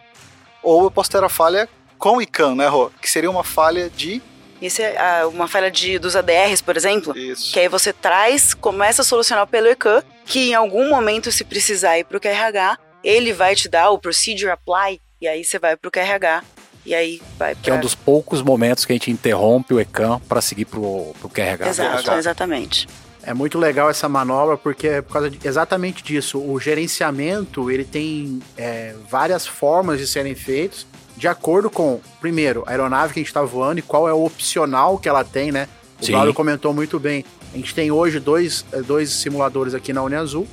Ou 0.62 0.86
eu 0.86 0.92
posso 0.92 1.12
ter 1.12 1.24
a 1.24 1.30
falha 1.30 1.68
com 1.98 2.22
ICANN, 2.22 2.56
né, 2.56 2.68
Rô? 2.68 2.90
Que 3.02 3.10
seria 3.10 3.30
uma 3.30 3.44
falha 3.44 3.90
de 3.90 4.22
isso 4.62 4.82
é 4.82 4.98
ah, 4.98 5.28
uma 5.28 5.46
falha 5.46 5.70
de, 5.70 6.00
dos 6.00 6.16
ADRs, 6.16 6.62
por 6.62 6.78
exemplo. 6.78 7.18
Isso. 7.18 7.52
Que 7.52 7.60
aí 7.60 7.68
você 7.68 7.92
traz, 7.92 8.54
começa 8.54 9.02
a 9.02 9.06
solucionar 9.06 9.46
pelo 9.46 9.68
ECAN, 9.68 10.02
que 10.26 10.52
em 10.52 10.54
algum 10.54 10.90
momento, 10.90 11.34
se 11.34 11.44
precisar 11.44 12.00
ir 12.00 12.06
para 12.06 12.16
o 12.16 12.20
QRH, 12.22 12.78
ele 13.04 13.34
vai 13.34 13.56
te 13.56 13.68
dar 13.68 13.90
o 13.90 14.00
Procedure 14.00 14.52
Apply, 14.52 15.02
e 15.24 15.28
aí 15.28 15.44
você 15.46 15.58
vai 15.58 15.78
para 15.78 15.88
o 15.88 15.92
QRH 15.92 16.44
e 16.86 16.94
aí 16.94 17.22
vai 17.40 17.56
pra... 17.56 17.64
Que 17.64 17.70
é 17.70 17.74
um 17.74 17.80
dos 17.80 17.96
poucos 17.96 18.42
momentos 18.42 18.84
que 18.84 18.92
a 18.92 18.96
gente 18.96 19.10
interrompe 19.10 19.74
o 19.74 19.80
ECAM 19.80 20.20
para 20.28 20.42
seguir 20.42 20.66
para 20.66 20.80
o 20.82 21.16
QRH. 21.34 21.68
Exato, 21.70 22.12
exatamente. 22.12 22.90
É 23.24 23.34
muito 23.34 23.58
legal 23.58 23.90
essa 23.90 24.10
manobra 24.10 24.58
porque 24.58 24.88
é 24.88 25.02
por 25.02 25.14
causa 25.14 25.30
de, 25.30 25.40
exatamente 25.48 26.04
disso. 26.04 26.38
O 26.40 26.60
gerenciamento 26.60 27.72
ele 27.72 27.86
tem 27.86 28.42
é, 28.58 28.96
várias 29.10 29.48
formas 29.48 29.98
de 29.98 30.06
serem 30.06 30.36
feitos 30.36 30.86
de 31.16 31.28
acordo 31.30 31.70
com, 31.70 32.02
primeiro, 32.20 32.64
a 32.68 32.72
aeronave 32.72 33.14
que 33.14 33.20
a 33.20 33.22
gente 33.22 33.30
está 33.30 33.44
voando 33.44 33.80
e 33.80 33.82
qual 33.82 34.10
é 34.10 34.14
o 34.14 34.26
opcional 34.26 34.98
que 34.98 35.08
ela 35.08 35.24
tem, 35.24 35.54
né? 35.54 35.70
O 36.02 36.06
Claudio 36.06 36.34
comentou 36.34 36.74
muito 36.74 37.00
bem. 37.00 37.24
A 37.54 37.56
gente 37.56 37.74
tem 37.74 37.92
hoje 37.92 38.20
dois, 38.20 38.66
dois 38.86 39.10
simuladores 39.10 39.74
aqui 39.74 39.94
na 39.94 40.04
Uniazul 40.04 40.46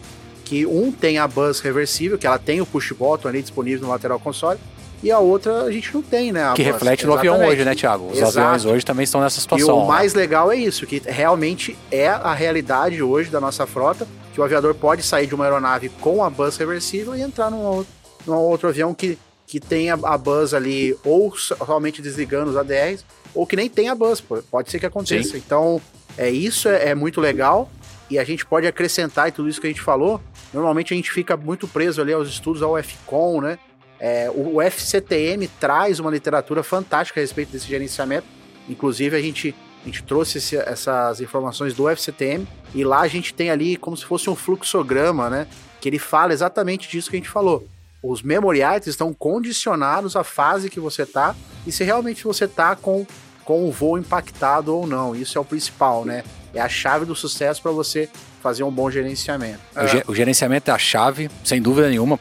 que 0.51 0.66
um 0.66 0.90
tem 0.90 1.16
a 1.16 1.28
bus 1.28 1.61
reversível, 1.61 2.18
que 2.18 2.26
ela 2.26 2.36
tem 2.36 2.61
o 2.61 2.66
push 2.66 2.90
button 2.90 3.28
ali 3.28 3.40
disponível 3.40 3.86
no 3.86 3.88
lateral 3.88 4.18
console, 4.18 4.59
e 5.01 5.09
a 5.09 5.20
outra 5.20 5.62
a 5.62 5.70
gente 5.70 5.94
não 5.94 6.03
tem, 6.03 6.32
né? 6.32 6.53
que 6.57 6.64
bus. 6.64 6.72
reflete 6.72 7.07
no 7.07 7.12
Exatamente. 7.12 7.34
avião 7.36 7.48
hoje, 7.48 7.64
né, 7.64 7.74
Thiago? 7.76 8.09
Os 8.11 8.18
Exato. 8.18 8.38
aviões 8.40 8.64
hoje 8.64 8.84
também 8.84 9.05
estão 9.05 9.20
nessa 9.20 9.40
situação. 9.40 9.68
E 9.68 9.78
o 9.78 9.82
né? 9.82 9.86
mais 9.86 10.12
legal 10.12 10.51
é 10.51 10.57
isso, 10.57 10.88
que 10.88 11.01
realmente 11.07 11.78
é 11.88 12.09
a 12.09 12.34
realidade 12.34 13.01
hoje 13.01 13.30
da 13.30 13.40
nossa 13.40 13.64
frota, 13.64 14.09
que 14.34 14.40
o 14.40 14.42
aviador 14.42 14.74
pode 14.74 15.05
sair 15.05 15.28
de 15.28 15.36
uma 15.36 15.44
aeronave 15.44 15.88
com 16.01 16.24
a 16.24 16.28
bus 16.28 16.57
reversível 16.57 17.14
e 17.14 17.22
entrar 17.22 17.48
num 17.48 17.62
outro, 17.62 17.92
num 18.26 18.34
outro 18.34 18.68
avião 18.68 18.92
que, 18.92 19.16
que 19.46 19.61
tenha 19.61 19.96
a 20.03 20.18
bus 20.18 20.53
ali 20.53 20.98
ou 21.05 21.32
somente 21.36 22.03
desligando 22.03 22.51
os 22.51 22.57
ADRs, 22.57 23.05
ou 23.32 23.46
que 23.46 23.55
nem 23.55 23.68
tenha 23.68 23.92
a 23.92 23.94
bus, 23.94 24.20
pode 24.51 24.68
ser 24.68 24.80
que 24.80 24.86
aconteça. 24.86 25.30
Sim. 25.30 25.42
Então, 25.46 25.80
é 26.18 26.28
isso 26.28 26.68
é, 26.68 26.88
é 26.88 26.94
muito 26.96 27.20
legal 27.20 27.70
e 28.11 28.19
a 28.19 28.25
gente 28.25 28.45
pode 28.45 28.67
acrescentar 28.67 29.29
e 29.29 29.33
tudo 29.33 29.49
isso 29.49 29.61
que 29.61 29.69
a 29.69 29.71
gente 29.71 29.81
falou. 29.81 30.21
Normalmente 30.53 30.93
a 30.93 30.97
gente 30.97 31.13
fica 31.13 31.37
muito 31.37 31.69
preso 31.69 32.03
ali 32.03 32.13
aos 32.13 32.29
estudos 32.29 32.61
ao 32.61 32.77
FCON, 32.83 33.41
né? 33.41 33.59
É, 34.01 34.31
o 34.35 34.61
FCTM 34.63 35.47
traz 35.61 36.01
uma 36.01 36.11
literatura 36.11 36.63
fantástica 36.63 37.21
a 37.21 37.23
respeito 37.23 37.53
desse 37.53 37.69
gerenciamento. 37.69 38.27
Inclusive, 38.69 39.15
a 39.15 39.21
gente, 39.21 39.55
a 39.83 39.87
gente 39.87 40.03
trouxe 40.03 40.39
esse, 40.39 40.57
essas 40.57 41.21
informações 41.21 41.75
do 41.75 41.89
FCTM 41.89 42.49
e 42.75 42.83
lá 42.83 43.01
a 43.01 43.09
gente 43.09 43.33
tem 43.33 43.51
ali 43.51 43.77
como 43.77 43.97
se 43.97 44.05
fosse 44.05 44.29
um 44.29 44.35
fluxograma, 44.35 45.31
né? 45.31 45.47
Que 45.81 45.89
ele 45.89 45.99
fala 45.99 46.33
exatamente 46.33 46.89
disso 46.89 47.11
que 47.11 47.17
a 47.17 47.19
gente 47.19 47.29
falou. 47.29 47.67
os 48.03 48.23
memory 48.23 48.61
items 48.61 48.89
estão 48.89 49.13
condicionados 49.13 50.17
à 50.17 50.25
fase 50.25 50.71
que 50.71 50.81
você 50.81 51.05
tá 51.05 51.37
e 51.67 51.71
se 51.71 51.85
realmente 51.85 52.25
você 52.25 52.49
tá 52.49 52.75
com, 52.75 53.07
com 53.45 53.69
o 53.69 53.71
voo 53.71 53.99
impactado 53.99 54.75
ou 54.75 54.87
não. 54.87 55.15
Isso 55.15 55.37
é 55.37 55.41
o 55.41 55.45
principal, 55.45 56.05
né? 56.05 56.25
É 56.55 56.61
a 56.61 56.68
chave 56.68 57.05
do 57.05 57.14
sucesso 57.14 57.62
para 57.62 57.70
você 57.70 58.09
fazer 58.42 58.64
um 58.64 58.70
bom 58.70 58.90
gerenciamento. 58.90 59.61
O, 59.76 59.86
ge 59.86 60.05
o, 60.09 60.14
gerenciamento 60.14 60.70
é 60.70 60.74
a 60.74 60.78
chave, 60.78 61.30
sem 61.44 61.61
dúvida 61.61 61.88
nenhuma, 61.88 62.18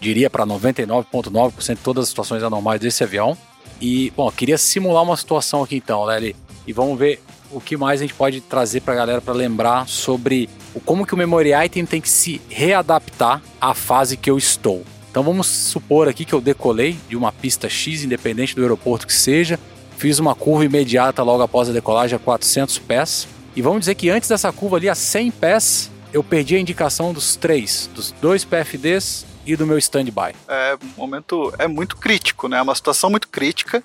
diria 0.00 0.28
para 0.28 0.46
99,9% 0.46 1.74
de 1.74 1.80
todas 1.80 2.04
as 2.04 2.08
situações 2.08 2.42
anormais 2.42 2.80
desse 2.80 3.02
avião. 3.04 3.36
E, 3.80 4.12
bom, 4.16 4.30
queria 4.30 4.58
simular 4.58 5.02
uma 5.02 5.16
situação 5.16 5.62
aqui 5.62 5.76
então, 5.76 6.04
Lely, 6.04 6.36
e 6.66 6.72
vamos 6.72 6.98
ver 6.98 7.22
o 7.50 7.60
que 7.60 7.76
mais 7.76 8.00
a 8.00 8.04
gente 8.04 8.14
pode 8.14 8.40
trazer 8.40 8.80
para 8.80 8.94
a 8.94 8.96
galera 8.96 9.20
para 9.20 9.34
lembrar 9.34 9.88
sobre 9.88 10.48
o 10.74 10.80
como 10.80 11.06
que 11.06 11.14
o 11.14 11.16
memory 11.16 11.52
item 11.52 11.84
tem 11.84 12.00
que 12.00 12.08
se 12.08 12.40
readaptar 12.48 13.42
à 13.60 13.74
fase 13.74 14.16
que 14.16 14.30
eu 14.30 14.38
estou. 14.38 14.84
Então 15.10 15.22
vamos 15.22 15.46
supor 15.48 16.08
aqui 16.08 16.24
que 16.24 16.32
eu 16.32 16.40
decolei 16.40 16.96
de 17.08 17.16
uma 17.16 17.32
pista 17.32 17.68
X, 17.68 18.04
independente 18.04 18.54
do 18.54 18.62
aeroporto 18.62 19.06
que 19.06 19.12
seja, 19.12 19.58
fiz 19.96 20.20
uma 20.20 20.34
curva 20.34 20.64
imediata 20.64 21.22
logo 21.22 21.42
após 21.42 21.68
a 21.68 21.72
decolagem 21.72 22.14
a 22.14 22.18
400 22.18 22.78
pés, 22.78 23.26
e 23.54 23.62
vamos 23.62 23.80
dizer 23.80 23.94
que 23.94 24.08
antes 24.08 24.28
dessa 24.28 24.52
curva 24.52 24.76
ali 24.76 24.88
a 24.88 24.94
100 24.94 25.30
pés, 25.32 25.90
eu 26.12 26.22
perdi 26.22 26.56
a 26.56 26.58
indicação 26.58 27.12
dos 27.12 27.36
três, 27.36 27.88
dos 27.94 28.12
dois 28.12 28.44
PFDs 28.44 29.26
e 29.44 29.56
do 29.56 29.66
meu 29.66 29.78
standby. 29.78 30.34
É 30.48 30.76
um 30.96 31.00
momento 31.00 31.52
é 31.58 31.66
muito 31.66 31.96
crítico, 31.96 32.48
né? 32.48 32.58
É 32.58 32.62
uma 32.62 32.74
situação 32.74 33.10
muito 33.10 33.28
crítica. 33.28 33.82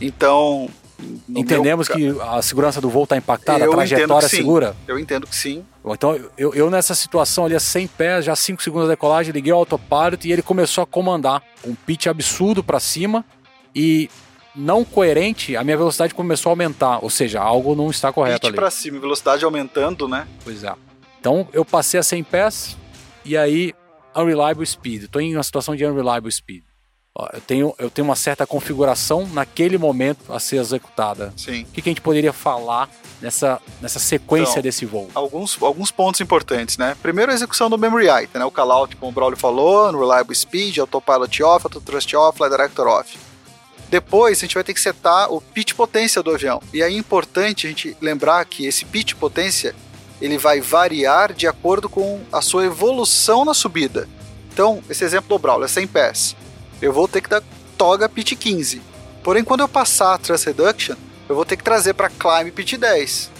Então, 0.00 0.68
Entendemos 1.28 1.88
meu... 1.88 2.14
que 2.14 2.20
a 2.20 2.42
segurança 2.42 2.80
do 2.80 2.90
voo 2.90 3.04
está 3.04 3.16
impactada, 3.16 3.64
eu 3.64 3.72
a 3.72 3.76
trajetória 3.76 4.28
segura? 4.28 4.76
Eu 4.86 4.98
entendo 4.98 5.26
que 5.26 5.34
sim. 5.34 5.64
Então, 5.84 6.18
eu, 6.36 6.54
eu 6.54 6.70
nessa 6.70 6.94
situação 6.94 7.46
ali 7.46 7.54
a 7.54 7.60
100 7.60 7.86
pés, 7.88 8.24
já 8.24 8.36
5 8.36 8.62
segundos 8.62 8.88
de 8.88 8.92
decolagem, 8.92 9.32
liguei 9.32 9.52
o 9.52 9.56
autopilot 9.56 10.26
e 10.26 10.32
ele 10.32 10.42
começou 10.42 10.82
a 10.82 10.86
comandar 10.86 11.42
um 11.64 11.74
pitch 11.74 12.06
absurdo 12.06 12.62
para 12.62 12.78
cima 12.78 13.24
e 13.74 14.10
não 14.54 14.84
coerente, 14.84 15.56
a 15.56 15.64
minha 15.64 15.76
velocidade 15.76 16.14
começou 16.14 16.50
a 16.50 16.52
aumentar, 16.52 16.98
ou 17.02 17.10
seja, 17.10 17.40
algo 17.40 17.74
não 17.74 17.90
está 17.90 18.12
correto 18.12 18.40
pitch 18.40 18.48
ali. 18.48 18.56
para 18.56 18.70
cima, 18.70 18.98
velocidade 18.98 19.44
aumentando, 19.44 20.08
né? 20.08 20.26
Pois 20.44 20.64
é. 20.64 20.74
Então, 21.20 21.46
eu 21.52 21.64
passei 21.64 22.00
a 22.00 22.02
100 22.02 22.24
pés 22.24 22.76
e 23.24 23.36
aí 23.36 23.74
unreliable 24.16 24.66
speed. 24.66 25.04
Estou 25.04 25.20
em 25.20 25.34
uma 25.36 25.42
situação 25.42 25.76
de 25.76 25.84
unreliable 25.84 26.32
speed 26.32 26.62
eu 27.32 27.40
tenho, 27.40 27.74
eu 27.78 27.90
tenho 27.90 28.06
uma 28.06 28.16
certa 28.16 28.46
configuração 28.46 29.28
naquele 29.32 29.76
momento 29.76 30.32
a 30.32 30.38
ser 30.38 30.56
executada. 30.56 31.32
Sim. 31.36 31.62
O 31.62 31.66
que, 31.66 31.82
que 31.82 31.88
a 31.88 31.92
gente 31.92 32.00
poderia 32.00 32.32
falar 32.32 32.88
nessa, 33.20 33.60
nessa 33.80 33.98
sequência 33.98 34.52
então, 34.52 34.62
desse 34.62 34.86
voo? 34.86 35.10
Alguns, 35.14 35.60
alguns 35.62 35.90
pontos 35.90 36.20
importantes, 36.20 36.78
né? 36.78 36.96
Primeiro, 37.02 37.32
a 37.32 37.34
execução 37.34 37.68
do 37.68 37.76
memory 37.76 38.08
item, 38.08 38.40
né? 38.40 38.44
O 38.44 38.50
callout, 38.50 38.96
como 38.96 39.10
o 39.10 39.14
Braulio 39.14 39.36
falou, 39.36 39.88
Unreliable 39.90 40.34
Speed, 40.34 40.78
Autopilot 40.78 41.42
Off, 41.42 41.66
Autotrust 41.66 42.14
Off, 42.14 42.38
Flight 42.38 42.52
Director 42.52 42.86
Off. 42.86 43.18
Depois, 43.90 44.38
a 44.38 44.40
gente 44.42 44.54
vai 44.54 44.64
ter 44.64 44.72
que 44.72 44.80
setar 44.80 45.32
o 45.32 45.40
pitch 45.40 45.74
potência 45.74 46.22
do 46.22 46.30
avião. 46.30 46.62
E 46.72 46.82
aí 46.82 46.94
é 46.94 46.98
importante 46.98 47.66
a 47.66 47.70
gente 47.70 47.96
lembrar 48.00 48.44
que 48.44 48.64
esse 48.64 48.84
pitch 48.84 49.14
potência 49.14 49.74
ele 50.20 50.38
vai 50.38 50.60
variar 50.60 51.32
de 51.32 51.46
acordo 51.46 51.88
com 51.88 52.20
a 52.32 52.40
sua 52.40 52.64
evolução 52.64 53.44
na 53.44 53.54
subida. 53.54 54.08
Então, 54.52 54.82
esse 54.88 55.04
exemplo 55.04 55.28
do 55.28 55.38
Braulio 55.38 55.64
é 55.64 55.68
100 55.68 55.86
pés 55.86 56.36
eu 56.80 56.92
vou 56.92 57.06
ter 57.06 57.20
que 57.20 57.28
dar 57.28 57.42
toga 57.76 58.08
pitch 58.08 58.34
15. 58.34 58.80
Porém, 59.22 59.44
quando 59.44 59.60
eu 59.60 59.68
passar 59.68 60.14
a 60.14 60.18
Thrust 60.18 60.46
Reduction, 60.46 60.96
eu 61.28 61.34
vou 61.34 61.44
ter 61.44 61.56
que 61.56 61.64
trazer 61.64 61.94
para 61.94 62.08
Climb 62.08 62.50
pitch 62.50 62.74
10 62.74 63.30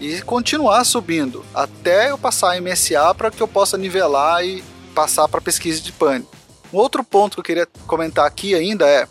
e 0.00 0.20
continuar 0.22 0.84
subindo 0.84 1.44
até 1.54 2.10
eu 2.10 2.18
passar 2.18 2.56
a 2.56 2.60
MSA 2.60 3.14
para 3.14 3.30
que 3.30 3.40
eu 3.40 3.48
possa 3.48 3.76
nivelar 3.78 4.44
e 4.44 4.62
passar 4.94 5.28
para 5.28 5.40
pesquisa 5.40 5.80
de 5.80 5.92
pane. 5.92 6.26
Um 6.72 6.76
outro 6.76 7.02
ponto 7.02 7.34
que 7.34 7.40
eu 7.40 7.44
queria 7.44 7.68
comentar 7.86 8.26
aqui 8.26 8.54
ainda 8.54 8.86
é 8.86 9.06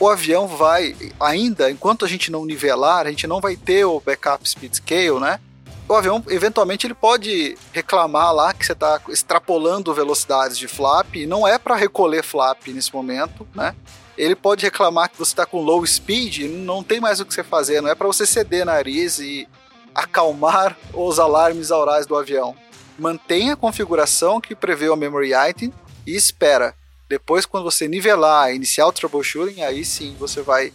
o 0.00 0.08
avião 0.08 0.46
vai 0.48 0.96
ainda 1.20 1.70
enquanto 1.70 2.04
a 2.04 2.08
gente 2.08 2.30
não 2.30 2.44
nivelar, 2.44 3.06
a 3.06 3.10
gente 3.10 3.26
não 3.26 3.40
vai 3.40 3.56
ter 3.56 3.84
o 3.84 4.00
backup 4.00 4.48
speed 4.48 4.74
scale, 4.74 5.20
né? 5.20 5.38
o 5.92 5.96
avião, 5.96 6.24
eventualmente, 6.28 6.86
ele 6.86 6.94
pode 6.94 7.56
reclamar 7.72 8.32
lá 8.32 8.54
que 8.54 8.64
você 8.64 8.72
está 8.72 9.00
extrapolando 9.08 9.92
velocidades 9.92 10.56
de 10.56 10.66
flap, 10.66 11.14
e 11.14 11.26
não 11.26 11.46
é 11.46 11.58
para 11.58 11.76
recolher 11.76 12.22
flap 12.22 12.68
nesse 12.68 12.92
momento, 12.94 13.46
né? 13.54 13.74
Ele 14.16 14.34
pode 14.34 14.64
reclamar 14.64 15.10
que 15.10 15.18
você 15.18 15.32
está 15.32 15.46
com 15.46 15.60
low 15.60 15.84
speed, 15.86 16.50
não 16.50 16.82
tem 16.82 17.00
mais 17.00 17.20
o 17.20 17.24
que 17.24 17.34
você 17.34 17.42
fazer, 17.42 17.80
não 17.80 17.90
é 17.90 17.94
para 17.94 18.06
você 18.06 18.26
ceder 18.26 18.64
nariz 18.64 19.18
e 19.18 19.48
acalmar 19.94 20.76
os 20.94 21.18
alarmes 21.18 21.70
aurais 21.70 22.06
do 22.06 22.16
avião. 22.16 22.54
Mantenha 22.98 23.54
a 23.54 23.56
configuração 23.56 24.40
que 24.40 24.54
prevê 24.54 24.88
o 24.88 24.96
memory 24.96 25.32
item 25.48 25.72
e 26.06 26.14
espera. 26.14 26.74
Depois, 27.12 27.44
quando 27.44 27.64
você 27.64 27.86
nivelar, 27.86 28.54
iniciar 28.54 28.86
o 28.86 28.92
troubleshooting, 28.92 29.60
aí 29.60 29.84
sim 29.84 30.16
você 30.18 30.40
vai 30.40 30.72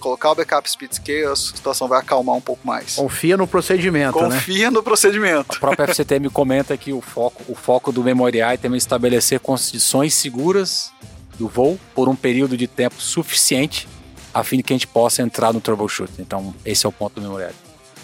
colocar 0.00 0.30
o 0.30 0.34
backup 0.34 0.70
speed 0.70 0.94
scale, 0.94 1.26
a 1.26 1.36
situação 1.36 1.86
vai 1.86 2.00
acalmar 2.00 2.34
um 2.34 2.40
pouco 2.40 2.66
mais. 2.66 2.94
Confia 2.94 3.36
no 3.36 3.46
procedimento, 3.46 4.14
Confia 4.14 4.28
né? 4.30 4.34
Confia 4.36 4.70
no 4.70 4.82
procedimento. 4.82 5.56
A 5.56 5.60
própria 5.60 5.86
FCTM 5.86 6.30
comenta 6.30 6.74
que 6.78 6.90
o 6.90 7.02
foco, 7.02 7.44
o 7.52 7.54
foco 7.54 7.92
do 7.92 8.02
Memory 8.02 8.38
Item 8.54 8.72
é 8.72 8.76
estabelecer 8.78 9.40
condições 9.40 10.14
seguras 10.14 10.90
do 11.38 11.48
voo 11.48 11.78
por 11.94 12.08
um 12.08 12.16
período 12.16 12.56
de 12.56 12.66
tempo 12.66 12.98
suficiente 12.98 13.86
a 14.32 14.42
fim 14.42 14.56
de 14.56 14.62
que 14.62 14.72
a 14.72 14.76
gente 14.76 14.86
possa 14.86 15.20
entrar 15.20 15.52
no 15.52 15.60
troubleshooting. 15.60 16.22
Então, 16.22 16.54
esse 16.64 16.86
é 16.86 16.88
o 16.88 16.92
ponto 16.92 17.16
do 17.16 17.20
Memory 17.20 17.44
Item. 17.44 17.56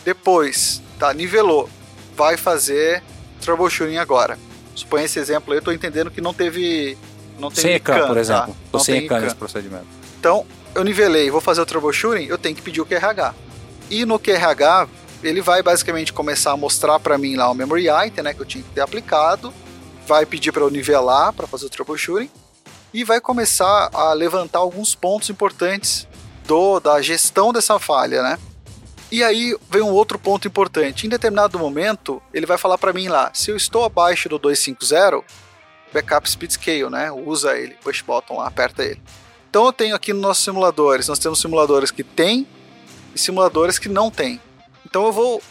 Depois, 0.04 0.82
tá, 0.98 1.14
nivelou. 1.14 1.66
Vai 2.14 2.36
fazer 2.36 3.02
troubleshooting 3.40 3.96
agora. 3.96 4.38
Suponha 4.74 5.04
esse 5.04 5.18
exemplo 5.18 5.52
aí, 5.52 5.58
eu 5.58 5.62
tô 5.62 5.72
entendendo 5.72 6.10
que 6.10 6.20
não 6.20 6.32
teve. 6.32 6.96
Não 7.40 7.50
tem 7.50 7.62
sem 7.62 7.74
ECAN, 7.74 8.06
por 8.06 8.16
exemplo. 8.16 8.52
Tá? 8.52 8.58
Não 8.72 8.80
sem 8.80 9.04
ECAN 9.04 9.20
nesse 9.20 9.34
procedimento. 9.34 9.86
Então, 10.18 10.46
eu 10.74 10.84
nivelei, 10.84 11.30
vou 11.30 11.40
fazer 11.40 11.60
o 11.60 11.66
troubleshooting, 11.66 12.26
eu 12.26 12.38
tenho 12.38 12.54
que 12.54 12.62
pedir 12.62 12.80
o 12.80 12.86
QRH. 12.86 13.34
E 13.90 14.04
no 14.04 14.18
QRH, 14.18 14.88
ele 15.22 15.40
vai 15.40 15.62
basicamente 15.62 16.12
começar 16.12 16.52
a 16.52 16.56
mostrar 16.56 17.00
para 17.00 17.18
mim 17.18 17.36
lá 17.36 17.50
o 17.50 17.54
memory 17.54 17.86
item, 18.06 18.24
né, 18.24 18.34
que 18.34 18.40
eu 18.40 18.46
tinha 18.46 18.62
que 18.62 18.70
ter 18.70 18.80
aplicado, 18.80 19.52
vai 20.06 20.24
pedir 20.24 20.52
para 20.52 20.62
eu 20.62 20.70
nivelar 20.70 21.32
para 21.32 21.46
fazer 21.46 21.66
o 21.66 21.70
troubleshooting 21.70 22.30
e 22.92 23.04
vai 23.04 23.20
começar 23.20 23.90
a 23.92 24.12
levantar 24.12 24.58
alguns 24.58 24.94
pontos 24.94 25.30
importantes 25.30 26.06
do 26.46 26.80
da 26.80 27.00
gestão 27.00 27.52
dessa 27.52 27.78
falha, 27.78 28.22
né? 28.22 28.38
E 29.10 29.24
aí 29.24 29.56
vem 29.68 29.82
um 29.82 29.90
outro 29.90 30.18
ponto 30.18 30.46
importante. 30.46 31.06
Em 31.06 31.10
determinado 31.10 31.58
momento, 31.58 32.22
ele 32.32 32.46
vai 32.46 32.56
falar 32.56 32.78
para 32.78 32.92
mim 32.92 33.08
lá, 33.08 33.30
se 33.34 33.50
eu 33.50 33.56
estou 33.56 33.84
abaixo 33.84 34.28
do 34.28 34.38
250, 34.38 35.24
backup 35.92 36.28
speed 36.28 36.52
scale, 36.52 36.90
né? 36.90 37.10
Usa 37.10 37.56
ele, 37.56 37.74
push 37.82 38.02
button 38.02 38.38
lá, 38.38 38.46
aperta 38.46 38.82
ele. 38.82 39.00
Então 39.48 39.66
eu 39.66 39.72
tenho 39.72 39.96
aqui 39.96 40.12
nos 40.12 40.22
nossos 40.22 40.44
simuladores, 40.44 41.08
nós 41.08 41.18
temos 41.18 41.40
simuladores 41.40 41.90
que 41.90 42.04
tem 42.04 42.46
e 43.14 43.18
simuladores 43.18 43.78
que 43.78 43.88
não 43.88 44.10
tem. 44.10 44.40
Então 44.86 45.06
eu 45.06 45.12
vou 45.12 45.42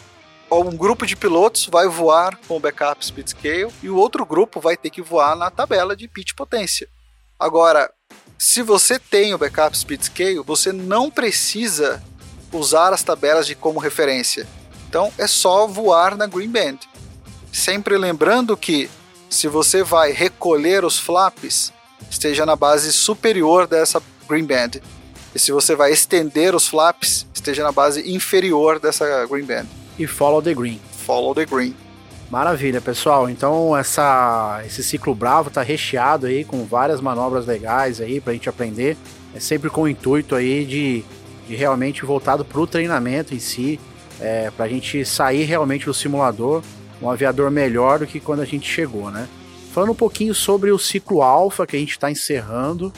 um 0.52 0.76
grupo 0.76 1.06
de 1.06 1.14
pilotos 1.14 1.66
vai 1.66 1.86
voar 1.86 2.36
com 2.48 2.56
o 2.56 2.60
backup 2.60 3.04
speed 3.04 3.28
scale 3.28 3.72
e 3.82 3.88
o 3.88 3.96
outro 3.96 4.26
grupo 4.26 4.60
vai 4.60 4.76
ter 4.76 4.90
que 4.90 5.00
voar 5.00 5.36
na 5.36 5.48
tabela 5.48 5.94
de 5.94 6.08
pitch 6.08 6.34
potência. 6.34 6.88
Agora, 7.38 7.90
se 8.36 8.62
você 8.62 8.98
tem 8.98 9.32
o 9.32 9.38
backup 9.38 9.76
speed 9.76 10.02
scale, 10.02 10.40
você 10.40 10.72
não 10.72 11.10
precisa 11.10 12.02
usar 12.52 12.92
as 12.92 13.02
tabelas 13.02 13.46
de 13.46 13.54
como 13.54 13.78
referência. 13.78 14.46
Então 14.88 15.12
é 15.16 15.26
só 15.26 15.66
voar 15.66 16.16
na 16.16 16.26
green 16.26 16.50
band. 16.50 16.78
Sempre 17.52 17.96
lembrando 17.96 18.56
que 18.56 18.90
se 19.30 19.46
você 19.46 19.84
vai 19.84 20.10
recolher 20.10 20.84
os 20.84 20.98
flaps, 20.98 21.72
esteja 22.10 22.44
na 22.44 22.56
base 22.56 22.92
superior 22.92 23.68
dessa 23.68 24.02
green 24.28 24.44
band. 24.44 24.80
E 25.32 25.38
se 25.38 25.52
você 25.52 25.76
vai 25.76 25.92
estender 25.92 26.52
os 26.52 26.66
flaps, 26.66 27.26
esteja 27.32 27.62
na 27.62 27.70
base 27.70 28.12
inferior 28.12 28.80
dessa 28.80 29.24
green 29.26 29.44
band. 29.44 29.66
E 29.96 30.06
follow 30.06 30.42
the 30.42 30.52
green. 30.52 30.80
Follow 31.06 31.32
the 31.32 31.46
green. 31.46 31.76
Maravilha, 32.28 32.80
pessoal. 32.80 33.30
Então 33.30 33.76
essa, 33.76 34.62
esse 34.66 34.82
ciclo 34.82 35.14
bravo 35.14 35.48
está 35.48 35.62
recheado 35.62 36.26
aí 36.26 36.44
com 36.44 36.64
várias 36.64 37.00
manobras 37.00 37.46
legais 37.46 38.00
aí 38.00 38.20
para 38.20 38.32
a 38.32 38.34
gente 38.34 38.48
aprender. 38.48 38.96
É 39.32 39.38
sempre 39.38 39.70
com 39.70 39.82
o 39.82 39.88
intuito 39.88 40.34
aí 40.34 40.64
de, 40.64 41.04
de 41.46 41.54
realmente 41.54 42.04
voltado 42.04 42.44
para 42.44 42.60
o 42.60 42.66
treinamento 42.66 43.32
em 43.32 43.38
si, 43.38 43.78
é, 44.20 44.50
para 44.50 44.64
a 44.64 44.68
gente 44.68 45.04
sair 45.04 45.44
realmente 45.44 45.86
do 45.86 45.94
simulador 45.94 46.64
um 47.00 47.10
aviador 47.10 47.50
melhor 47.50 48.00
do 48.00 48.06
que 48.06 48.20
quando 48.20 48.40
a 48.40 48.44
gente 48.44 48.68
chegou, 48.68 49.10
né? 49.10 49.28
Falando 49.72 49.90
um 49.90 49.94
pouquinho 49.94 50.34
sobre 50.34 50.70
o 50.70 50.78
ciclo 50.78 51.22
alfa 51.22 51.66
que 51.66 51.76
a 51.76 51.78
gente 51.78 51.92
está 51.92 52.10
encerrando, 52.10 52.92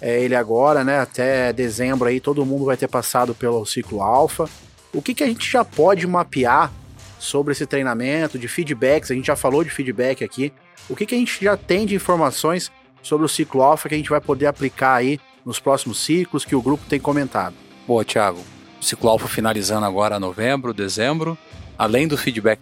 é 0.00 0.20
ele 0.20 0.34
agora, 0.34 0.82
né? 0.82 0.98
Até 0.98 1.52
dezembro 1.52 2.08
aí 2.08 2.20
todo 2.20 2.44
mundo 2.44 2.64
vai 2.64 2.76
ter 2.76 2.88
passado 2.88 3.34
pelo 3.34 3.64
ciclo 3.64 4.02
alfa. 4.02 4.48
O 4.92 5.02
que, 5.02 5.14
que 5.14 5.22
a 5.22 5.26
gente 5.26 5.50
já 5.50 5.64
pode 5.64 6.06
mapear 6.06 6.72
sobre 7.18 7.52
esse 7.52 7.66
treinamento, 7.66 8.38
de 8.38 8.48
feedbacks? 8.48 9.10
A 9.10 9.14
gente 9.14 9.26
já 9.26 9.36
falou 9.36 9.62
de 9.62 9.70
feedback 9.70 10.24
aqui. 10.24 10.52
O 10.88 10.96
que, 10.96 11.06
que 11.06 11.14
a 11.14 11.18
gente 11.18 11.44
já 11.44 11.56
tem 11.56 11.86
de 11.86 11.94
informações 11.94 12.70
sobre 13.02 13.26
o 13.26 13.28
ciclo 13.28 13.62
alfa 13.62 13.88
que 13.88 13.94
a 13.94 13.98
gente 13.98 14.10
vai 14.10 14.20
poder 14.20 14.46
aplicar 14.46 14.94
aí 14.94 15.20
nos 15.44 15.60
próximos 15.60 15.98
ciclos 15.98 16.44
que 16.44 16.56
o 16.56 16.62
grupo 16.62 16.84
tem 16.88 16.98
comentado? 16.98 17.54
Boa, 17.86 18.04
Thiago. 18.04 18.40
O 18.80 18.84
ciclo 18.84 19.10
alfa 19.10 19.28
finalizando 19.28 19.86
agora 19.86 20.18
novembro, 20.18 20.72
dezembro. 20.72 21.36
Além 21.78 22.08
do 22.08 22.16
feedback 22.16 22.60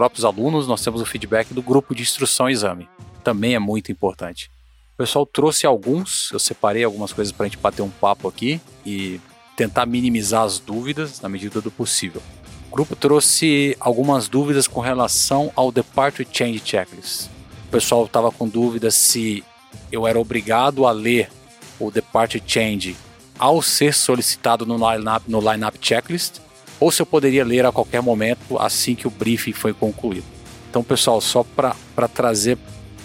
próprios 0.00 0.24
alunos, 0.24 0.66
nós 0.66 0.80
temos 0.80 1.02
o 1.02 1.04
feedback 1.04 1.52
do 1.52 1.60
grupo 1.60 1.94
de 1.94 2.00
instrução 2.00 2.48
e 2.48 2.54
exame. 2.54 2.88
Também 3.22 3.54
é 3.54 3.58
muito 3.58 3.92
importante. 3.92 4.50
pessoal 4.96 5.26
trouxe 5.26 5.66
alguns, 5.66 6.30
eu 6.32 6.38
separei 6.38 6.84
algumas 6.84 7.12
coisas 7.12 7.30
para 7.30 7.44
a 7.44 7.48
gente 7.50 7.58
bater 7.58 7.82
um 7.82 7.90
papo 7.90 8.26
aqui 8.26 8.62
e 8.86 9.20
tentar 9.54 9.84
minimizar 9.84 10.44
as 10.44 10.58
dúvidas 10.58 11.20
na 11.20 11.28
medida 11.28 11.60
do 11.60 11.70
possível. 11.70 12.22
O 12.70 12.72
grupo 12.72 12.96
trouxe 12.96 13.76
algumas 13.78 14.26
dúvidas 14.26 14.66
com 14.66 14.80
relação 14.80 15.52
ao 15.54 15.70
Departure 15.70 16.26
Change 16.32 16.62
Checklist. 16.64 17.26
O 17.66 17.70
pessoal 17.70 18.06
estava 18.06 18.32
com 18.32 18.48
dúvidas 18.48 18.94
se 18.94 19.44
eu 19.92 20.06
era 20.06 20.18
obrigado 20.18 20.86
a 20.86 20.92
ler 20.92 21.30
o 21.78 21.90
Departure 21.90 22.42
Change 22.46 22.96
ao 23.38 23.60
ser 23.60 23.92
solicitado 23.92 24.64
no 24.64 24.76
lineup, 24.76 25.24
no 25.28 25.40
lineup 25.40 25.76
checklist, 25.78 26.38
ou 26.80 26.90
se 26.90 27.02
eu 27.02 27.06
poderia 27.06 27.44
ler 27.44 27.66
a 27.66 27.70
qualquer 27.70 28.02
momento 28.02 28.58
assim 28.58 28.94
que 28.94 29.06
o 29.06 29.10
briefing 29.10 29.52
foi 29.52 29.74
concluído. 29.74 30.24
Então, 30.70 30.82
pessoal, 30.82 31.20
só 31.20 31.44
para 31.44 32.08
trazer 32.08 32.56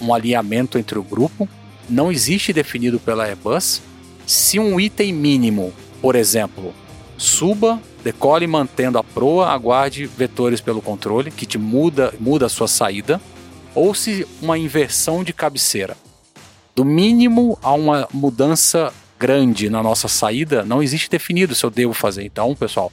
um 0.01 0.13
alinhamento 0.13 0.77
entre 0.77 0.97
o 0.97 1.03
grupo, 1.03 1.47
não 1.89 2.11
existe 2.11 2.53
definido 2.53 2.99
pela 2.99 3.25
Airbus 3.25 3.81
se 4.25 4.59
um 4.59 4.79
item 4.79 5.13
mínimo, 5.13 5.73
por 6.01 6.15
exemplo, 6.15 6.73
suba, 7.17 7.79
decole 8.03 8.47
mantendo 8.47 8.97
a 8.97 9.03
proa, 9.03 9.49
aguarde 9.49 10.05
vetores 10.05 10.61
pelo 10.61 10.81
controle, 10.81 11.29
que 11.29 11.45
te 11.45 11.57
muda, 11.57 12.13
muda 12.19 12.45
a 12.45 12.49
sua 12.49 12.67
saída, 12.67 13.21
ou 13.73 13.93
se 13.93 14.25
uma 14.41 14.57
inversão 14.57 15.23
de 15.23 15.33
cabeceira. 15.33 15.97
Do 16.75 16.85
mínimo 16.85 17.57
a 17.61 17.73
uma 17.73 18.07
mudança 18.13 18.93
grande 19.19 19.69
na 19.69 19.81
nossa 19.81 20.07
saída, 20.07 20.63
não 20.63 20.83
existe 20.83 21.09
definido 21.09 21.55
se 21.55 21.65
eu 21.65 21.69
devo 21.69 21.93
fazer. 21.93 22.23
Então, 22.23 22.53
pessoal, 22.55 22.91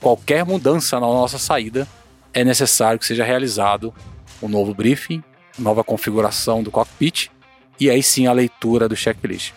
qualquer 0.00 0.44
mudança 0.44 0.98
na 0.98 1.06
nossa 1.06 1.38
saída 1.38 1.86
é 2.32 2.42
necessário 2.42 2.98
que 2.98 3.06
seja 3.06 3.24
realizado 3.24 3.94
um 4.42 4.48
novo 4.48 4.74
briefing, 4.74 5.22
nova 5.58 5.84
configuração 5.84 6.62
do 6.62 6.70
cockpit 6.70 7.28
e 7.78 7.90
aí 7.90 8.02
sim 8.02 8.26
a 8.26 8.32
leitura 8.32 8.88
do 8.88 8.96
checklist. 8.96 9.52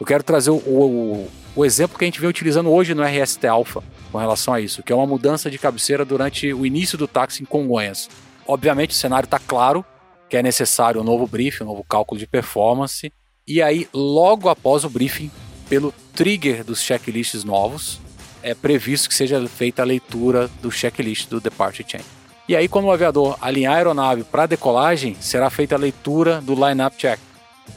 Eu 0.00 0.06
quero 0.06 0.22
trazer 0.22 0.50
o, 0.50 0.56
o, 0.56 1.30
o 1.54 1.64
exemplo 1.64 1.98
que 1.98 2.04
a 2.04 2.06
gente 2.06 2.20
vem 2.20 2.28
utilizando 2.28 2.70
hoje 2.70 2.94
no 2.94 3.02
RST 3.02 3.46
Alpha 3.46 3.82
com 4.10 4.18
relação 4.18 4.54
a 4.54 4.60
isso, 4.60 4.82
que 4.82 4.92
é 4.92 4.96
uma 4.96 5.06
mudança 5.06 5.50
de 5.50 5.58
cabeceira 5.58 6.04
durante 6.04 6.52
o 6.52 6.66
início 6.66 6.98
do 6.98 7.06
táxi 7.06 7.42
em 7.42 7.46
Congonhas. 7.46 8.08
Obviamente 8.46 8.90
o 8.90 8.94
cenário 8.94 9.26
está 9.26 9.38
claro 9.38 9.84
que 10.28 10.36
é 10.36 10.42
necessário 10.42 11.00
um 11.00 11.04
novo 11.04 11.26
briefing, 11.26 11.64
um 11.64 11.68
novo 11.68 11.84
cálculo 11.84 12.18
de 12.18 12.26
performance, 12.26 13.12
e 13.46 13.60
aí 13.60 13.88
logo 13.92 14.48
após 14.48 14.84
o 14.84 14.90
briefing, 14.90 15.30
pelo 15.68 15.92
trigger 16.14 16.64
dos 16.64 16.82
checklists 16.82 17.44
novos, 17.44 18.00
é 18.42 18.54
previsto 18.54 19.08
que 19.08 19.14
seja 19.14 19.46
feita 19.46 19.82
a 19.82 19.84
leitura 19.84 20.50
do 20.60 20.70
checklist 20.70 21.28
do 21.28 21.40
Departure 21.40 21.88
Chain. 21.88 22.02
E 22.48 22.56
aí, 22.56 22.68
quando 22.68 22.86
o 22.86 22.90
aviador 22.90 23.36
alinhar 23.40 23.74
a 23.74 23.76
aeronave 23.76 24.24
para 24.24 24.46
decolagem, 24.46 25.16
será 25.20 25.48
feita 25.48 25.74
a 25.74 25.78
leitura 25.78 26.40
do 26.40 26.54
Line-Up 26.54 26.96
Check. 26.96 27.18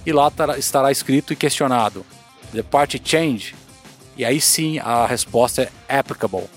E 0.05 0.11
lá 0.11 0.31
estará 0.57 0.91
escrito 0.91 1.31
e 1.31 1.35
questionado 1.35 2.05
Departure 2.51 3.01
Change. 3.03 3.55
E 4.17 4.25
aí 4.25 4.41
sim 4.41 4.79
a 4.79 5.05
resposta 5.05 5.71
é 5.87 5.97
applicable. 5.97 6.49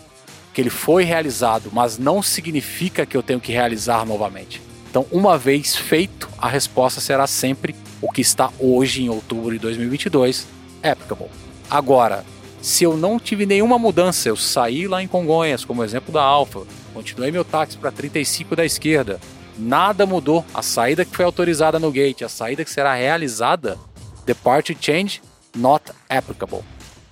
Que 0.55 0.63
ele 0.63 0.71
foi 0.71 1.05
realizado, 1.05 1.71
mas 1.73 1.99
não 1.99 2.23
significa 2.23 3.05
que 3.05 3.17
eu 3.17 3.23
tenho 3.23 3.41
que 3.41 3.53
realizar 3.53 4.07
novamente. 4.07 4.63
Então, 4.91 5.07
uma 5.13 5.37
vez 5.37 5.77
feito, 5.77 6.29
a 6.39 6.49
resposta 6.49 7.01
será 7.01 7.27
sempre 7.27 7.77
o 8.01 8.11
que 8.11 8.23
está 8.23 8.51
hoje 8.59 9.03
em 9.03 9.11
outubro 9.11 9.53
de 9.53 9.59
2022, 9.59 10.47
applicable. 10.83 11.29
Agora, 11.69 12.25
se 12.61 12.85
eu 12.85 12.97
não 12.97 13.19
tive 13.19 13.47
nenhuma 13.47 13.79
mudança, 13.79 14.29
eu 14.29 14.37
saí 14.37 14.89
lá 14.89 15.03
em 15.03 15.07
Congonhas, 15.07 15.65
como 15.65 15.85
exemplo 15.85 16.13
da 16.13 16.23
Alfa, 16.23 16.67
continuei 16.93 17.31
meu 17.31 17.45
táxi 17.45 17.79
para 17.79 17.93
35 17.93 18.57
da 18.57 18.65
esquerda, 18.65 19.21
nada 19.57 20.05
mudou. 20.05 20.45
A 20.53 20.63
saída 20.63 21.05
que 21.05 21.15
foi 21.15 21.25
autorizada 21.25 21.79
no 21.79 21.91
gate, 21.91 22.23
a 22.23 22.29
saída 22.29 22.65
que 22.65 22.71
será 22.71 22.95
realizada, 22.95 23.79
departure 24.27 24.77
change 24.81 25.23
not 25.57 25.85
applicable. 26.09 26.65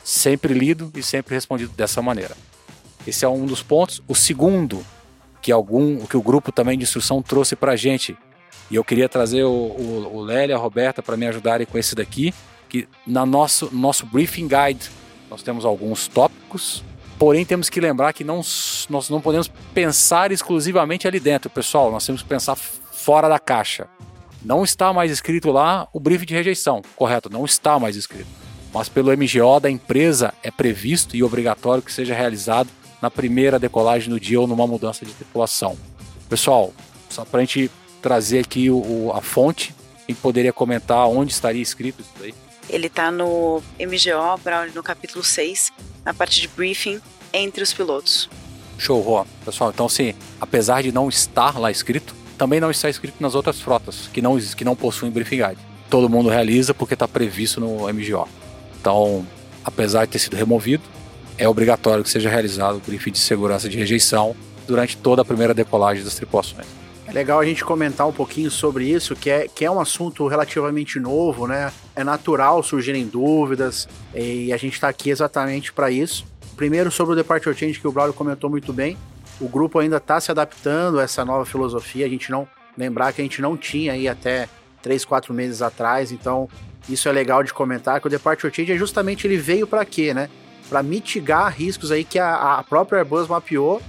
Sempre 0.03 0.53
lido 0.53 0.90
e 0.94 1.03
sempre 1.03 1.34
respondido 1.34 1.72
dessa 1.76 2.03
maneira. 2.03 2.36
Esse 3.07 3.24
é 3.24 3.28
um 3.28 3.47
dos 3.47 3.62
pontos. 3.62 4.03
O 4.09 4.14
segundo, 4.14 4.84
que 5.40 5.53
algum, 5.53 6.05
que 6.07 6.16
o 6.16 6.22
grupo 6.22 6.51
também 6.51 6.76
de 6.76 6.84
instrução 6.84 7.22
trouxe 7.22 7.55
para 7.55 7.72
a 7.72 7.76
gente, 7.76 8.16
e 8.68 8.74
eu 8.74 8.84
queria 8.84 9.09
trazer 9.09 9.44
o, 9.44 9.51
o, 9.51 10.16
o 10.16 10.20
Lélia 10.20 10.55
e 10.55 10.57
a 10.57 10.59
Roberta 10.59 11.03
para 11.03 11.16
me 11.16 11.26
ajudarem 11.26 11.66
com 11.66 11.78
esse 11.78 11.94
daqui, 11.94 12.34
que 12.68 12.88
na 13.07 13.24
nosso, 13.24 13.70
nosso 13.72 14.05
briefing 14.05 14.49
guide 14.49 14.90
nós 15.30 15.42
temos 15.42 15.64
alguns 15.64 16.08
tópicos, 16.08 16.84
porém 17.18 17.44
temos 17.44 17.68
que 17.68 17.80
lembrar 17.80 18.12
que 18.12 18.24
não, 18.24 18.40
nós 18.88 19.10
não 19.10 19.20
podemos 19.20 19.48
pensar 19.74 20.32
exclusivamente 20.32 21.06
ali 21.06 21.18
dentro, 21.18 21.50
pessoal. 21.50 21.90
Nós 21.90 22.04
temos 22.06 22.22
que 22.22 22.28
pensar 22.28 22.56
fora 22.56 23.28
da 23.28 23.38
caixa. 23.38 23.88
Não 24.44 24.62
está 24.62 24.92
mais 24.92 25.10
escrito 25.10 25.50
lá 25.50 25.88
o 25.92 25.98
briefing 25.98 26.26
de 26.26 26.34
rejeição, 26.34 26.82
correto? 26.94 27.28
Não 27.30 27.44
está 27.44 27.78
mais 27.78 27.96
escrito. 27.96 28.28
Mas 28.72 28.88
pelo 28.88 29.10
MGO 29.10 29.58
da 29.60 29.70
empresa 29.70 30.34
é 30.42 30.50
previsto 30.50 31.16
e 31.16 31.22
obrigatório 31.22 31.82
que 31.82 31.92
seja 31.92 32.14
realizado 32.14 32.68
na 33.00 33.10
primeira 33.10 33.58
decolagem 33.58 34.10
do 34.10 34.20
dia 34.20 34.40
ou 34.40 34.46
numa 34.46 34.66
mudança 34.66 35.04
de 35.04 35.12
tripulação. 35.12 35.76
Pessoal, 36.28 36.72
só 37.08 37.24
para 37.24 37.40
a 37.40 37.44
gente 37.44 37.70
trazer 38.02 38.40
aqui 38.40 38.70
o, 38.70 39.10
a 39.14 39.20
fonte, 39.20 39.74
quem 40.06 40.14
poderia 40.14 40.52
comentar 40.52 41.08
onde 41.08 41.32
estaria 41.32 41.62
escrito 41.62 42.00
isso 42.02 42.12
daí? 42.20 42.34
Ele 42.68 42.88
está 42.88 43.10
no 43.10 43.62
MGO, 43.78 44.40
no 44.74 44.82
capítulo 44.82 45.22
6, 45.22 45.72
na 46.04 46.12
parte 46.12 46.40
de 46.40 46.48
briefing 46.48 47.00
entre 47.32 47.62
os 47.62 47.72
pilotos. 47.72 48.28
Show, 48.78 49.00
Rô. 49.00 49.26
Pessoal, 49.44 49.70
então 49.70 49.88
sim, 49.88 50.14
apesar 50.40 50.82
de 50.82 50.92
não 50.92 51.08
estar 51.08 51.58
lá 51.58 51.70
escrito, 51.70 52.14
também 52.36 52.60
não 52.60 52.70
está 52.70 52.88
escrito 52.90 53.16
nas 53.20 53.34
outras 53.34 53.60
frotas 53.60 54.08
que 54.12 54.20
não, 54.20 54.38
que 54.38 54.64
não 54.64 54.76
possuem 54.76 55.10
briefing 55.10 55.38
guide. 55.38 55.60
Todo 55.88 56.08
mundo 56.08 56.28
realiza 56.28 56.74
porque 56.74 56.94
está 56.94 57.06
previsto 57.06 57.60
no 57.60 57.92
MGO. 57.92 58.28
Então, 58.80 59.26
apesar 59.64 60.04
de 60.04 60.12
ter 60.12 60.18
sido 60.18 60.36
removido, 60.36 60.82
é 61.38 61.48
obrigatório 61.48 62.02
que 62.02 62.10
seja 62.10 62.28
realizado 62.28 62.76
o 62.76 62.80
briefing 62.80 63.12
de 63.12 63.18
segurança 63.18 63.68
de 63.68 63.76
rejeição 63.76 64.34
durante 64.66 64.96
toda 64.96 65.22
a 65.22 65.24
primeira 65.24 65.54
decolagem 65.54 66.02
das 66.02 66.14
tripulações. 66.14 66.66
Legal 67.16 67.40
a 67.40 67.46
gente 67.46 67.64
comentar 67.64 68.06
um 68.06 68.12
pouquinho 68.12 68.50
sobre 68.50 68.84
isso, 68.84 69.16
que 69.16 69.30
é, 69.30 69.48
que 69.48 69.64
é 69.64 69.70
um 69.70 69.80
assunto 69.80 70.26
relativamente 70.26 71.00
novo, 71.00 71.46
né? 71.46 71.72
É 71.94 72.04
natural 72.04 72.62
surgirem 72.62 73.06
dúvidas 73.06 73.88
e 74.14 74.52
a 74.52 74.56
gente 74.58 74.74
está 74.74 74.90
aqui 74.90 75.08
exatamente 75.08 75.72
para 75.72 75.90
isso. 75.90 76.26
Primeiro, 76.58 76.90
sobre 76.90 77.14
o 77.14 77.16
Departure 77.16 77.56
Change, 77.56 77.80
que 77.80 77.88
o 77.88 77.90
Braulio 77.90 78.12
comentou 78.12 78.50
muito 78.50 78.70
bem, 78.70 78.98
o 79.40 79.48
grupo 79.48 79.78
ainda 79.78 79.96
está 79.96 80.20
se 80.20 80.30
adaptando 80.30 81.00
a 81.00 81.04
essa 81.04 81.24
nova 81.24 81.46
filosofia. 81.46 82.04
A 82.04 82.08
gente 82.10 82.30
não 82.30 82.46
lembrar 82.76 83.14
que 83.14 83.22
a 83.22 83.24
gente 83.24 83.40
não 83.40 83.56
tinha 83.56 83.94
aí 83.94 84.06
até 84.06 84.46
3, 84.82 85.02
4 85.06 85.32
meses 85.32 85.62
atrás, 85.62 86.12
então 86.12 86.50
isso 86.86 87.08
é 87.08 87.12
legal 87.12 87.42
de 87.42 87.50
comentar, 87.50 87.98
que 87.98 88.08
o 88.08 88.10
Departure 88.10 88.54
Change 88.54 88.72
é 88.72 88.76
justamente 88.76 89.26
ele 89.26 89.38
veio 89.38 89.66
para 89.66 89.86
quê, 89.86 90.12
né? 90.12 90.28
Para 90.68 90.82
mitigar 90.82 91.50
riscos 91.50 91.90
aí 91.90 92.04
que 92.04 92.18
a, 92.18 92.58
a 92.58 92.62
própria 92.62 92.98
Airbus 92.98 93.26
mapeou 93.26 93.80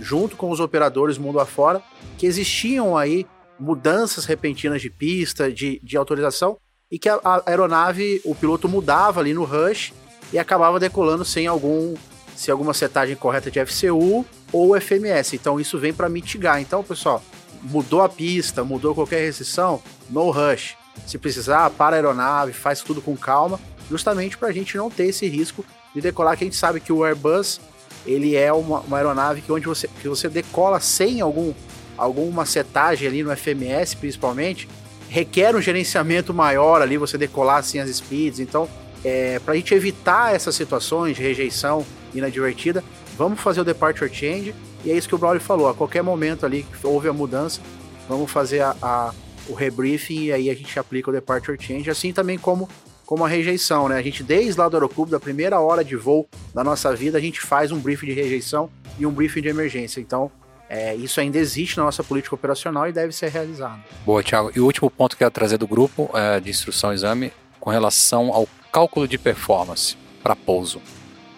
junto 0.00 0.36
com 0.36 0.50
os 0.50 0.60
operadores 0.60 1.18
mundo 1.18 1.40
afora, 1.40 1.82
que 2.18 2.26
existiam 2.26 2.96
aí 2.96 3.26
mudanças 3.58 4.24
repentinas 4.24 4.82
de 4.82 4.90
pista, 4.90 5.50
de, 5.50 5.80
de 5.82 5.96
autorização, 5.96 6.58
e 6.90 6.98
que 6.98 7.08
a, 7.08 7.18
a 7.24 7.42
aeronave, 7.46 8.20
o 8.24 8.34
piloto 8.34 8.68
mudava 8.68 9.20
ali 9.20 9.34
no 9.34 9.44
rush 9.44 9.92
e 10.32 10.38
acabava 10.38 10.78
decolando 10.78 11.24
sem 11.24 11.46
algum 11.46 11.94
se 12.34 12.50
alguma 12.50 12.74
setagem 12.74 13.16
correta 13.16 13.50
de 13.50 13.64
FCU 13.64 14.24
ou 14.52 14.78
FMS. 14.78 15.34
Então 15.34 15.58
isso 15.58 15.78
vem 15.78 15.92
para 15.92 16.08
mitigar. 16.08 16.60
Então, 16.60 16.84
pessoal, 16.84 17.22
mudou 17.62 18.02
a 18.02 18.08
pista, 18.08 18.62
mudou 18.62 18.94
qualquer 18.94 19.24
restrição, 19.24 19.82
no 20.10 20.30
rush. 20.30 20.76
Se 21.06 21.18
precisar, 21.18 21.70
para 21.70 21.96
a 21.96 21.98
aeronave, 21.98 22.52
faz 22.52 22.82
tudo 22.82 23.00
com 23.00 23.16
calma, 23.16 23.58
justamente 23.90 24.36
para 24.36 24.48
a 24.48 24.52
gente 24.52 24.76
não 24.76 24.90
ter 24.90 25.06
esse 25.06 25.26
risco 25.26 25.64
de 25.94 26.00
decolar, 26.00 26.36
que 26.36 26.44
a 26.44 26.46
gente 26.46 26.56
sabe 26.56 26.80
que 26.80 26.92
o 26.92 27.04
Airbus 27.04 27.60
ele 28.06 28.36
é 28.36 28.52
uma, 28.52 28.80
uma 28.80 28.96
aeronave 28.96 29.42
que 29.42 29.50
onde 29.50 29.66
você, 29.66 29.88
que 30.00 30.08
você 30.08 30.28
decola 30.28 30.80
sem 30.80 31.20
algum, 31.20 31.52
alguma 31.96 32.46
setagem 32.46 33.08
ali 33.08 33.22
no 33.22 33.36
FMS, 33.36 33.96
principalmente, 33.96 34.68
requer 35.08 35.54
um 35.54 35.60
gerenciamento 35.60 36.32
maior 36.32 36.82
ali, 36.82 36.96
você 36.96 37.18
decolar 37.18 37.62
sem 37.62 37.80
as 37.80 37.94
speeds. 37.94 38.40
Então, 38.40 38.68
é, 39.04 39.38
para 39.38 39.54
a 39.54 39.56
gente 39.56 39.74
evitar 39.74 40.34
essas 40.34 40.54
situações 40.54 41.16
de 41.16 41.22
rejeição 41.22 41.84
inadvertida, 42.14 42.82
vamos 43.16 43.40
fazer 43.40 43.60
o 43.60 43.64
departure 43.64 44.12
change. 44.12 44.54
E 44.84 44.90
é 44.90 44.96
isso 44.96 45.08
que 45.08 45.14
o 45.14 45.18
Braulio 45.18 45.40
falou. 45.40 45.68
A 45.68 45.74
qualquer 45.74 46.02
momento 46.02 46.46
ali 46.46 46.64
que 46.64 46.86
houve 46.86 47.08
a 47.08 47.12
mudança, 47.12 47.60
vamos 48.08 48.30
fazer 48.30 48.60
a, 48.60 48.76
a, 48.80 49.14
o 49.48 49.54
rebriefing 49.54 50.24
e 50.24 50.32
aí 50.32 50.50
a 50.50 50.54
gente 50.54 50.78
aplica 50.78 51.10
o 51.10 51.12
departure 51.12 51.56
change. 51.60 51.90
Assim 51.90 52.12
também 52.12 52.38
como 52.38 52.68
como 53.06 53.24
a 53.24 53.28
rejeição, 53.28 53.88
né? 53.88 53.96
A 53.96 54.02
gente, 54.02 54.22
desde 54.22 54.60
lá 54.60 54.68
do 54.68 54.76
Aeroclube, 54.76 55.12
da 55.12 55.20
primeira 55.20 55.60
hora 55.60 55.84
de 55.84 55.94
voo 55.94 56.28
da 56.52 56.64
nossa 56.64 56.94
vida, 56.94 57.16
a 57.16 57.20
gente 57.20 57.40
faz 57.40 57.70
um 57.70 57.78
briefing 57.78 58.06
de 58.06 58.12
rejeição 58.12 58.68
e 58.98 59.06
um 59.06 59.12
briefing 59.12 59.40
de 59.42 59.48
emergência. 59.48 60.00
Então, 60.00 60.30
é, 60.68 60.94
isso 60.96 61.20
ainda 61.20 61.38
existe 61.38 61.78
na 61.78 61.84
nossa 61.84 62.02
política 62.02 62.34
operacional 62.34 62.88
e 62.88 62.92
deve 62.92 63.12
ser 63.12 63.30
realizado. 63.30 63.80
Boa, 64.04 64.22
Thiago. 64.22 64.50
E 64.54 64.60
o 64.60 64.64
último 64.64 64.90
ponto 64.90 65.16
que 65.16 65.22
eu 65.22 65.26
quero 65.26 65.34
trazer 65.34 65.56
do 65.56 65.68
grupo 65.68 66.10
é, 66.12 66.40
de 66.40 66.50
instrução 66.50 66.92
exame 66.92 67.32
com 67.60 67.70
relação 67.70 68.32
ao 68.32 68.48
cálculo 68.72 69.06
de 69.06 69.16
performance 69.16 69.96
para 70.22 70.34
pouso. 70.34 70.82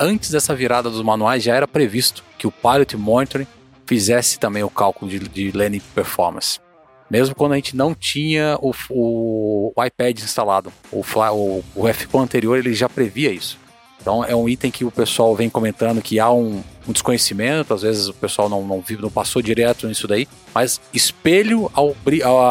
Antes 0.00 0.30
dessa 0.30 0.54
virada 0.54 0.88
dos 0.88 1.02
manuais, 1.02 1.42
já 1.42 1.54
era 1.54 1.68
previsto 1.68 2.24
que 2.38 2.46
o 2.46 2.52
Pilot 2.52 2.96
Monitoring 2.96 3.46
fizesse 3.84 4.38
também 4.38 4.62
o 4.62 4.70
cálculo 4.70 5.10
de, 5.10 5.18
de 5.18 5.50
landing 5.52 5.82
performance. 5.94 6.58
Mesmo 7.10 7.34
quando 7.34 7.52
a 7.52 7.56
gente 7.56 7.76
não 7.76 7.94
tinha 7.94 8.58
o, 8.60 8.72
o, 8.90 9.72
o 9.74 9.84
iPad 9.84 10.18
instalado. 10.20 10.72
O, 10.92 11.00
o, 11.00 11.64
o 11.74 11.82
F1 11.84 12.22
anterior 12.22 12.58
ele 12.58 12.74
já 12.74 12.88
previa 12.88 13.32
isso. 13.32 13.58
Então 14.00 14.24
é 14.24 14.34
um 14.34 14.48
item 14.48 14.70
que 14.70 14.84
o 14.84 14.90
pessoal 14.90 15.34
vem 15.34 15.50
comentando 15.50 16.00
que 16.00 16.18
há 16.18 16.30
um, 16.30 16.62
um 16.86 16.92
desconhecimento, 16.92 17.74
às 17.74 17.82
vezes 17.82 18.08
o 18.08 18.14
pessoal 18.14 18.48
não, 18.48 18.62
não, 18.64 18.84
não 19.00 19.10
passou 19.10 19.42
direto 19.42 19.86
nisso 19.86 20.06
daí, 20.06 20.28
mas 20.54 20.80
espelho 20.94 21.70
ao, 21.74 21.94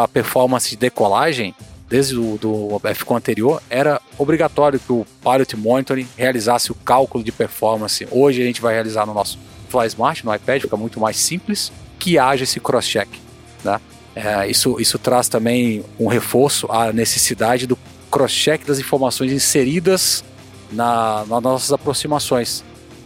à 0.02 0.08
performance 0.08 0.70
de 0.70 0.78
decolagem, 0.78 1.56
desde 1.90 2.18
o 2.18 2.38
do 2.38 2.80
F1 2.84 3.16
anterior, 3.16 3.62
era 3.70 4.02
obrigatório 4.18 4.80
que 4.80 4.92
o 4.92 5.06
Pilot 5.24 5.56
Monitoring 5.56 6.08
realizasse 6.18 6.72
o 6.72 6.76
cálculo 6.76 7.24
de 7.24 7.32
performance. 7.32 8.08
Hoje 8.12 8.42
a 8.42 8.46
gente 8.46 8.62
vai 8.62 8.74
realizar 8.74 9.06
no 9.06 9.14
nosso 9.14 9.40
Fly 9.70 9.88
Smart, 9.88 10.26
no 10.26 10.36
iPad, 10.36 10.62
fica 10.62 10.78
muito 10.78 11.00
mais 11.00 11.18
simples, 11.18 11.72
que 11.98 12.20
haja 12.20 12.44
esse 12.44 12.60
cross-check. 12.60 13.08
Né? 13.64 13.80
É, 14.18 14.50
isso, 14.50 14.82
isso 14.82 14.98
traz 14.98 15.30
também 15.30 15.86
um 16.00 16.08
reforço 16.08 16.66
à 16.72 16.92
necessidade 16.92 17.68
do 17.68 17.78
cross-check 18.10 18.66
das 18.66 18.80
informações 18.80 19.32
inseridas 19.32 20.24
na, 20.72 21.24
nas 21.28 21.44
nossas 21.44 21.72
aproximações. 21.72 22.64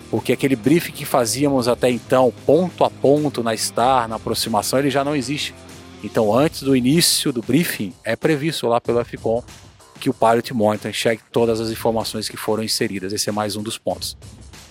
Porque 0.09 0.31
aquele 0.31 0.55
briefing 0.55 0.93
que 0.93 1.03
fazíamos 1.03 1.67
até 1.67 1.89
então, 1.89 2.33
ponto 2.45 2.85
a 2.85 2.89
ponto 2.89 3.43
na 3.43 3.55
STAR, 3.57 4.07
na 4.07 4.15
aproximação, 4.15 4.79
ele 4.79 4.89
já 4.89 5.03
não 5.03 5.13
existe. 5.13 5.53
Então, 6.01 6.33
antes 6.33 6.63
do 6.63 6.77
início 6.77 7.33
do 7.33 7.41
briefing, 7.41 7.93
é 8.05 8.15
previsto 8.15 8.67
lá 8.67 8.79
pelo 8.79 9.03
FCOM 9.03 9.43
que 9.99 10.09
o 10.09 10.13
Pilot 10.13 10.53
Monitor 10.53 10.89
enxergue 10.89 11.23
todas 11.29 11.59
as 11.59 11.69
informações 11.71 12.29
que 12.29 12.37
foram 12.37 12.63
inseridas. 12.63 13.11
Esse 13.11 13.27
é 13.27 13.33
mais 13.33 13.57
um 13.57 13.61
dos 13.61 13.77
pontos. 13.77 14.17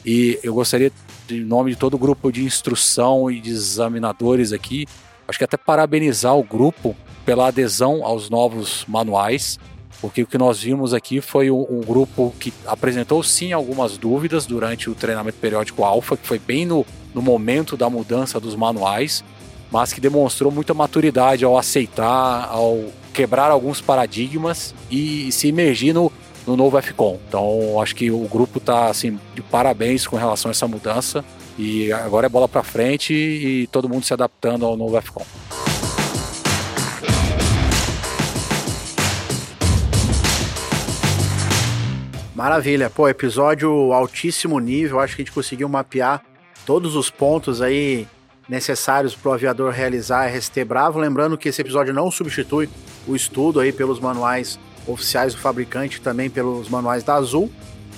E 0.07 0.39
eu 0.43 0.55
gostaria, 0.55 0.91
em 1.29 1.45
nome 1.45 1.73
de 1.73 1.77
todo 1.77 1.95
o 1.95 1.99
grupo 1.99 2.33
de 2.33 2.43
instrução 2.43 3.31
e 3.31 3.41
de 3.41 3.51
examinadores 3.51 4.55
aqui, 4.55 4.87
acho 5.31 5.39
que 5.39 5.45
até 5.45 5.57
parabenizar 5.57 6.37
o 6.37 6.43
grupo 6.43 6.95
pela 7.25 7.49
adesão 7.49 8.05
aos 8.05 8.29
novos 8.29 8.85
manuais 8.87 9.59
porque 10.01 10.23
o 10.23 10.27
que 10.27 10.39
nós 10.39 10.61
vimos 10.61 10.95
aqui 10.95 11.21
foi 11.21 11.51
um, 11.51 11.81
grupo 11.87 12.35
que 12.41 12.53
apresentou 12.67 13.23
sim 13.23 13.53
algumas 13.53 13.99
dúvidas 13.99 14.47
durante 14.47 14.89
o 14.89 14.95
treinamento 14.95 15.39
periódico 15.39 15.85
alfa, 15.85 16.17
que 16.17 16.27
foi 16.27 16.39
bem 16.39 16.65
no, 16.65 16.87
no 17.15 17.21
momento 17.21 17.77
da 17.77 17.91
mudança 17.91 18.41
dos 18.41 18.57
manuais, 18.57 19.23
mas 19.71 19.93
que 19.93 20.01
demonstrou 20.01 20.51
muita 20.51 20.73
maturidade 20.73 21.45
ao 21.45 21.57
aceitar, 21.59 22.49
ao 22.49 22.83
quebrar 23.13 23.51
alguns 23.51 23.81
paradigmas 23.81 24.75
e 24.91 25.31
se 25.33 25.49
imergir 25.49 25.93
no, 25.93 26.11
no 26.47 26.57
novo 26.57 26.81
FCOM. 26.81 27.19
Então, 27.29 27.81
acho 27.81 27.95
que 27.95 28.11
o 28.11 28.27
grupo 28.27 28.57
está 28.57 28.87
assim, 28.87 29.19
de 29.35 29.43
parabéns 29.43 30.07
com 30.07 30.17
relação 30.17 30.49
a 30.49 30.53
essa 30.53 30.67
mudança 30.67 31.23
e 31.61 31.93
agora 31.93 32.25
é 32.25 32.29
bola 32.29 32.49
para 32.49 32.63
frente 32.63 33.13
e 33.13 33.67
todo 33.67 33.87
mundo 33.87 34.07
se 34.07 34.15
adaptando 34.15 34.65
ao 34.65 34.79
novo 34.79 34.99
FCOM. 34.99 35.27
Maravilha. 42.35 42.89
Pô, 42.89 43.07
episódio 43.07 43.93
altíssimo 43.93 44.59
nível. 44.59 44.99
Acho 45.01 45.15
que 45.15 45.21
a 45.21 45.25
gente 45.27 45.35
conseguiu 45.35 45.69
mapear 45.69 46.23
todos 46.65 46.97
os 46.97 47.11
pontos 47.11 47.61
aí 47.61 48.09
necessários 48.49 49.15
para 49.15 49.31
o 49.31 49.35
aviador 49.35 49.71
realizar 49.71 50.35
RST 50.35 50.65
Bravo. 50.65 50.99
Lembrando 50.99 51.37
que 51.37 51.51
esse 51.51 51.61
episódio 51.61 51.93
não 51.93 52.11
substitui 52.11 52.71
o 53.07 53.15
estudo 53.15 53.61
aí 53.61 53.71
pelos 53.71 54.01
manuais 54.01 54.59
oficiais 54.87 55.35
do 55.35 55.41
fabricante, 55.41 56.01
também 56.01 56.31
pelos 56.31 56.71
manuais 56.71 57.05
da 57.05 57.17
Azul. 57.17 57.51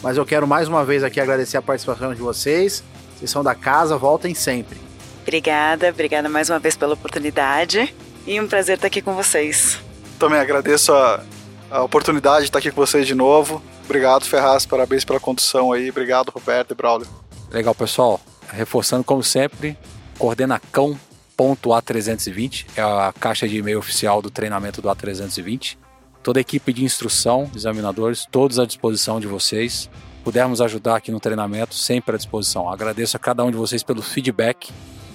Mas 0.03 0.17
eu 0.17 0.27
quero 0.27 0.49
mais 0.49 0.67
uma 0.67 0.85
vez 0.85 1.05
aqui 1.05 1.21
agradecer 1.21 1.57
a 1.57 1.63
participação 1.63 2.13
de 2.13 2.21
vocês. 2.21 2.83
São 3.27 3.43
da 3.43 3.55
casa, 3.55 3.97
voltem 3.97 4.35
sempre. 4.35 4.79
Obrigada, 5.23 5.89
obrigada 5.89 6.29
mais 6.29 6.51
uma 6.51 6.59
vez 6.59 6.77
pela 6.77 6.93
oportunidade 6.95 7.95
e 8.27 8.41
um 8.41 8.49
prazer 8.49 8.75
estar 8.77 8.89
aqui 8.89 9.01
com 9.01 9.15
vocês. 9.15 9.79
Também 10.19 10.39
agradeço 10.39 10.93
a, 10.93 11.23
a 11.71 11.83
oportunidade 11.83 12.41
de 12.41 12.47
estar 12.47 12.59
aqui 12.59 12.71
com 12.71 12.81
vocês 12.81 13.07
de 13.07 13.15
novo. 13.15 13.63
Obrigado, 13.85 14.25
Ferraz. 14.25 14.67
Parabéns 14.67 15.05
pela 15.05 15.21
condução 15.21 15.73
aí. 15.73 15.91
Obrigado, 15.91 16.31
Roberto 16.31 16.73
e 16.73 16.75
Braulio. 16.75 17.07
Legal, 17.51 17.75
pessoal. 17.75 18.21
Reforçando, 18.49 19.05
como 19.05 19.23
sempre, 19.23 19.77
coordenacão.a320 20.19 22.67
é 22.77 22.83
a 22.83 23.15
caixa 23.19 23.49
de 23.49 23.57
e-mail 23.59 23.79
oficial 23.79 24.23
do 24.23 24.31
treinamento 24.31 24.83
do 24.83 24.89
A320. 24.89 25.77
Toda 26.23 26.39
a 26.39 26.43
equipe 26.43 26.73
de 26.73 26.85
instrução, 26.85 27.51
examinadores, 27.55 28.27
todos 28.31 28.59
à 28.59 28.65
disposição 28.65 29.19
de 29.19 29.27
vocês. 29.27 29.91
Pudermos 30.25 30.61
ajudar 30.61 30.97
aqui 30.97 31.11
no 31.11 31.19
treinamento, 31.19 31.75
sempre 31.75 32.15
à 32.15 32.19
disposição. 32.19 32.71
Agradeço 32.71 33.17
a 33.17 33.21
cada 33.21 33.45
um 33.45 33.51
de 33.51 33.57
vocês 33.57 33.83
pelo 33.83 34.03
feedback, 34.03 34.71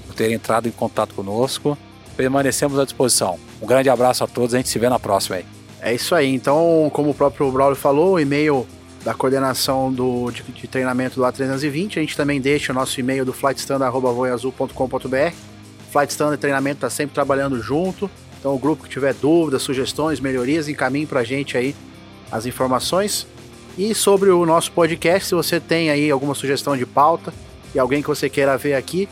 por 0.05 0.15
terem 0.15 0.35
entrado 0.35 0.67
em 0.67 0.71
contato 0.71 1.13
conosco. 1.13 1.77
Permanecemos 2.17 2.77
à 2.77 2.83
disposição. 2.83 3.39
Um 3.61 3.67
grande 3.67 3.89
abraço 3.89 4.23
a 4.23 4.27
todos, 4.27 4.53
a 4.53 4.57
gente 4.57 4.69
se 4.69 4.79
vê 4.79 4.89
na 4.89 4.99
próxima 4.99 5.37
aí. 5.37 5.45
É 5.81 5.93
isso 5.93 6.13
aí. 6.13 6.33
Então, 6.33 6.89
como 6.93 7.11
o 7.11 7.13
próprio 7.13 7.49
Braulio 7.51 7.75
falou, 7.75 8.13
o 8.13 8.19
e-mail 8.19 8.67
da 9.03 9.13
coordenação 9.13 9.93
do, 9.93 10.29
de, 10.31 10.43
de 10.43 10.67
treinamento 10.67 11.15
do 11.15 11.21
A320, 11.21 11.97
a 11.97 12.01
gente 12.01 12.17
também 12.17 12.41
deixa 12.41 12.73
o 12.73 12.75
nosso 12.75 12.99
e-mail 12.99 13.23
do 13.23 13.31
flightstandard.voiazul.com.br. 13.31 15.35
Flight 15.91 16.17
Treinamento 16.37 16.77
está 16.77 16.89
sempre 16.89 17.13
trabalhando 17.13 17.61
junto. 17.61 18.09
Então, 18.39 18.53
o 18.53 18.59
grupo 18.59 18.83
que 18.83 18.89
tiver 18.89 19.13
dúvidas, 19.13 19.61
sugestões, 19.61 20.19
melhorias, 20.19 20.67
encaminhe 20.67 21.05
para 21.05 21.21
a 21.21 21.23
gente 21.23 21.57
aí 21.57 21.73
as 22.31 22.45
informações. 22.45 23.25
E 23.77 23.93
sobre 23.93 24.29
o 24.31 24.45
nosso 24.45 24.71
podcast, 24.71 25.27
se 25.29 25.35
você 25.35 25.59
tem 25.59 25.91
aí 25.91 26.09
alguma 26.09 26.33
sugestão 26.33 26.75
de 26.75 26.85
pauta 26.85 27.31
e 27.75 27.79
alguém 27.79 28.01
que 28.01 28.07
você 28.07 28.29
queira 28.29 28.57
ver 28.57 28.73
aqui, 28.73 29.07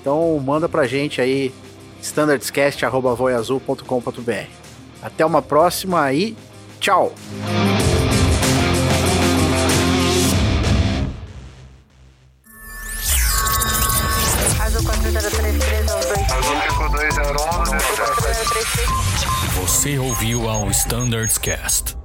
então 0.00 0.38
manda 0.38 0.68
para 0.68 0.82
a 0.82 0.86
gente 0.86 1.20
aí 1.20 1.52
standardscast.voiazul.com.br. 2.00 4.48
Até 5.02 5.26
uma 5.26 5.42
próxima 5.42 6.12
e 6.12 6.36
tchau! 6.78 7.12
Você 19.60 19.98
ouviu 19.98 20.48
ao 20.48 20.70
Standards 20.70 21.36
Cast. 21.38 22.03